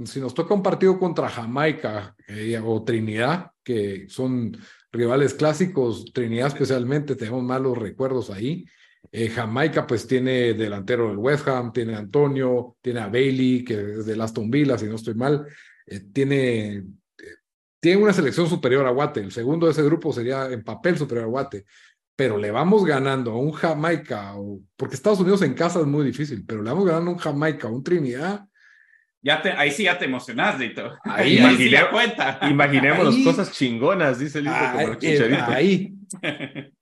si 0.05 0.21
nos 0.21 0.35
toca 0.35 0.55
un 0.55 0.63
partido 0.63 0.99
contra 1.01 1.29
Jamaica 1.29 2.15
eh, 2.29 2.61
o 2.65 2.85
Trinidad, 2.85 3.51
que 3.65 4.07
son 4.09 4.57
rivales 4.93 5.35
clásicos, 5.35 6.13
Trinidad 6.13 6.49
especialmente, 6.49 7.17
tenemos 7.17 7.43
malos 7.43 7.77
recuerdos 7.77 8.31
ahí. 8.31 8.65
Eh, 9.11 9.29
Jamaica 9.31 9.87
pues 9.87 10.07
tiene 10.07 10.55
delantero 10.55 11.09
del 11.09 11.17
West 11.19 11.49
Ham, 11.49 11.73
tiene 11.73 11.95
a 11.95 11.99
Antonio, 11.99 12.77
tiene 12.83 13.01
a 13.01 13.09
Bailey, 13.09 13.65
que 13.65 13.75
es 13.99 14.07
del 14.07 14.21
Aston 14.21 14.49
Villa, 14.51 14.79
si 14.79 14.87
no 14.87 14.95
estoy 14.97 15.15
mal. 15.15 15.47
Eh, 15.87 16.01
tiene, 16.13 16.75
eh, 16.77 16.85
tiene 17.81 18.03
una 18.03 18.13
selección 18.13 18.49
superior 18.49 18.87
a 18.87 18.91
Guate. 18.91 19.21
El 19.21 19.33
segundo 19.33 19.67
de 19.67 19.73
ese 19.73 19.83
grupo 19.85 20.13
sería 20.13 20.51
en 20.51 20.65
papel 20.65 20.99
superior 20.99 21.25
a 21.27 21.31
Guate 21.31 21.65
pero 22.19 22.39
le 22.39 22.51
vamos 22.51 22.83
ganando 22.87 23.33
a 23.33 23.39
un 23.39 23.53
Jamaica, 23.53 24.37
o, 24.39 24.59
porque 24.75 24.95
Estados 24.95 25.21
Unidos 25.21 25.43
en 25.43 25.53
casa 25.53 25.81
es 25.81 25.87
muy 25.87 26.03
difícil, 26.03 26.47
pero 26.47 26.63
le 26.63 26.71
vamos 26.71 26.87
ganando 26.87 27.11
a 27.11 27.13
un 27.13 27.19
Jamaica, 27.21 27.69
a 27.69 27.71
un 27.71 27.85
Trinidad. 27.85 28.47
ya 29.21 29.43
te, 29.43 29.51
ahí 29.51 29.71
sí 29.71 29.83
ya 29.83 29.99
te 29.99 30.07
emocionas, 30.07 30.59
Dito. 30.59 30.97
Ahí- 31.05 31.37
Ahí, 31.45 31.57
sí 31.69 31.75
cuenta. 31.93 32.39
Imaginémonos 32.51 33.15
Ahí- 33.17 33.23
cosas 33.23 33.53
chingonas, 33.53 34.19
dice 34.19 34.41
Lito, 34.41 34.55
como 34.55 34.79
Ahí, 34.79 34.87
el 34.87 34.93
eh, 34.93 34.99
chicharito. 34.99 35.45
ahí. 35.49 35.95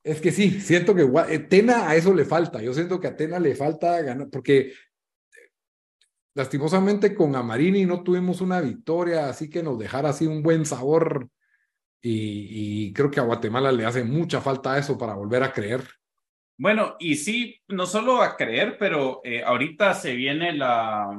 Es 0.04 0.20
que 0.20 0.30
sí, 0.30 0.60
siento 0.60 0.94
que 0.94 1.02
Gua- 1.04 1.26
eh, 1.28 1.40
Tena 1.40 1.88
a 1.88 1.96
eso 1.96 2.14
le 2.14 2.24
falta. 2.24 2.62
Yo 2.62 2.72
siento 2.72 3.00
que 3.00 3.08
a 3.08 3.16
Tena 3.16 3.40
le 3.40 3.56
falta 3.56 4.00
ganar, 4.02 4.28
porque 4.30 4.72
lastimosamente 6.34 7.14
con 7.14 7.34
Amarini 7.36 7.86
no 7.86 8.02
tuvimos 8.02 8.40
una 8.40 8.60
victoria, 8.60 9.28
así 9.28 9.48
que 9.48 9.62
nos 9.62 9.78
dejara 9.78 10.10
así 10.10 10.26
un 10.26 10.42
buen 10.42 10.66
sabor. 10.66 11.28
Y, 12.02 12.86
y 12.86 12.92
creo 12.92 13.10
que 13.10 13.18
a 13.18 13.22
Guatemala 13.22 13.72
le 13.72 13.86
hace 13.86 14.04
mucha 14.04 14.40
falta 14.40 14.76
eso 14.76 14.98
para 14.98 15.14
volver 15.14 15.42
a 15.42 15.52
creer. 15.52 15.82
Bueno, 16.58 16.96
y 16.98 17.16
sí, 17.16 17.60
no 17.68 17.86
solo 17.86 18.20
a 18.20 18.36
creer, 18.36 18.76
pero 18.78 19.22
eh, 19.24 19.42
ahorita 19.42 19.94
se 19.94 20.14
viene 20.14 20.52
la... 20.52 21.18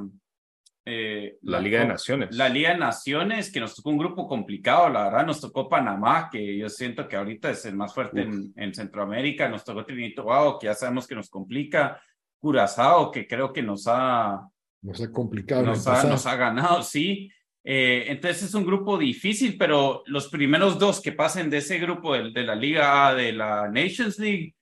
eh, 0.84 1.38
La 1.42 1.60
Liga 1.60 1.80
de 1.80 1.88
Naciones. 1.88 2.34
La 2.36 2.48
Liga 2.48 2.70
de 2.70 2.78
Naciones, 2.78 3.52
que 3.52 3.60
nos 3.60 3.74
tocó 3.74 3.90
un 3.90 3.98
grupo 3.98 4.28
complicado, 4.28 4.88
la 4.88 5.04
verdad, 5.04 5.26
nos 5.26 5.40
tocó 5.40 5.68
Panamá, 5.68 6.30
que 6.30 6.56
yo 6.56 6.68
siento 6.68 7.08
que 7.08 7.16
ahorita 7.16 7.50
es 7.50 7.66
el 7.66 7.74
más 7.74 7.92
fuerte 7.92 8.22
en, 8.22 8.52
en 8.54 8.72
Centroamérica, 8.72 9.48
nos 9.48 9.64
tocó 9.64 9.84
Trinidad 9.84 10.08
y 10.08 10.14
Tobago, 10.14 10.58
que 10.58 10.68
ya 10.68 10.74
sabemos 10.74 11.06
que 11.06 11.16
nos 11.16 11.28
complica, 11.28 12.00
Curazao, 12.38 13.10
que 13.10 13.26
creo 13.26 13.52
que 13.52 13.62
nos 13.62 13.86
ha, 13.88 14.48
Nos 14.82 15.00
ha 15.00 15.10
complicado. 15.10 15.62
nos 15.64 15.86
ha, 15.86 15.92
pasado. 15.92 16.10
nos 16.12 16.26
ha 16.26 16.36
ganado, 16.36 16.82
sí. 16.82 17.30
Eh, 17.64 18.04
entonces 18.08 18.44
es 18.44 18.54
un 18.54 18.64
grupo 18.64 18.96
difícil, 18.96 19.56
pero 19.58 20.02
los 20.06 20.28
primeros 20.28 20.78
dos 20.78 21.00
que 21.00 21.10
pasen 21.12 21.50
de 21.50 21.56
ese 21.58 21.78
grupo 21.78 22.14
de, 22.14 22.30
de 22.30 22.44
la 22.44 22.54
Liga 22.54 23.08
A, 23.08 23.14
de 23.14 23.32
la 23.32 23.68
Nations 23.68 24.18
League, 24.18 24.54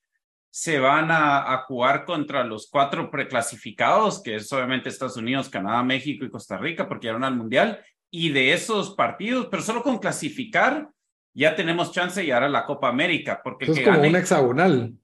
se 0.51 0.79
van 0.79 1.11
a, 1.11 1.53
a 1.53 1.59
jugar 1.65 2.05
contra 2.05 2.45
los 2.45 2.69
cuatro 2.71 3.11
preclasificados, 3.11 4.23
que 4.23 4.37
es 4.37 4.51
obviamente 4.53 4.89
Estados 4.89 5.17
Unidos, 5.17 5.49
Canadá, 5.51 5.83
México 5.83 6.25
y 6.25 6.31
Costa 6.31 6.57
Rica, 6.57 6.89
porque 6.89 7.11
van 7.11 7.25
al 7.25 7.37
Mundial. 7.37 7.81
Y 8.11 8.31
de 8.31 8.53
esos 8.53 8.95
partidos, 8.95 9.49
pero 9.51 9.63
solo 9.63 9.83
con 9.83 9.99
clasificar, 9.99 10.89
ya 11.35 11.57
tenemos 11.57 11.91
chance 11.91 12.21
de 12.21 12.27
llegar 12.27 12.45
a 12.45 12.49
la 12.49 12.65
Copa 12.65 12.89
América, 12.89 13.41
porque 13.43 13.65
Eso 13.65 13.75
es 13.75 13.81
como 13.81 13.97
gane- 13.99 14.09
un 14.11 14.17
hexagonal. 14.17 14.95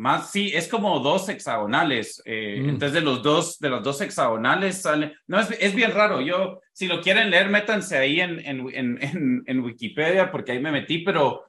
Más, 0.00 0.30
sí, 0.30 0.50
es 0.54 0.66
como 0.66 0.98
dos 1.00 1.28
hexagonales. 1.28 2.22
eh, 2.24 2.58
Mm. 2.60 2.68
Entonces, 2.70 2.92
de 2.94 3.00
los 3.02 3.22
dos, 3.22 3.58
de 3.58 3.68
los 3.68 3.82
dos 3.82 4.00
hexagonales 4.00 4.80
sale. 4.82 5.14
No, 5.26 5.38
es, 5.38 5.50
es 5.60 5.74
bien 5.74 5.92
raro. 5.92 6.20
Yo, 6.22 6.60
si 6.72 6.86
lo 6.86 7.00
quieren 7.02 7.30
leer, 7.30 7.50
métanse 7.50 7.98
ahí 7.98 8.20
en, 8.20 8.38
en, 8.40 8.66
en, 8.74 9.42
en, 9.46 9.60
Wikipedia, 9.60 10.32
porque 10.32 10.52
ahí 10.52 10.58
me 10.60 10.72
metí, 10.72 11.00
pero 11.00 11.44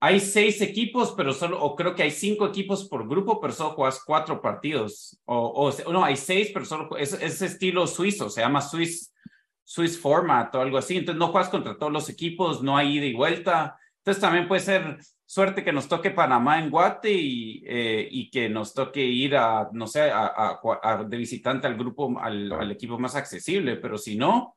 hay 0.00 0.18
seis 0.20 0.60
equipos, 0.62 1.12
pero 1.16 1.32
solo, 1.34 1.62
o 1.62 1.76
creo 1.76 1.94
que 1.94 2.02
hay 2.04 2.10
cinco 2.10 2.46
equipos 2.46 2.88
por 2.88 3.06
grupo, 3.06 3.38
pero 3.40 3.52
solo 3.52 3.70
juegas 3.74 4.02
cuatro 4.04 4.40
partidos. 4.40 5.18
O, 5.26 5.70
o 5.70 5.92
no, 5.92 6.02
hay 6.04 6.16
seis, 6.16 6.50
pero 6.54 6.64
solo 6.64 6.96
es, 6.96 7.12
es 7.12 7.42
estilo 7.42 7.86
suizo, 7.86 8.30
se 8.30 8.40
llama 8.40 8.62
Swiss, 8.62 9.12
Swiss 9.62 10.00
Format 10.00 10.54
o 10.54 10.60
algo 10.62 10.78
así. 10.78 10.96
Entonces, 10.96 11.18
no 11.18 11.28
juegas 11.28 11.50
contra 11.50 11.76
todos 11.76 11.92
los 11.92 12.08
equipos, 12.08 12.62
no 12.62 12.76
hay 12.78 12.96
ida 12.96 13.06
y 13.06 13.14
vuelta. 13.14 13.78
Entonces, 13.98 14.20
también 14.20 14.48
puede 14.48 14.62
ser 14.62 14.98
suerte 15.26 15.64
que 15.64 15.72
nos 15.72 15.88
toque 15.88 16.10
Panamá 16.10 16.58
en 16.60 16.70
Guate 16.70 17.10
y, 17.12 17.62
eh, 17.66 18.06
y 18.10 18.30
que 18.30 18.48
nos 18.48 18.74
toque 18.74 19.02
ir 19.04 19.36
a, 19.36 19.68
no 19.72 19.86
sé, 19.86 20.02
a, 20.02 20.26
a- 20.26 20.60
a- 20.82 21.04
de 21.04 21.16
visitante 21.16 21.66
al 21.66 21.76
grupo, 21.76 22.18
al, 22.20 22.52
al 22.52 22.70
equipo 22.70 22.98
más 22.98 23.14
accesible, 23.16 23.76
pero 23.76 23.96
si 23.98 24.16
no, 24.16 24.56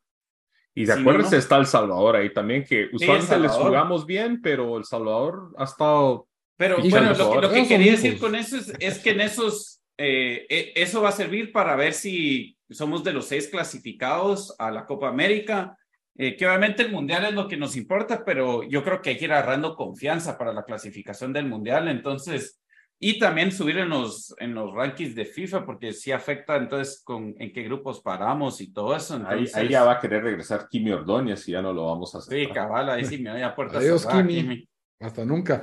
Y 0.75 0.86
de 0.86 0.93
Sí, 0.93 0.99
acuerdo 1.01 1.23
no, 1.23 1.32
no. 1.32 1.38
está 1.38 1.58
El 1.58 1.65
Salvador 1.65 2.15
ahí 2.17 2.32
también, 2.32 2.63
que 2.63 2.88
usualmente 2.93 3.34
El 3.34 3.41
les 3.41 3.51
Salvador. 3.51 3.67
jugamos 3.71 4.06
bien, 4.06 4.41
pero 4.43 4.77
El 4.77 4.84
Salvador 4.86 5.51
ha 5.58 5.63
estado... 5.63 6.27
pero 6.56 6.77
bueno, 6.77 7.13
lo, 7.15 7.32
que- 7.32 7.41
lo 7.41 7.49
que 7.51 7.67
quería 7.67 7.93
decir 7.93 8.19
con 8.19 8.36
eso 8.36 8.58
es, 8.58 8.71
es 8.80 8.99
que 8.99 9.12
en 9.12 9.21
esos, 9.21 9.82
eh, 9.97 10.45
eh, 10.49 10.73
eso 10.75 11.01
va 11.01 11.10
a 11.10 11.13
servir 11.13 11.51
para 11.51 11.75
ver 11.75 11.93
si 11.93 12.56
somos 12.69 13.03
de 13.03 13.13
los 13.13 13.25
seis 13.25 13.47
clasificados 13.47 14.53
a 14.60 14.69
la 14.69 14.86
Copa 14.86 15.08
América, 15.10 15.75
eh, 16.17 16.36
que 16.36 16.47
obviamente 16.47 16.84
el 16.84 16.91
Mundial 16.91 17.25
es 17.25 17.34
lo 17.34 17.47
que 17.47 17.58
nos 17.58 17.75
importa, 17.75 18.23
pero 18.25 18.63
yo 18.63 18.84
creo 18.84 19.01
que 19.01 19.12
hay 19.12 19.17
que 19.17 19.25
ir 19.25 19.32
agarrando 19.34 19.75
confianza 19.75 20.38
para 20.38 20.51
la 20.53 20.63
clasificación 20.65 21.32
del 21.34 21.45
Mundial, 21.47 21.88
entonces, 21.88 22.60
y 22.99 23.19
también 23.19 23.51
subir 23.51 23.77
en 23.77 23.89
los, 23.89 24.34
en 24.39 24.56
los 24.56 24.73
rankings 24.73 25.13
de 25.13 25.25
FIFA, 25.25 25.65
porque 25.65 25.93
sí 25.93 26.12
afecta 26.12 26.56
entonces 26.58 27.01
con 27.03 27.36
en 27.38 27.53
qué 27.53 27.62
grupos 27.62 28.01
paramos 28.01 28.60
y 28.62 28.73
todo 28.73 28.95
eso. 28.95 29.13
Ahí, 29.15 29.21
Entonces, 29.21 29.56
ahí 29.56 29.69
ya 29.69 29.84
va 29.84 29.93
a 29.93 29.99
querer 29.99 30.23
regresar 30.23 30.67
Kimi 30.67 30.91
Ordóñez 30.91 31.47
y 31.47 31.51
ya 31.51 31.62
no 31.62 31.73
lo 31.73 31.86
vamos 31.86 32.15
a 32.15 32.17
hacer. 32.17 32.47
Sí, 32.47 32.51
cabal, 32.51 32.89
ahí 32.89 33.06
sí 33.06 33.17
me 33.21 33.32
voy 33.32 33.41
a 33.43 33.53
puerta 33.53 33.77
Adiós, 33.77 34.01
cerrada, 34.01 34.21
Kimi. 34.25 34.41
Kimi. 34.41 34.69
Hasta 34.99 35.23
nunca. 35.23 35.62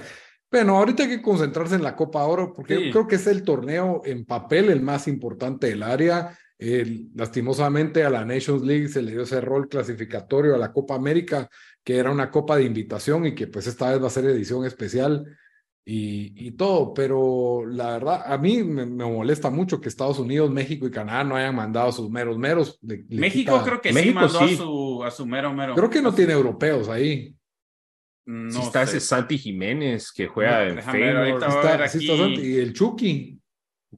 Bueno, 0.49 0.77
ahorita 0.77 1.03
hay 1.03 1.09
que 1.09 1.23
concentrarse 1.23 1.75
en 1.75 1.83
la 1.83 1.97
Copa 1.97 2.23
Oro, 2.23 2.53
porque 2.55 2.77
Sí. 2.77 2.85
yo 2.87 2.93
creo 2.93 3.07
que 3.09 3.17
es 3.17 3.27
el 3.27 3.43
torneo 3.43 4.03
en 4.05 4.25
papel 4.25 4.71
el 4.71 4.81
más 4.83 5.09
importante 5.09 5.67
del 5.67 5.83
área. 5.83 6.39
El- 6.59 7.11
lastimosamente 7.15 8.05
a 8.05 8.11
la 8.11 8.25
Nations 8.25 8.63
League 8.63 8.89
se 8.89 9.03
le 9.03 9.13
dio 9.13 9.23
ese 9.23 9.41
rol 9.41 9.69
clasificatorio 9.69 10.55
a 10.55 10.59
la 10.59 10.73
Copa 10.73 10.95
América, 10.95 11.49
que 11.83 11.97
era 11.97 12.11
una 12.11 12.31
copa 12.31 12.57
de 12.57 12.65
invitación 12.65 13.27
y 13.27 13.35
que 13.35 13.47
pues 13.49 13.67
esta 13.67 13.91
vez 13.91 14.03
va 14.03 14.07
a 14.07 14.11
ser 14.11 14.25
edición 14.27 14.65
especial 14.65 15.25
y, 15.87 16.47
y 16.47 16.53
todo, 16.53 16.95
pero 16.95 17.67
la 17.67 17.93
verdad 17.99 18.23
a 18.33 18.39
mí 18.39 18.63
me, 18.63 18.87
me 18.87 19.05
molesta 19.05 19.51
mucho 19.51 19.81
que 19.83 19.89
Estados 19.91 20.19
Unidos, 20.19 20.51
México 20.51 20.87
y 20.87 20.91
Canadá 20.91 21.25
no 21.25 21.37
hayan 21.37 21.55
mandado 21.55 21.93
sus 21.93 22.09
meros 22.09 22.39
meros. 22.39 22.79
Le- 22.81 23.05
le 23.09 23.21
México 23.21 23.53
quita- 23.59 23.65
creo 23.65 23.81
que 23.83 23.89
sí 23.91 23.95
México 23.95 24.15
mandó 24.21 24.39
sí. 24.49 24.55
a 24.55 24.57
su 24.57 25.05
a 25.05 25.11
su 25.11 25.27
mero 25.27 25.53
mero. 25.53 25.75
creo 25.75 25.91
que 25.91 26.01
no 26.01 26.15
tiene 26.15 26.33
europeos 26.33 26.89
ahí. 26.89 27.35
No 28.27 28.51
Si 28.51 28.61
está 28.61 28.87
sé. 28.87 28.97
ese 28.97 29.07
Santi 29.07 29.37
Jiménez 29.37 30.11
que 30.11 30.27
juega 30.29 30.67
en 30.67 30.77
ver, 30.77 30.79
Está, 31.35 31.47
está 31.49 31.85
aquí. 31.85 32.07
Santi. 32.07 32.41
y 32.41 32.57
el 32.57 32.73
Chucky. 32.73 33.39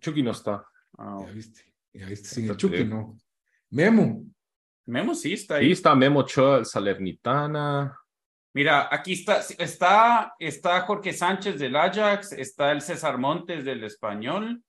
Chucky 0.00 0.22
no 0.24 0.32
está. 0.32 0.64
Ah, 0.98 1.18
Ya 1.24 1.32
viste, 1.32 1.60
ya 1.98 2.06
viste, 2.06 2.28
sin 2.28 2.44
el 2.44 2.50
Está 2.50 2.56
Chucky, 2.58 2.84
no. 2.84 3.16
Memo, 3.70 4.24
Memo 4.86 5.14
sí 5.14 5.32
está 5.32 5.56
Ahí 5.56 5.66
ahí. 5.66 5.72
está 5.72 5.94
Memo 5.94 6.24
el 6.58 6.64
Salernitana. 6.64 7.96
Mira, 8.54 8.88
aquí 8.90 9.12
está, 9.12 9.40
está, 9.58 10.34
está 10.38 10.80
Jorge 10.82 11.12
Sánchez 11.12 11.58
del 11.58 11.76
Ajax, 11.76 12.32
está 12.32 12.72
el 12.72 12.80
César 12.80 13.18
Montes 13.18 13.64
del 13.64 13.84
Español, 13.84 14.62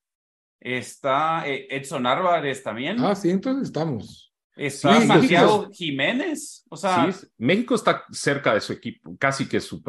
está 0.59 1.47
eh, 1.47 1.67
Edson 1.69 2.05
Álvarez 2.05 2.63
también, 2.63 2.99
ah, 2.99 3.15
sí, 3.15 3.30
entonces 3.30 3.67
estamos. 3.67 4.34
está 4.55 4.99
sí, 4.99 5.07
Santiago 5.07 5.57
México- 5.59 5.73
Jiménez, 5.73 6.65
o 6.69 6.75
sea, 6.75 7.09
Sí, 7.11 7.28
México 7.38 7.75
está 7.75 8.03
cerca 8.11 8.53
de 8.55 8.59
su 8.61 8.73
equipo, 8.73 9.15
casi 9.17 9.47
que 9.47 9.61
su, 9.61 9.82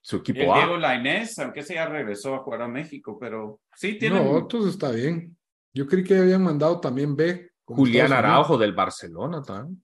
su 0.00 0.16
equipo 0.16 0.40
El 0.40 0.50
A. 0.50 0.54
Diego 0.56 0.76
Lainez, 0.78 1.38
aunque 1.40 1.62
se 1.62 1.74
ya 1.74 1.86
regresó 1.86 2.34
a 2.36 2.38
jugar 2.38 2.62
a 2.62 2.68
México, 2.68 3.18
pero 3.20 3.60
sí 3.74 3.98
tiene. 3.98 4.22
No, 4.22 4.38
entonces 4.38 4.72
está 4.74 4.90
bien. 4.90 5.36
Yo 5.74 5.86
creí 5.86 6.04
que 6.04 6.16
habían 6.16 6.42
mandado 6.42 6.80
también 6.80 7.16
B. 7.16 7.50
Julián. 7.64 8.12
Araujo 8.12 8.56
del 8.56 8.72
Barcelona 8.72 9.42
también. 9.42 9.82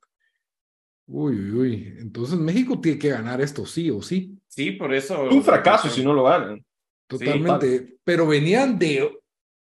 Uy, 1.06 1.34
uy, 1.34 1.50
uy. 1.50 1.94
Entonces 1.98 2.38
México 2.38 2.80
tiene 2.80 2.98
que 2.98 3.08
ganar 3.08 3.40
esto 3.40 3.66
sí 3.66 3.90
o 3.90 4.00
sí. 4.00 4.38
Sí, 4.46 4.72
por 4.72 4.94
eso. 4.94 5.24
Un 5.24 5.42
fracaso 5.42 5.88
si 5.88 6.04
no 6.04 6.12
lo 6.12 6.24
ganan. 6.24 6.64
Totalmente. 7.08 7.98
Pero 8.04 8.26
venían 8.26 8.78
de, 8.78 9.18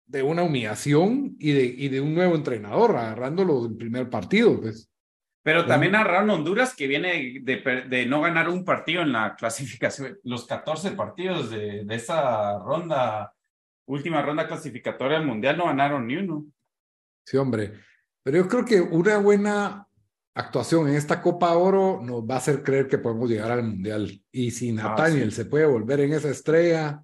de 0.06 0.22
una 0.22 0.42
humillación 0.42 1.36
y 1.38 1.52
de, 1.52 1.64
y 1.64 1.88
de 1.88 2.00
un 2.00 2.14
nuevo 2.14 2.34
entrenador, 2.34 2.96
agarrándolo 2.96 3.64
del 3.64 3.76
primer 3.76 4.08
partido, 4.08 4.58
pues. 4.60 4.90
Pero 5.42 5.66
también 5.66 5.94
agarraron 5.94 6.30
Honduras, 6.30 6.74
que 6.74 6.86
viene 6.86 7.40
de, 7.42 7.84
de 7.86 8.06
no 8.06 8.22
ganar 8.22 8.48
un 8.48 8.64
partido 8.64 9.02
en 9.02 9.12
la 9.12 9.36
clasificación, 9.36 10.18
los 10.22 10.46
14 10.46 10.92
partidos 10.92 11.50
de, 11.50 11.84
de 11.84 11.94
esa 11.94 12.58
ronda, 12.60 13.34
última 13.86 14.22
ronda 14.22 14.46
clasificatoria 14.46 15.18
del 15.18 15.26
Mundial, 15.26 15.56
no 15.56 15.66
ganaron 15.66 16.06
ni 16.06 16.16
uno. 16.16 16.46
Sí, 17.24 17.36
hombre. 17.36 17.72
Pero 18.22 18.38
yo 18.38 18.48
creo 18.48 18.64
que 18.64 18.80
una 18.80 19.18
buena 19.18 19.86
actuación 20.34 20.88
en 20.88 20.96
esta 20.96 21.22
Copa 21.22 21.56
Oro 21.56 22.00
nos 22.02 22.22
va 22.22 22.34
a 22.34 22.38
hacer 22.38 22.62
creer 22.62 22.88
que 22.88 22.98
podemos 22.98 23.28
llegar 23.28 23.50
al 23.50 23.62
Mundial. 23.62 24.20
Y 24.32 24.50
si 24.50 24.72
Nathaniel 24.72 25.32
se 25.32 25.44
puede 25.44 25.66
volver 25.66 26.00
en 26.00 26.12
esa 26.12 26.30
estrella, 26.30 27.02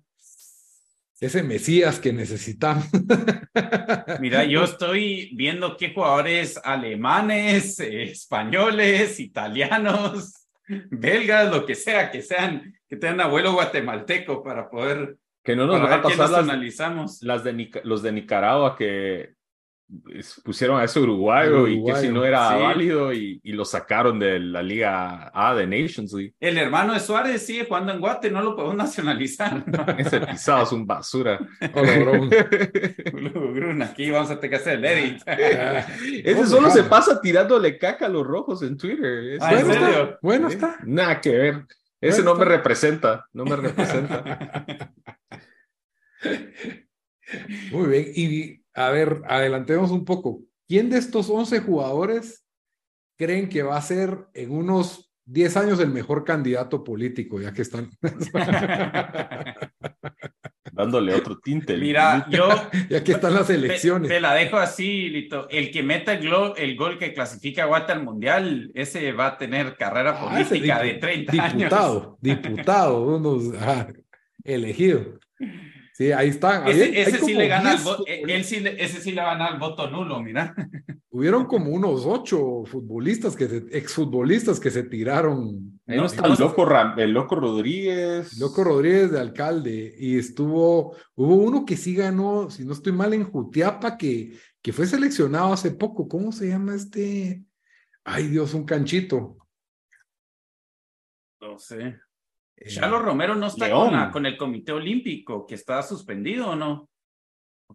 ese 1.20 1.42
Mesías 1.42 2.00
que 2.00 2.12
necesitamos. 2.12 2.86
Mira, 4.20 4.44
yo 4.44 4.64
estoy 4.64 5.30
viendo 5.34 5.76
qué 5.76 5.92
jugadores 5.92 6.58
alemanes, 6.64 7.78
españoles, 7.80 9.20
italianos, 9.20 10.48
belgas, 10.90 11.50
lo 11.50 11.66
que 11.66 11.74
sea, 11.74 12.10
que 12.10 12.22
sean, 12.22 12.74
que 12.88 12.96
tengan 12.96 13.20
abuelo 13.20 13.52
guatemalteco 13.52 14.42
para 14.42 14.70
poder 14.70 15.18
Que 15.42 15.56
no 15.56 15.66
nos 15.66 15.80
para 15.80 15.90
van 15.90 15.98
a 15.98 16.02
pasar 16.02 16.18
las, 16.18 16.30
nacionalizamos. 16.30 17.22
las 17.22 17.44
de 17.44 17.70
los 17.84 18.02
de 18.02 18.12
Nicaragua 18.12 18.76
que 18.76 19.34
pusieron 20.44 20.80
a 20.80 20.84
ese 20.84 21.00
uruguayo, 21.00 21.66
y 21.66 21.84
que 21.84 21.94
si 21.96 22.08
Uruguayo, 22.08 22.12
no 22.12 22.24
era 22.24 22.50
sí. 22.50 22.62
válido 22.62 23.12
y, 23.12 23.40
y 23.42 23.52
lo 23.52 23.64
sacaron 23.64 24.18
de 24.18 24.38
la 24.38 24.62
Liga 24.62 25.30
A 25.34 25.54
de 25.54 25.66
Nations 25.66 26.12
League. 26.12 26.34
El 26.38 26.58
hermano 26.58 26.94
de 26.94 27.00
Suárez 27.00 27.44
sigue 27.44 27.64
jugando 27.66 27.92
en 27.92 28.00
Guate, 28.00 28.30
no 28.30 28.40
lo 28.42 28.54
podemos 28.54 28.76
nacionalizar. 28.84 29.64
Ese 29.98 30.20
pisado 30.20 30.62
es 30.62 30.72
un 30.72 30.86
basura. 30.86 31.40
Aquí 33.82 34.10
vamos 34.10 34.30
a 34.30 34.38
tener 34.38 34.50
que 34.50 34.56
hacer 34.56 34.78
el 34.78 34.84
edit. 34.84 35.22
Ese 35.26 36.46
solo 36.46 36.68
a 36.68 36.70
se 36.70 36.84
pasa 36.84 37.20
tirándole 37.20 37.76
caca 37.78 38.06
a 38.06 38.10
los 38.10 38.26
rojos 38.26 38.62
en 38.62 38.76
Twitter. 38.76 39.38
Ah, 39.40 39.54
¿en 39.54 39.60
Bueno 39.60 39.72
serio? 39.72 39.88
está, 39.88 40.18
bueno 40.22 40.48
está. 40.48 40.78
Nada 40.84 41.20
que 41.20 41.30
ver. 41.30 41.64
Ese 42.00 42.22
no 42.22 42.34
me 42.34 42.44
representa, 42.44 43.26
no 43.32 43.44
me 43.44 43.56
representa. 43.56 44.94
Muy 47.72 47.88
bien. 47.88 48.12
Y 48.14 48.64
a 48.74 48.90
ver, 48.90 49.22
adelantemos 49.28 49.90
un 49.90 50.04
poco. 50.04 50.42
¿Quién 50.66 50.88
de 50.90 50.98
estos 50.98 51.28
11 51.28 51.60
jugadores 51.60 52.44
creen 53.16 53.48
que 53.48 53.62
va 53.62 53.76
a 53.76 53.82
ser 53.82 54.26
en 54.34 54.50
unos 54.50 55.12
10 55.26 55.56
años 55.56 55.80
el 55.80 55.90
mejor 55.90 56.24
candidato 56.24 56.82
político, 56.82 57.40
ya 57.40 57.52
que 57.52 57.62
están, 57.62 57.90
Dándole 60.80 61.14
otro 61.14 61.38
tinte. 61.38 61.76
Mira, 61.76 62.26
yo 62.30 62.48
ya 62.88 63.04
que 63.04 63.12
están 63.12 63.34
las 63.34 63.50
elecciones? 63.50 64.08
te 64.08 64.18
la 64.20 64.32
dejo 64.34 64.56
así, 64.56 65.10
Lito. 65.10 65.46
El 65.50 65.70
que 65.70 65.82
meta 65.82 66.14
el, 66.14 66.22
glo- 66.26 66.54
el 66.56 66.74
gol 66.76 66.98
que 66.98 67.12
clasifica 67.12 67.64
a 67.64 67.66
Guate 67.66 67.92
al 67.92 68.02
Mundial, 68.02 68.70
ese 68.74 69.12
va 69.12 69.26
a 69.28 69.36
tener 69.38 69.76
carrera 69.76 70.16
Ah, 70.18 70.28
política 70.30 70.82
de 70.82 70.94
30 70.94 71.32
años. 71.32 71.54
diputado, 71.58 72.18
diputado, 72.22 73.02
unos 73.02 73.54
ajá, 73.60 73.88
elegido. 74.42 75.18
Sí, 75.92 76.12
ahí 76.12 76.28
están. 76.28 76.66
Ese, 76.66 76.84
Había- 76.86 77.02
ese 77.02 77.16
hay 77.16 77.22
sí 77.22 77.34
le 77.34 77.46
gana, 77.48 77.70
al 77.72 77.76
10 77.76 77.86
vo- 77.86 78.04
él 78.06 78.44
sí 78.44 78.60
le- 78.60 78.82
ese 78.82 79.00
sí 79.02 79.12
le 79.12 79.20
va 79.20 79.32
a 79.32 79.34
ganar 79.34 79.52
el 79.52 79.58
voto 79.58 79.90
nulo, 79.90 80.20
mira. 80.22 80.54
Hubieron 81.12 81.46
como 81.46 81.70
unos 81.72 82.06
ocho 82.06 82.64
futbolistas 82.66 83.34
que 83.34 83.48
se, 83.48 83.56
exfutbolistas 83.76 84.60
que 84.60 84.70
se 84.70 84.84
tiraron. 84.84 85.80
No 85.86 86.04
el 86.06 86.38
loco, 86.38 86.64
Ram- 86.64 86.96
el 87.00 87.10
loco 87.12 87.34
Rodríguez. 87.34 88.38
Loco 88.38 88.62
Rodríguez 88.62 89.10
de 89.10 89.18
alcalde 89.18 89.92
y 89.98 90.16
estuvo, 90.18 90.94
hubo 91.16 91.34
uno 91.34 91.64
que 91.66 91.76
sí 91.76 91.96
ganó, 91.96 92.48
si 92.48 92.64
no 92.64 92.72
estoy 92.74 92.92
mal, 92.92 93.12
en 93.12 93.24
Jutiapa, 93.24 93.96
que, 93.98 94.38
que 94.62 94.72
fue 94.72 94.86
seleccionado 94.86 95.52
hace 95.52 95.72
poco. 95.72 96.06
¿Cómo 96.06 96.30
se 96.30 96.46
llama 96.48 96.76
este? 96.76 97.42
Ay 98.04 98.28
Dios, 98.28 98.54
un 98.54 98.64
canchito. 98.64 99.36
No 101.40 101.58
sé. 101.58 101.96
Eh, 102.56 102.68
Chalo 102.68 102.98
Romero 103.00 103.34
no 103.34 103.46
está 103.46 103.70
con, 103.70 103.92
la- 103.92 104.10
con 104.10 104.26
el 104.26 104.36
Comité 104.36 104.72
Olímpico, 104.72 105.46
que 105.46 105.54
está 105.54 105.82
suspendido 105.82 106.50
o 106.50 106.56
no. 106.56 106.89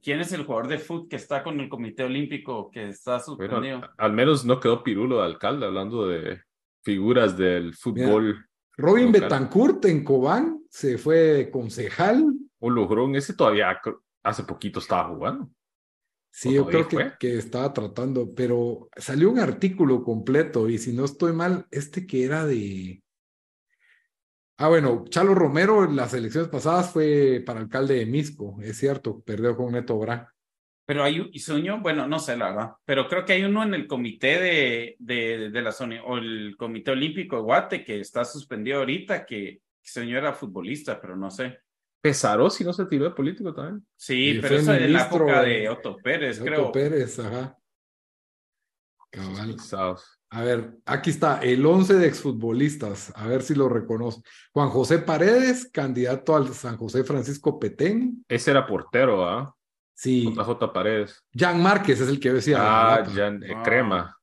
¿Quién 0.02 0.20
es 0.20 0.32
el 0.32 0.46
jugador 0.46 0.68
de 0.68 0.80
fútbol 0.80 1.08
que 1.10 1.16
está 1.16 1.44
con 1.44 1.60
el 1.60 1.70
Comité 1.70 2.04
Olímpico 2.04 2.70
que 2.72 2.90
está 2.90 3.14
Bueno, 3.14 3.24
suspendido? 3.24 3.82
al 3.98 4.14
menos 4.14 4.46
no 4.46 4.60
quedó 4.60 4.84
Pirulo 4.84 5.18
de 5.18 5.26
alcalde 5.26 5.66
hablando 5.66 6.08
de 6.08 6.42
figuras 6.84 7.38
del 7.38 7.74
fútbol. 7.76 8.46
Robin 8.78 9.08
local. 9.08 9.22
Betancourt 9.22 9.86
en 9.86 10.04
Cobán 10.04 10.60
se 10.70 10.98
fue 10.98 11.50
concejal. 11.52 12.26
Un 12.60 12.76
logrón, 12.76 13.16
ese 13.16 13.34
todavía 13.34 13.80
hace 14.24 14.44
poquito 14.44 14.80
estaba 14.80 15.10
jugando. 15.10 15.50
Sí, 16.32 16.50
¿O 16.50 16.52
yo 16.52 16.66
creo 16.68 16.88
que, 16.88 17.14
que 17.18 17.38
estaba 17.38 17.72
tratando, 17.72 18.34
pero 18.36 18.90
salió 18.98 19.30
un 19.30 19.40
artículo 19.40 20.04
completo 20.04 20.68
y 20.68 20.78
si 20.78 20.92
no 20.92 21.06
estoy 21.06 21.32
mal, 21.32 21.66
este 21.72 22.06
que 22.06 22.26
era 22.26 22.46
de... 22.46 23.02
Ah, 24.58 24.70
bueno, 24.70 25.04
Chalo 25.10 25.36
Romero 25.36 25.84
en 25.84 25.96
las 25.98 26.14
elecciones 26.14 26.50
pasadas 26.50 26.92
fue 26.92 27.44
para 27.46 27.60
alcalde 27.60 27.96
de 27.96 28.06
Misco, 28.06 28.58
es 28.62 28.78
cierto, 28.78 29.20
perdió 29.22 29.56
con 29.56 29.74
Neto 29.74 29.98
Bra. 30.00 30.32
Pero 30.88 31.04
hay 31.04 31.20
un, 31.20 31.30
y 31.34 31.40
Sueño, 31.40 31.82
bueno, 31.82 32.08
no 32.08 32.20
sé 32.20 32.38
la 32.38 32.50
verdad, 32.52 32.72
pero 32.86 33.08
creo 33.10 33.26
que 33.26 33.34
hay 33.34 33.44
uno 33.44 33.64
en 33.64 33.74
el 33.74 33.88
comité 33.88 34.40
de, 34.40 34.96
de, 35.00 35.50
de 35.50 35.62
la 35.62 35.72
zona, 35.72 36.02
o 36.06 36.18
el 36.18 36.56
Comité 36.58 36.92
Olímpico 36.92 37.36
de 37.38 37.42
Guate 37.42 37.84
que 37.84 38.00
está 38.00 38.24
suspendido 38.24 38.78
ahorita, 38.80 39.26
que 39.26 39.62
Sueño 39.82 40.18
era 40.18 40.32
futbolista, 40.32 41.02
pero 41.02 41.16
no 41.18 41.30
sé. 41.32 41.60
Pesaró 42.02 42.50
si 42.52 42.64
no 42.64 42.72
se 42.72 42.86
tiró 42.86 43.06
de 43.06 43.12
político 43.12 43.52
también. 43.54 43.86
Sí, 43.96 44.30
Y 44.30 44.40
pero 44.40 44.56
eso 44.58 44.74
es 44.74 44.80
de 44.80 44.90
la 44.90 45.06
época 45.08 45.42
de- 45.42 45.68
Otto 45.70 45.98
Pérez, 45.98 46.38
Otto 46.40 46.46
creo. 46.46 46.72
Pérez, 46.72 47.20
ajá. 47.20 47.58
Cabal. 49.10 49.56
A 50.32 50.44
ver, 50.44 50.80
aquí 50.86 51.12
está 51.12 51.40
el 51.42 51.66
11 51.66 51.94
de 51.94 52.08
exfutbolistas, 52.08 53.14
a 53.16 53.28
ver 53.28 53.42
si 53.42 53.56
lo 53.56 53.70
reconoce. 53.70 54.22
Juan 54.54 54.70
José 54.70 55.00
Paredes, 55.00 55.70
candidato 55.72 56.36
al 56.36 56.54
San 56.54 56.78
José 56.78 57.04
Francisco 57.04 57.58
Petén. 57.60 58.26
Ese 58.28 58.52
era 58.52 58.66
portero, 58.68 59.26
¿ah? 59.28 59.56
Sí, 59.94 60.26
JJ 60.36 60.74
Paredes. 60.74 61.24
Jan 61.34 61.62
Márquez 61.62 62.02
es 62.02 62.10
el 62.10 62.20
que 62.20 62.34
decía. 62.34 62.58
Ah. 62.60 63.04
Jan- 63.06 63.44
eh, 63.44 63.54
Ah. 63.56 63.64
Crema. 63.64 64.18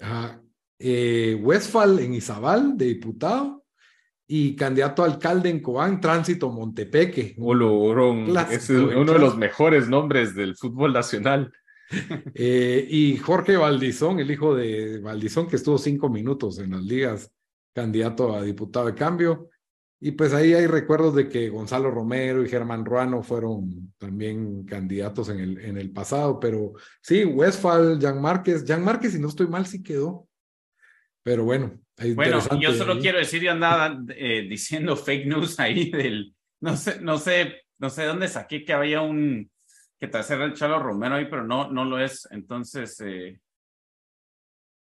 Ajá. 0.00 0.40
Eh, 0.78 1.38
Westphal 1.42 1.98
en 1.98 2.14
Izabal, 2.14 2.76
de 2.78 2.86
diputado, 2.86 3.64
y 4.26 4.56
candidato 4.56 5.02
a 5.02 5.06
alcalde 5.06 5.50
en 5.50 5.60
Cobán, 5.60 6.00
Tránsito 6.00 6.50
Montepeque. 6.50 7.34
Logrón. 7.38 8.24
Clásico, 8.26 8.54
es 8.54 8.70
uno 8.70 9.12
de 9.12 9.18
los 9.18 9.36
mejores 9.36 9.88
nombres 9.88 10.34
del 10.34 10.56
fútbol 10.56 10.92
nacional. 10.94 11.52
Eh, 12.34 12.86
y 12.88 13.16
Jorge 13.18 13.56
Valdizón, 13.56 14.18
el 14.18 14.30
hijo 14.30 14.54
de 14.54 14.98
Valdizón, 15.00 15.46
que 15.48 15.56
estuvo 15.56 15.76
cinco 15.76 16.08
minutos 16.08 16.58
en 16.58 16.70
las 16.70 16.82
ligas, 16.82 17.30
candidato 17.74 18.34
a 18.34 18.42
diputado 18.42 18.86
de 18.86 18.94
cambio. 18.94 19.50
Y 20.00 20.12
pues 20.12 20.32
ahí 20.34 20.52
hay 20.52 20.66
recuerdos 20.66 21.14
de 21.14 21.28
que 21.28 21.48
Gonzalo 21.48 21.90
Romero 21.90 22.42
y 22.44 22.48
Germán 22.48 22.84
Ruano 22.84 23.22
fueron 23.22 23.94
también 23.98 24.64
candidatos 24.64 25.28
en 25.28 25.38
el, 25.38 25.58
en 25.58 25.76
el 25.78 25.92
pasado, 25.92 26.40
pero 26.40 26.72
sí, 27.00 27.24
Westphal, 27.24 27.98
Jan 28.00 28.20
Márquez, 28.20 28.64
Jan 28.66 28.82
Márquez, 28.82 29.12
si 29.12 29.20
no 29.20 29.28
estoy 29.28 29.46
mal, 29.46 29.64
sí 29.66 29.82
quedó. 29.82 30.26
Pero 31.22 31.44
bueno, 31.44 31.78
Bueno, 32.14 32.40
yo 32.58 32.72
solo 32.72 32.94
ahí. 32.94 33.00
quiero 33.00 33.18
decir, 33.18 33.42
yo 33.42 33.52
andaba 33.52 33.96
eh, 34.16 34.46
diciendo 34.48 34.96
fake 34.96 35.26
news 35.26 35.60
ahí 35.60 35.90
del, 35.90 36.34
no 36.60 36.76
sé, 36.76 37.00
no 37.00 37.18
sé, 37.18 37.62
no 37.78 37.88
sé 37.90 38.04
dónde 38.04 38.26
saqué 38.26 38.64
que 38.64 38.72
había 38.72 39.02
un, 39.02 39.48
que 40.02 40.08
te 40.08 40.18
hace 40.18 40.34
el 40.34 40.52
Chalo 40.54 40.80
Romero 40.80 41.14
ahí, 41.14 41.26
pero 41.30 41.44
no, 41.44 41.70
no 41.70 41.84
lo 41.84 41.96
es. 41.96 42.26
Entonces, 42.32 43.00
eh, 43.02 43.40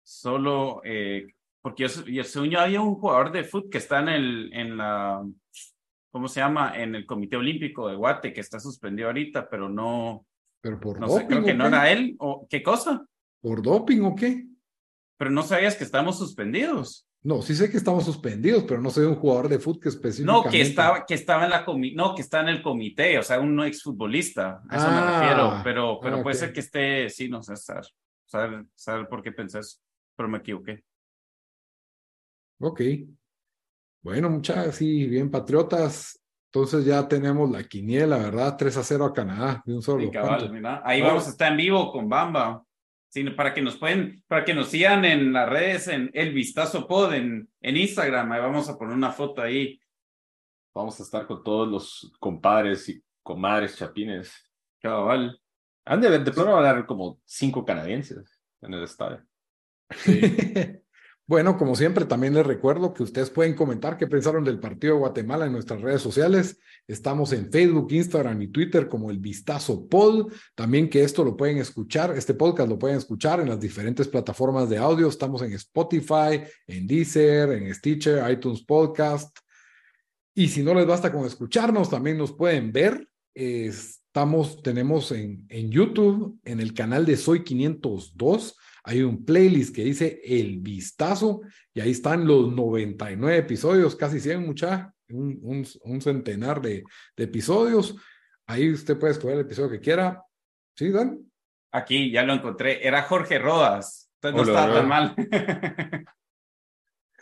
solo, 0.03 0.81
eh, 0.83 1.27
porque 1.61 1.87
yo, 1.87 2.05
yo 2.05 2.23
según 2.23 2.49
yo 2.49 2.59
había 2.59 2.81
un 2.81 2.95
jugador 2.95 3.31
de 3.31 3.43
fútbol 3.43 3.69
que 3.69 3.77
está 3.77 3.99
en 3.99 4.09
el, 4.09 4.51
en 4.51 4.77
la, 4.77 5.23
¿cómo 6.09 6.27
se 6.27 6.39
llama? 6.39 6.75
En 6.75 6.95
el 6.95 7.05
Comité 7.05 7.37
Olímpico 7.37 7.87
de 7.87 7.97
Guate, 7.97 8.33
que 8.33 8.41
está 8.41 8.59
suspendido 8.59 9.09
ahorita, 9.09 9.47
pero 9.47 9.69
no, 9.69 10.25
Pero 10.59 10.79
por 10.79 10.99
no 10.99 11.05
doping, 11.05 11.21
sé, 11.21 11.27
creo 11.27 11.43
que 11.45 11.51
¿o 11.51 11.55
no 11.55 11.67
era 11.67 11.91
él, 11.91 12.15
o 12.17 12.47
qué 12.49 12.63
cosa, 12.63 13.05
¿Por 13.43 13.61
doping 13.61 14.01
o 14.01 14.15
qué? 14.15 14.47
pero 15.17 15.29
no 15.29 15.43
sabías 15.43 15.75
que 15.75 15.83
estamos 15.83 16.17
suspendidos. 16.17 17.07
No, 17.23 17.41
sí 17.43 17.53
sé 17.55 17.69
que 17.69 17.77
estamos 17.77 18.03
suspendidos, 18.03 18.63
pero 18.63 18.81
no 18.81 18.89
sé 18.89 19.01
de 19.01 19.07
un 19.07 19.15
jugador 19.15 19.47
de 19.47 19.59
fútbol 19.59 19.79
que 19.81 19.89
específicamente. 19.89 20.45
No, 20.47 20.51
que 20.51 20.61
estaba, 20.61 21.05
que 21.05 21.13
estaba 21.13 21.43
en 21.43 21.51
la 21.51 21.63
comi 21.63 21.93
no, 21.93 22.15
que 22.15 22.21
está 22.23 22.41
en 22.41 22.49
el 22.49 22.63
comité, 22.63 23.19
o 23.19 23.23
sea, 23.23 23.39
un 23.39 23.59
exfutbolista, 23.63 24.63
a 24.67 24.75
eso 24.77 24.87
me 24.87 24.97
Ah, 24.97 25.19
refiero, 25.19 25.61
pero, 25.63 25.99
pero 26.01 26.17
ah, 26.17 26.23
puede 26.23 26.35
ser 26.35 26.51
que 26.51 26.61
esté, 26.61 27.09
sí, 27.11 27.29
no 27.29 27.43
sé, 27.43 27.55
saber, 27.57 27.85
saber, 28.25 28.65
saber 28.73 29.07
por 29.07 29.21
qué 29.21 29.31
pensé 29.31 29.59
eso, 29.59 29.77
pero 30.15 30.29
me 30.29 30.39
equivoqué. 30.39 30.83
Ok. 32.59 32.81
Bueno, 34.03 34.29
muchas, 34.29 34.75
sí, 34.75 35.05
bien 35.07 35.29
patriotas. 35.29 36.17
Entonces 36.53 36.83
ya 36.85 37.07
tenemos 37.07 37.49
la 37.49 37.63
quiniela, 37.63 38.17
¿verdad? 38.17 38.57
3 38.57 38.75
a 38.77 38.83
0 38.83 39.05
a 39.05 39.13
Canadá, 39.13 39.63
de 39.65 39.73
un 39.75 39.81
solo. 39.81 40.01
Sí, 40.03 40.11
cabal, 40.11 40.37
¿Cuánto? 40.39 40.53
mira, 40.53 40.81
Ahí 40.83 41.01
Ah. 41.01 41.07
vamos 41.07 41.27
a 41.27 41.29
estar 41.29 41.51
en 41.51 41.57
vivo 41.57 41.91
con 41.91 42.09
Bamba. 42.09 42.63
Sí, 43.11 43.25
para 43.31 43.53
que 43.53 43.61
nos 43.61 43.75
pueden, 43.75 44.23
para 44.25 44.45
que 44.45 44.53
nos 44.53 44.69
sigan 44.69 45.03
en 45.03 45.33
las 45.33 45.49
redes, 45.49 45.89
en 45.89 46.09
El 46.13 46.33
Vistazo 46.33 46.87
Pod, 46.87 47.13
en, 47.13 47.49
en 47.59 47.75
Instagram. 47.75 48.31
Ahí 48.31 48.39
vamos 48.39 48.69
a 48.69 48.77
poner 48.77 48.95
una 48.95 49.11
foto 49.11 49.41
ahí. 49.41 49.81
Vamos 50.73 50.97
a 50.97 51.03
estar 51.03 51.27
con 51.27 51.43
todos 51.43 51.67
los 51.67 52.13
compadres 52.21 52.87
y 52.87 53.03
comadres 53.21 53.75
chapines. 53.75 54.33
Cabal. 54.79 55.37
Han 55.83 55.99
de 55.99 56.19
de 56.19 56.31
pronto 56.31 56.53
van 56.53 56.63
a 56.63 56.69
haber 56.69 56.85
como 56.85 57.19
cinco 57.25 57.65
canadienses 57.65 58.39
en 58.61 58.73
el 58.73 58.83
estadio. 58.83 59.21
bueno, 61.31 61.57
como 61.57 61.77
siempre, 61.77 62.03
también 62.03 62.33
les 62.33 62.45
recuerdo 62.45 62.93
que 62.93 63.03
ustedes 63.03 63.29
pueden 63.29 63.55
comentar 63.55 63.95
qué 63.95 64.05
pensaron 64.05 64.43
del 64.43 64.59
partido 64.59 64.95
de 64.95 64.99
Guatemala 64.99 65.45
en 65.45 65.53
nuestras 65.53 65.79
redes 65.79 66.01
sociales. 66.01 66.59
Estamos 66.85 67.31
en 67.31 67.49
Facebook, 67.49 67.89
Instagram 67.89 68.41
y 68.41 68.49
Twitter 68.49 68.89
como 68.89 69.09
el 69.09 69.19
Vistazo 69.19 69.87
Pod. 69.87 70.29
También 70.55 70.89
que 70.89 71.05
esto 71.05 71.23
lo 71.23 71.37
pueden 71.37 71.57
escuchar, 71.59 72.13
este 72.17 72.33
podcast 72.33 72.67
lo 72.67 72.77
pueden 72.77 72.97
escuchar 72.97 73.39
en 73.39 73.47
las 73.47 73.61
diferentes 73.61 74.09
plataformas 74.09 74.69
de 74.69 74.77
audio. 74.77 75.07
Estamos 75.07 75.41
en 75.41 75.53
Spotify, 75.53 76.43
en 76.67 76.85
Deezer, 76.85 77.51
en 77.53 77.73
Stitcher, 77.73 78.29
iTunes 78.29 78.65
Podcast. 78.65 79.33
Y 80.35 80.49
si 80.49 80.63
no 80.63 80.73
les 80.73 80.85
basta 80.85 81.13
con 81.13 81.25
escucharnos, 81.25 81.89
también 81.89 82.17
nos 82.17 82.33
pueden 82.33 82.73
ver. 82.73 83.07
Estamos, 83.33 84.61
tenemos 84.61 85.13
en, 85.13 85.45
en 85.47 85.71
YouTube, 85.71 86.41
en 86.43 86.59
el 86.59 86.73
canal 86.73 87.05
de 87.05 87.15
Soy 87.15 87.45
502, 87.45 88.57
hay 88.83 89.01
un 89.03 89.23
playlist 89.25 89.75
que 89.75 89.83
dice 89.83 90.21
El 90.23 90.59
Vistazo 90.59 91.41
y 91.73 91.81
ahí 91.81 91.91
están 91.91 92.25
los 92.27 92.51
99 92.53 93.37
episodios, 93.37 93.95
casi 93.95 94.19
100 94.19 94.45
mucha, 94.45 94.93
un, 95.09 95.39
un, 95.43 95.67
un 95.83 96.01
centenar 96.01 96.61
de, 96.61 96.83
de, 97.15 97.23
episodios. 97.23 97.95
Ahí 98.47 98.71
usted 98.71 98.97
puede 98.97 99.13
escoger 99.13 99.35
el 99.35 99.45
episodio 99.45 99.69
que 99.69 99.79
quiera. 99.79 100.23
¿Sí, 100.75 100.89
Dan? 100.89 101.19
Aquí 101.71 102.11
ya 102.11 102.23
lo 102.23 102.33
encontré, 102.33 102.85
era 102.85 103.03
Jorge 103.03 103.39
Rodas, 103.39 104.11
entonces 104.21 104.47
no 104.47 104.59
estaba 104.59 104.73
tan 104.75 104.87
mal. 104.87 105.15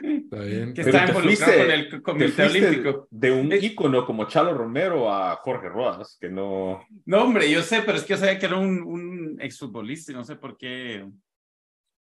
Está 0.01 0.39
bien. 0.43 0.73
que 0.73 0.81
está 0.81 1.07
involucrado 1.07 1.23
fuiste- 1.53 1.57
con 1.57 1.71
el 1.71 2.01
Comité 2.01 2.43
Olímpico. 2.45 3.07
de 3.11 3.31
un 3.31 3.51
ícono 3.51 4.05
como 4.05 4.27
Chalo 4.27 4.53
Romero 4.53 5.11
a 5.13 5.35
Jorge 5.37 5.67
Rodas, 5.67 6.17
que 6.19 6.29
no... 6.29 6.85
No, 7.05 7.23
hombre, 7.23 7.51
yo 7.51 7.61
sé, 7.61 7.81
pero 7.85 7.97
es 7.97 8.03
que 8.05 8.13
yo 8.13 8.17
sabía 8.17 8.39
que 8.39 8.45
era 8.45 8.57
un, 8.57 8.81
un 8.81 9.37
exfutbolista 9.41 10.11
y 10.13 10.15
no 10.15 10.23
sé 10.23 10.37
por 10.37 10.55
qué. 10.57 11.05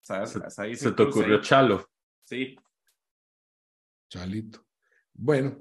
¿Sabes? 0.06 0.30
Se- 0.30 0.62
Ahí 0.62 0.76
Se 0.76 0.92
te 0.92 1.02
ocurrió 1.02 1.36
ahí. 1.36 1.42
Chalo. 1.42 1.84
Sí. 2.22 2.56
Chalito. 4.08 4.64
Bueno, 5.14 5.58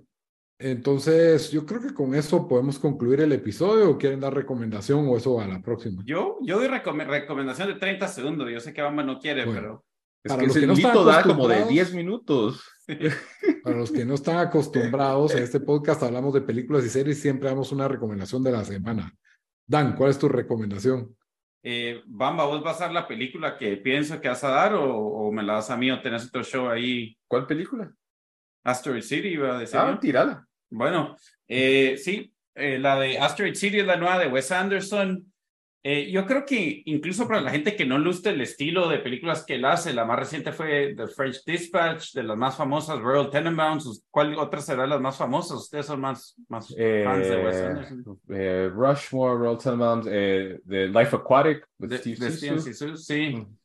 entonces 0.59 1.49
yo 1.49 1.65
creo 1.65 1.81
que 1.81 1.93
con 1.95 2.13
eso 2.13 2.47
podemos 2.47 2.77
concluir 2.77 3.21
el 3.21 3.31
episodio 3.31 3.89
o 3.89 3.97
quieren 3.97 4.19
dar 4.19 4.33
recomendación 4.35 5.07
o 5.07 5.17
eso 5.17 5.39
a 5.41 5.47
la 5.47 5.61
próxima. 5.61 6.03
Yo, 6.05 6.37
yo 6.43 6.59
doy 6.59 6.67
recome- 6.67 7.07
recomendación 7.07 7.69
de 7.69 7.75
30 7.75 8.07
segundos. 8.07 8.49
Yo 8.51 8.59
sé 8.59 8.71
que 8.71 8.81
Bamba 8.83 9.03
no 9.03 9.19
quiere, 9.19 9.45
Bueno. 9.45 9.59
pero. 9.61 9.85
Es 10.23 10.29
Para 10.29 10.41
que 10.41 10.47
los 10.47 10.57
que 10.57 10.67
no 10.67 10.73
están 10.73 10.93
da 11.05 11.21
como 11.23 11.47
de 11.47 11.55
acostumbrados- 11.55 11.69
10 11.69 11.93
minutos. 11.93 12.63
Para 13.63 13.77
los 13.77 13.91
que 13.91 14.05
no 14.05 14.13
están 14.13 14.37
acostumbrados 14.37 15.33
a 15.33 15.39
este 15.39 15.59
podcast, 15.59 16.03
hablamos 16.03 16.33
de 16.35 16.41
películas 16.41 16.85
y 16.85 16.89
series, 16.89 17.19
siempre 17.19 17.49
damos 17.49 17.71
una 17.71 17.87
recomendación 17.87 18.43
de 18.43 18.51
la 18.51 18.63
semana. 18.63 19.11
Dan, 19.67 19.95
¿cuál 19.95 20.11
es 20.11 20.19
tu 20.19 20.29
recomendación? 20.29 21.15
Eh, 21.67 22.03
Bamba, 22.05 22.45
¿vos 22.45 22.61
vas 22.61 22.79
a 22.79 22.83
dar 22.83 22.93
la 22.93 23.07
película 23.07 23.57
que 23.57 23.77
pienso 23.77 24.21
que 24.21 24.27
vas 24.27 24.43
a 24.43 24.49
dar 24.49 24.75
o, 24.75 24.85
o 24.87 25.31
me 25.31 25.41
la 25.41 25.53
das 25.53 25.71
a 25.71 25.77
mí 25.77 25.89
o 25.89 25.99
tenés 25.99 26.27
otro 26.27 26.43
show 26.43 26.69
ahí? 26.69 27.17
¿Cuál 27.27 27.47
película? 27.47 27.91
Asteroid 28.63 29.01
City, 29.01 29.29
iba 29.29 29.55
a 29.55 29.59
decir. 29.59 29.79
Ah, 29.79 29.97
tirala. 29.99 30.47
Bueno, 30.69 31.15
eh, 31.47 31.97
sí, 31.97 32.31
eh, 32.53 32.77
la 32.77 32.99
de 32.99 33.17
Asteroid 33.17 33.55
City 33.55 33.79
es 33.79 33.87
la 33.87 33.95
nueva 33.95 34.19
de 34.19 34.27
Wes 34.27 34.51
Anderson. 34.51 35.33
Eh, 35.87 36.09
yo 36.09 36.25
creo 36.25 36.43
que 36.47 36.81
incluso 36.85 37.27
para 37.27 37.41
la 37.41 37.51
gente 37.51 37.75
que 37.75 37.85
no 37.85 38.03
gusta 38.03 38.31
el 38.31 38.41
estilo 38.41 38.89
de 38.89 38.97
películas 38.97 39.45
que 39.45 39.53
él 39.53 39.65
hace, 39.65 39.93
la 39.93 40.03
más 40.03 40.17
reciente 40.17 40.51
fue 40.51 40.95
The 40.97 41.05
French 41.07 41.43
Dispatch, 41.45 42.13
de 42.13 42.23
las 42.23 42.35
más 42.35 42.55
famosas, 42.57 42.99
Royal 42.99 43.29
Tenenbaums. 43.29 44.03
¿Cuál 44.09 44.33
otra 44.39 44.61
será 44.61 44.87
las 44.87 44.99
más 44.99 45.15
famosas? 45.15 45.57
Ustedes 45.59 45.85
son 45.85 46.01
más, 46.01 46.35
más 46.49 46.69
fans 46.69 47.27
de 47.29 47.45
Wes 47.45 47.55
Eh, 47.55 47.65
Anderson. 47.67 48.19
eh, 48.29 48.69
Rushmore, 48.73 49.37
Roll 49.37 49.57
Tenenbaums, 49.59 50.07
eh, 50.09 50.59
The 50.67 50.87
Life 50.87 51.15
Aquatic, 51.17 51.67
with 51.77 51.89
De, 51.89 51.97
Steve 51.99 52.17
de 52.55 52.97
sí. 52.97 53.35
Mm. 53.35 53.55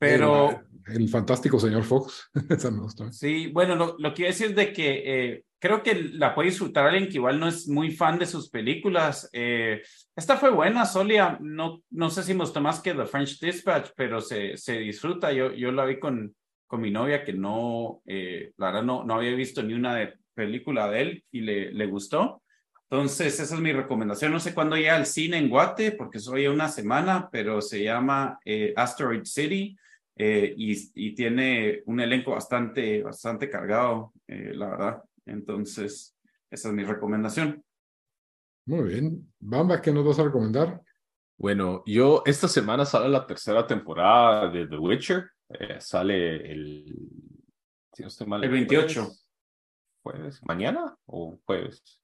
Pero 0.00 0.50
El, 0.86 1.02
el 1.02 1.08
fantástico 1.08 1.60
señor 1.60 1.84
Fox. 1.84 2.28
Esa 2.50 2.72
me 2.72 2.80
gustó. 2.80 3.12
Sí, 3.12 3.52
bueno, 3.52 3.76
lo, 3.76 3.94
lo 3.98 4.14
que 4.14 4.22
iba 4.22 4.28
a 4.28 4.32
decir 4.32 4.48
es 4.48 4.56
de 4.56 4.72
que 4.72 5.02
eh, 5.04 5.44
creo 5.58 5.82
que 5.82 5.94
la 5.94 6.34
puede 6.34 6.50
disfrutar 6.50 6.86
alguien 6.86 7.08
que 7.08 7.16
igual 7.16 7.38
no 7.40 7.48
es 7.48 7.68
muy 7.68 7.90
fan 7.90 8.18
de 8.18 8.26
sus 8.26 8.48
películas. 8.50 9.28
Eh, 9.32 9.82
esta 10.14 10.36
fue 10.36 10.50
buena, 10.50 10.84
Solia. 10.84 11.38
No, 11.40 11.82
no 11.90 12.10
sé 12.10 12.22
si 12.22 12.34
me 12.34 12.40
gustó 12.40 12.60
más 12.60 12.80
que 12.80 12.94
The 12.94 13.06
French 13.06 13.40
Dispatch, 13.40 13.90
pero 13.96 14.20
se, 14.20 14.56
se 14.56 14.78
disfruta. 14.78 15.32
Yo, 15.32 15.52
yo 15.52 15.72
la 15.72 15.84
vi 15.84 15.98
con, 15.98 16.34
con 16.66 16.80
mi 16.80 16.90
novia 16.90 17.24
que 17.24 17.32
no, 17.32 18.02
eh, 18.06 18.52
la 18.56 18.66
verdad 18.66 18.82
no, 18.82 19.04
no 19.04 19.14
había 19.14 19.34
visto 19.34 19.62
ni 19.62 19.74
una 19.74 19.94
de, 19.94 20.14
película 20.34 20.88
de 20.88 21.00
él 21.00 21.24
y 21.32 21.40
le, 21.40 21.72
le 21.72 21.86
gustó. 21.86 22.42
Entonces, 22.90 23.38
esa 23.38 23.54
es 23.54 23.60
mi 23.60 23.72
recomendación. 23.72 24.32
No 24.32 24.40
sé 24.40 24.54
cuándo 24.54 24.76
llega 24.76 24.96
al 24.96 25.04
cine 25.04 25.36
en 25.36 25.50
Guate, 25.50 25.92
porque 25.92 26.18
soy 26.18 26.46
una 26.46 26.68
semana, 26.68 27.28
pero 27.30 27.60
se 27.60 27.82
llama 27.82 28.38
eh, 28.44 28.72
Asteroid 28.76 29.24
City. 29.24 29.76
Eh, 30.16 30.54
y, 30.56 30.74
y, 30.94 31.14
tiene 31.14 31.82
un 31.86 32.00
elenco 32.00 32.32
bastante, 32.32 33.02
bastante 33.02 33.48
cargado, 33.48 34.12
eh, 34.26 34.52
la 34.54 34.68
verdad. 34.68 35.02
Entonces, 35.28 36.16
esa 36.50 36.68
es 36.68 36.74
mi 36.74 36.84
recomendación. 36.84 37.64
Muy 38.66 38.88
bien. 38.88 39.32
Bamba, 39.38 39.80
¿qué 39.80 39.92
nos 39.92 40.04
vas 40.04 40.18
a 40.18 40.24
recomendar? 40.24 40.82
Bueno, 41.36 41.82
yo 41.86 42.22
esta 42.26 42.48
semana 42.48 42.84
sale 42.84 43.08
la 43.08 43.26
tercera 43.26 43.66
temporada 43.66 44.50
de 44.50 44.66
The 44.66 44.78
Witcher. 44.78 45.30
Eh, 45.48 45.80
sale 45.80 46.50
el. 46.50 46.84
Si 47.92 48.02
no 48.02 48.08
estoy 48.08 48.26
mal, 48.26 48.44
El 48.44 48.50
28. 48.50 49.02
Jueves, 49.02 49.28
jueves. 50.02 50.40
¿Mañana 50.44 50.96
o 51.06 51.38
jueves? 51.44 52.00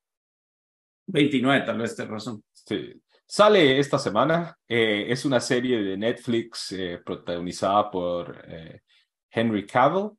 29, 1.06 1.66
tal 1.66 1.78
vez, 1.78 1.94
te 1.94 2.04
razón. 2.06 2.42
Sí. 2.52 3.00
Sale 3.26 3.78
esta 3.78 3.98
semana. 3.98 4.56
Eh, 4.68 5.06
es 5.08 5.24
una 5.24 5.40
serie 5.40 5.82
de 5.82 5.96
Netflix 5.96 6.72
eh, 6.72 7.00
protagonizada 7.04 7.90
por 7.90 8.44
eh, 8.46 8.82
Henry 9.30 9.66
Cavill, 9.66 10.10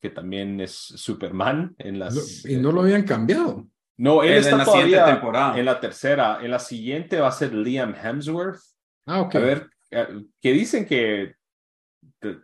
que 0.00 0.10
también 0.10 0.60
es 0.60 0.72
Superman 0.72 1.74
en 1.78 1.98
las. 1.98 2.14
No- 2.44 2.50
y 2.50 2.56
no 2.56 2.72
lo 2.72 2.80
habían 2.82 3.04
cambiado. 3.04 3.66
No, 3.96 4.22
él 4.22 4.32
Es 4.32 4.46
en 4.46 4.52
está 4.54 4.56
la 4.58 4.64
siguiente 4.64 4.96
todavía 4.96 5.14
temporada. 5.14 5.58
en 5.58 5.64
la 5.66 5.78
tercera. 5.80 6.38
En 6.42 6.50
la 6.50 6.58
siguiente 6.58 7.20
va 7.20 7.28
a 7.28 7.32
ser 7.32 7.52
Liam 7.54 7.94
Hemsworth. 7.94 8.60
Ah, 9.06 9.20
ok. 9.20 9.34
A 9.34 9.38
ver, 9.40 9.70
eh, 9.90 10.08
que 10.40 10.52
dicen 10.52 10.86
que, 10.86 11.34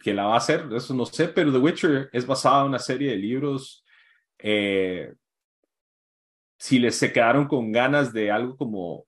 que 0.02 0.12
la 0.12 0.26
va 0.26 0.34
a 0.34 0.38
hacer, 0.38 0.66
eso 0.74 0.92
no 0.94 1.06
sé, 1.06 1.28
pero 1.28 1.50
The 1.50 1.58
Witcher 1.58 2.10
es 2.12 2.26
basada 2.26 2.60
en 2.62 2.68
una 2.68 2.78
serie 2.78 3.10
de 3.10 3.16
libros. 3.16 3.84
eh, 4.38 5.14
si 6.58 6.78
les 6.78 6.94
se 6.96 7.12
quedaron 7.12 7.46
con 7.46 7.70
ganas 7.72 8.12
de 8.12 8.30
algo 8.30 8.56
como, 8.56 9.06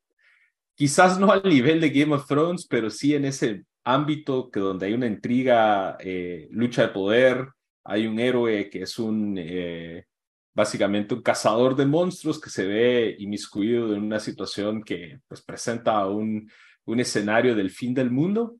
quizás 0.74 1.18
no 1.18 1.32
al 1.32 1.42
nivel 1.44 1.80
de 1.80 1.90
Game 1.90 2.14
of 2.14 2.26
Thrones, 2.26 2.66
pero 2.68 2.90
sí 2.90 3.14
en 3.14 3.24
ese 3.24 3.64
ámbito 3.84 4.51
que 4.51 4.61
donde 4.61 4.86
hay 4.86 4.92
una 4.92 5.07
intriga, 5.07 5.96
eh, 6.01 6.49
lucha 6.51 6.82
de 6.82 6.88
poder, 6.88 7.49
hay 7.84 8.06
un 8.06 8.18
héroe 8.18 8.68
que 8.70 8.82
es 8.82 8.98
un, 8.98 9.36
eh, 9.38 10.06
básicamente 10.54 11.14
un 11.14 11.22
cazador 11.22 11.76
de 11.76 11.86
monstruos 11.86 12.40
que 12.40 12.50
se 12.50 12.66
ve 12.66 13.16
inmiscuido 13.18 13.94
en 13.94 14.02
una 14.02 14.20
situación 14.20 14.82
que 14.82 15.20
pues 15.26 15.40
presenta 15.42 16.06
un, 16.06 16.50
un 16.84 17.00
escenario 17.00 17.54
del 17.54 17.70
fin 17.70 17.94
del 17.94 18.10
mundo. 18.10 18.56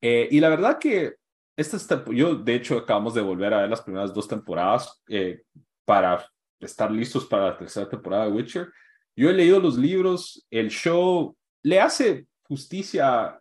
Eh, 0.00 0.28
y 0.30 0.40
la 0.40 0.48
verdad 0.48 0.78
que 0.78 1.14
esta 1.56 1.76
es 1.76 1.88
yo, 2.14 2.36
de 2.36 2.54
hecho, 2.54 2.78
acabamos 2.78 3.14
de 3.14 3.20
volver 3.20 3.52
a 3.52 3.60
ver 3.60 3.70
las 3.70 3.82
primeras 3.82 4.14
dos 4.14 4.26
temporadas 4.26 5.02
eh, 5.08 5.42
para 5.84 6.26
estar 6.58 6.90
listos 6.90 7.26
para 7.26 7.46
la 7.50 7.58
tercera 7.58 7.88
temporada 7.88 8.24
de 8.26 8.32
Witcher. 8.32 8.68
Yo 9.14 9.28
he 9.28 9.34
leído 9.34 9.60
los 9.60 9.76
libros, 9.76 10.46
el 10.50 10.70
show 10.70 11.36
le 11.62 11.80
hace 11.80 12.26
justicia, 12.42 13.40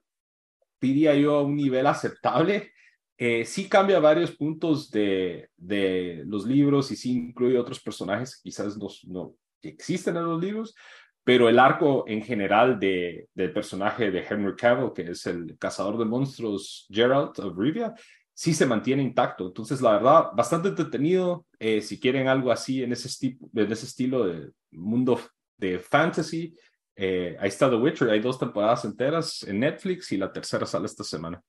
diría 0.81 1.15
yo, 1.15 1.37
a 1.37 1.43
un 1.43 1.55
nivel 1.55 1.87
aceptable. 1.87 2.73
Eh, 3.21 3.43
sí 3.43 3.67
cambia 3.67 3.99
varios 3.99 4.31
puntos 4.31 4.89
de, 4.89 5.49
de 5.57 6.23
los 6.25 6.45
libros 6.45 6.89
y 6.91 6.95
sí 6.95 7.11
incluye 7.11 7.59
otros 7.59 7.81
personajes 7.81 8.39
quizás 8.41 8.77
no, 8.77 8.87
no 9.07 9.35
existen 9.61 10.15
en 10.15 10.23
los 10.23 10.41
libros, 10.41 10.73
pero 11.21 11.49
el 11.49 11.59
arco 11.59 12.05
en 12.07 12.23
general 12.23 12.79
de, 12.79 13.27
del 13.33 13.51
personaje 13.51 14.09
de 14.09 14.25
Henry 14.27 14.55
Cavill, 14.55 14.93
que 14.95 15.11
es 15.11 15.25
el 15.25 15.57
cazador 15.57 15.97
de 15.97 16.05
monstruos 16.05 16.87
Geralt 16.89 17.37
of 17.39 17.57
Rivia, 17.57 17.93
sí 18.33 18.53
se 18.53 18.65
mantiene 18.65 19.03
intacto. 19.03 19.47
Entonces, 19.47 19.81
la 19.81 19.91
verdad, 19.91 20.29
bastante 20.33 20.69
entretenido. 20.69 21.45
Eh, 21.59 21.81
si 21.81 21.99
quieren 21.99 22.29
algo 22.29 22.53
así 22.53 22.83
en 22.83 22.93
ese, 22.93 23.09
en 23.53 23.71
ese 23.71 23.85
estilo 23.85 24.25
de 24.27 24.49
mundo 24.71 25.19
de 25.57 25.77
fantasy, 25.77 26.55
eh, 26.95 27.35
ahí 27.37 27.49
está 27.49 27.69
The 27.69 27.75
Witcher. 27.75 28.09
Hay 28.09 28.21
dos 28.21 28.39
temporadas 28.39 28.85
enteras 28.85 29.43
en 29.43 29.59
Netflix 29.59 30.09
y 30.13 30.17
la 30.17 30.31
tercera 30.31 30.65
sale 30.65 30.85
esta 30.85 31.03
semana. 31.03 31.43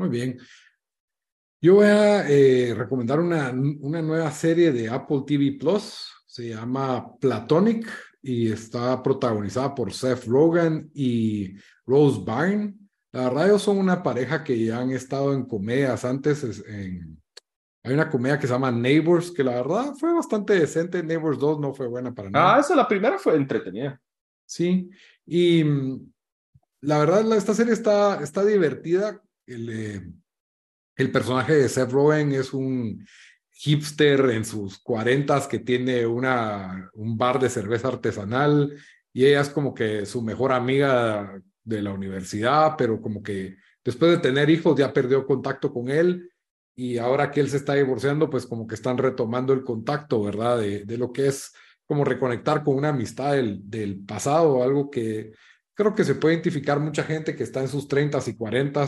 Muy 0.00 0.08
bien. 0.08 0.38
Yo 1.60 1.74
voy 1.74 1.88
a 1.88 2.26
eh, 2.26 2.72
recomendar 2.74 3.20
una, 3.20 3.50
una 3.50 4.00
nueva 4.00 4.30
serie 4.30 4.72
de 4.72 4.88
Apple 4.88 5.24
TV 5.26 5.58
Plus. 5.60 6.10
Se 6.26 6.48
llama 6.48 7.18
Platonic 7.18 7.86
y 8.22 8.50
está 8.50 9.02
protagonizada 9.02 9.74
por 9.74 9.92
Seth 9.92 10.24
Rogen 10.24 10.90
y 10.94 11.54
Rose 11.84 12.22
Byrne. 12.24 12.76
La 13.12 13.24
verdad, 13.24 13.48
ellos 13.48 13.60
son 13.60 13.76
una 13.76 14.02
pareja 14.02 14.42
que 14.42 14.64
ya 14.64 14.78
han 14.78 14.90
estado 14.90 15.34
en 15.34 15.44
comedias 15.44 16.02
antes. 16.06 16.64
En, 16.66 17.20
hay 17.84 17.92
una 17.92 18.08
comedia 18.08 18.38
que 18.38 18.46
se 18.46 18.54
llama 18.54 18.70
Neighbors, 18.70 19.30
que 19.30 19.44
la 19.44 19.56
verdad 19.56 19.92
fue 19.98 20.14
bastante 20.14 20.54
decente. 20.54 21.02
Neighbors 21.02 21.38
2 21.38 21.60
no 21.60 21.74
fue 21.74 21.88
buena 21.88 22.14
para 22.14 22.30
nada. 22.30 22.54
Ah, 22.56 22.60
esa 22.60 22.74
la 22.74 22.88
primera 22.88 23.18
fue 23.18 23.36
entretenida. 23.36 24.00
Sí, 24.46 24.88
y 25.26 25.62
mm, 25.62 26.10
la 26.82 26.98
verdad, 27.00 27.36
esta 27.36 27.52
serie 27.52 27.74
está, 27.74 28.22
está 28.22 28.42
divertida. 28.42 29.22
El, 29.50 29.68
eh, 29.68 30.02
el 30.96 31.10
personaje 31.10 31.54
de 31.54 31.68
Seth 31.68 31.90
Rogen 31.90 32.32
es 32.32 32.54
un 32.54 33.04
hipster 33.50 34.30
en 34.30 34.44
sus 34.44 34.78
cuarentas 34.78 35.48
que 35.48 35.58
tiene 35.58 36.06
una, 36.06 36.88
un 36.94 37.18
bar 37.18 37.40
de 37.40 37.50
cerveza 37.50 37.88
artesanal 37.88 38.72
y 39.12 39.26
ella 39.26 39.40
es 39.40 39.48
como 39.50 39.74
que 39.74 40.06
su 40.06 40.22
mejor 40.22 40.52
amiga 40.52 41.42
de 41.64 41.82
la 41.82 41.92
universidad, 41.92 42.76
pero 42.78 43.00
como 43.00 43.24
que 43.24 43.56
después 43.84 44.12
de 44.12 44.18
tener 44.18 44.48
hijos 44.50 44.78
ya 44.78 44.92
perdió 44.92 45.26
contacto 45.26 45.72
con 45.72 45.90
él 45.90 46.30
y 46.76 46.98
ahora 46.98 47.32
que 47.32 47.40
él 47.40 47.50
se 47.50 47.56
está 47.56 47.74
divorciando, 47.74 48.30
pues 48.30 48.46
como 48.46 48.68
que 48.68 48.76
están 48.76 48.98
retomando 48.98 49.52
el 49.52 49.64
contacto, 49.64 50.22
¿verdad? 50.22 50.60
De, 50.60 50.84
de 50.84 50.96
lo 50.96 51.12
que 51.12 51.26
es 51.26 51.52
como 51.86 52.04
reconectar 52.04 52.62
con 52.62 52.76
una 52.76 52.90
amistad 52.90 53.32
del, 53.32 53.68
del 53.68 53.98
pasado, 54.04 54.62
algo 54.62 54.90
que 54.90 55.32
creo 55.74 55.92
que 55.92 56.04
se 56.04 56.14
puede 56.14 56.34
identificar 56.34 56.78
mucha 56.78 57.02
gente 57.02 57.34
que 57.34 57.42
está 57.42 57.60
en 57.60 57.68
sus 57.68 57.88
30 57.88 58.20
y 58.28 58.36
40 58.36 58.86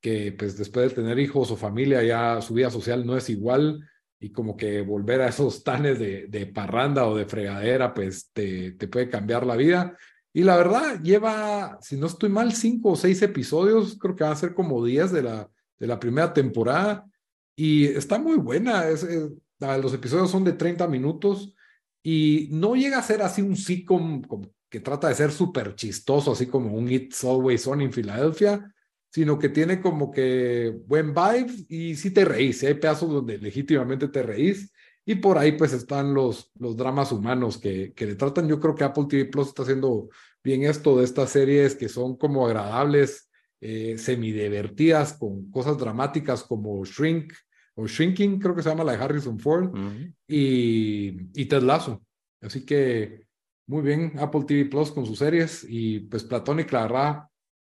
que 0.00 0.32
pues 0.32 0.56
después 0.56 0.90
de 0.90 0.94
tener 0.96 1.18
hijos 1.18 1.50
o 1.50 1.56
familia 1.56 2.02
ya 2.02 2.40
su 2.40 2.54
vida 2.54 2.70
social 2.70 3.04
no 3.04 3.16
es 3.16 3.28
igual 3.30 3.80
y 4.20 4.30
como 4.30 4.56
que 4.56 4.80
volver 4.82 5.20
a 5.20 5.28
esos 5.28 5.62
tanes 5.62 5.98
de, 5.98 6.26
de 6.26 6.46
parranda 6.46 7.06
o 7.06 7.16
de 7.16 7.26
fregadera, 7.26 7.94
pues 7.94 8.30
te, 8.32 8.72
te, 8.72 8.88
puede 8.88 9.08
cambiar 9.08 9.46
la 9.46 9.56
vida. 9.56 9.96
Y 10.32 10.42
la 10.42 10.56
verdad, 10.56 11.00
lleva, 11.02 11.78
si 11.80 11.96
no 11.96 12.06
estoy 12.06 12.28
mal, 12.28 12.52
cinco 12.52 12.90
o 12.90 12.96
seis 12.96 13.22
episodios, 13.22 13.96
creo 13.98 14.16
que 14.16 14.24
van 14.24 14.32
a 14.32 14.36
ser 14.36 14.54
como 14.54 14.84
diez 14.84 15.12
de 15.12 15.22
la, 15.22 15.48
de 15.78 15.86
la 15.86 16.00
primera 16.00 16.32
temporada. 16.32 17.06
Y 17.54 17.86
está 17.86 18.18
muy 18.18 18.36
buena, 18.38 18.88
es, 18.88 19.04
es, 19.04 19.30
los 19.60 19.94
episodios 19.94 20.30
son 20.30 20.44
de 20.44 20.52
30 20.52 20.86
minutos 20.88 21.54
y 22.02 22.48
no 22.52 22.74
llega 22.74 22.98
a 22.98 23.02
ser 23.02 23.22
así 23.22 23.42
un 23.42 23.56
sitcom 23.56 24.22
que 24.68 24.80
trata 24.80 25.08
de 25.08 25.14
ser 25.14 25.32
súper 25.32 25.74
chistoso, 25.74 26.32
así 26.32 26.46
como 26.46 26.74
un 26.74 26.90
It's 26.90 27.24
Always 27.24 27.66
On 27.66 27.80
en 27.80 27.92
Filadelfia, 27.92 28.74
sino 29.10 29.38
que 29.38 29.48
tiene 29.48 29.80
como 29.80 30.10
que 30.10 30.74
buen 30.86 31.14
vibe 31.14 31.52
y 31.68 31.94
sí 31.96 32.10
te 32.10 32.24
reís, 32.24 32.62
hay 32.62 32.74
pedazos 32.74 33.10
donde 33.10 33.38
legítimamente 33.38 34.08
te 34.08 34.22
reís 34.22 34.72
y 35.04 35.14
por 35.14 35.38
ahí 35.38 35.52
pues 35.52 35.72
están 35.72 36.12
los, 36.12 36.50
los 36.58 36.76
dramas 36.76 37.12
humanos 37.12 37.56
que, 37.56 37.94
que 37.94 38.04
le 38.04 38.14
tratan. 38.14 38.46
Yo 38.46 38.60
creo 38.60 38.74
que 38.74 38.84
Apple 38.84 39.06
TV 39.08 39.24
Plus 39.24 39.48
está 39.48 39.62
haciendo 39.62 40.10
bien 40.44 40.64
esto 40.64 40.98
de 40.98 41.04
estas 41.04 41.30
series 41.30 41.74
que 41.74 41.88
son 41.88 42.18
como 42.18 42.46
agradables, 42.46 43.30
eh, 43.60 43.96
semidivertidas, 43.96 45.14
con 45.14 45.50
cosas 45.50 45.78
dramáticas 45.78 46.42
como 46.42 46.84
Shrink 46.84 47.32
o 47.74 47.86
Shrinking, 47.86 48.38
creo 48.38 48.54
que 48.54 48.62
se 48.62 48.68
llama 48.68 48.84
la 48.84 48.92
de 48.92 48.98
Harrison 48.98 49.38
Ford, 49.38 49.68
uh 49.68 49.78
-huh. 49.78 50.14
y, 50.26 51.16
y 51.34 51.44
Ted 51.46 51.62
Lasso. 51.62 52.02
Así 52.42 52.66
que 52.66 53.26
muy 53.66 53.82
bien 53.82 54.12
Apple 54.18 54.44
TV 54.46 54.66
Plus 54.66 54.90
con 54.90 55.06
sus 55.06 55.18
series 55.18 55.64
y 55.68 56.00
pues 56.00 56.22
Platonic, 56.24 56.70
la 56.72 56.82
verdad, 56.82 57.22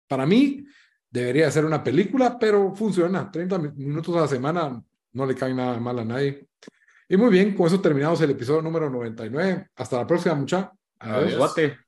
para 0.08 0.24
mí 0.24 0.64
debería 1.14 1.50
ser 1.50 1.64
una 1.64 1.82
película, 1.82 2.36
pero 2.38 2.74
funciona. 2.74 3.30
30 3.30 3.58
minutos 3.58 4.16
a 4.16 4.22
la 4.22 4.28
semana 4.28 4.82
no 5.12 5.26
le 5.26 5.34
cae 5.36 5.54
nada 5.54 5.78
mal 5.78 6.00
a 6.00 6.04
nadie. 6.04 6.48
Y 7.08 7.16
muy 7.16 7.30
bien, 7.30 7.54
con 7.54 7.68
eso 7.68 7.80
terminamos 7.80 8.20
el 8.20 8.30
episodio 8.30 8.62
número 8.62 8.90
99. 8.90 9.68
Hasta 9.76 9.98
la 9.98 10.06
próxima, 10.06 10.34
mucha. 10.34 10.72
Adiós. 10.98 11.56
Adiós. 11.56 11.83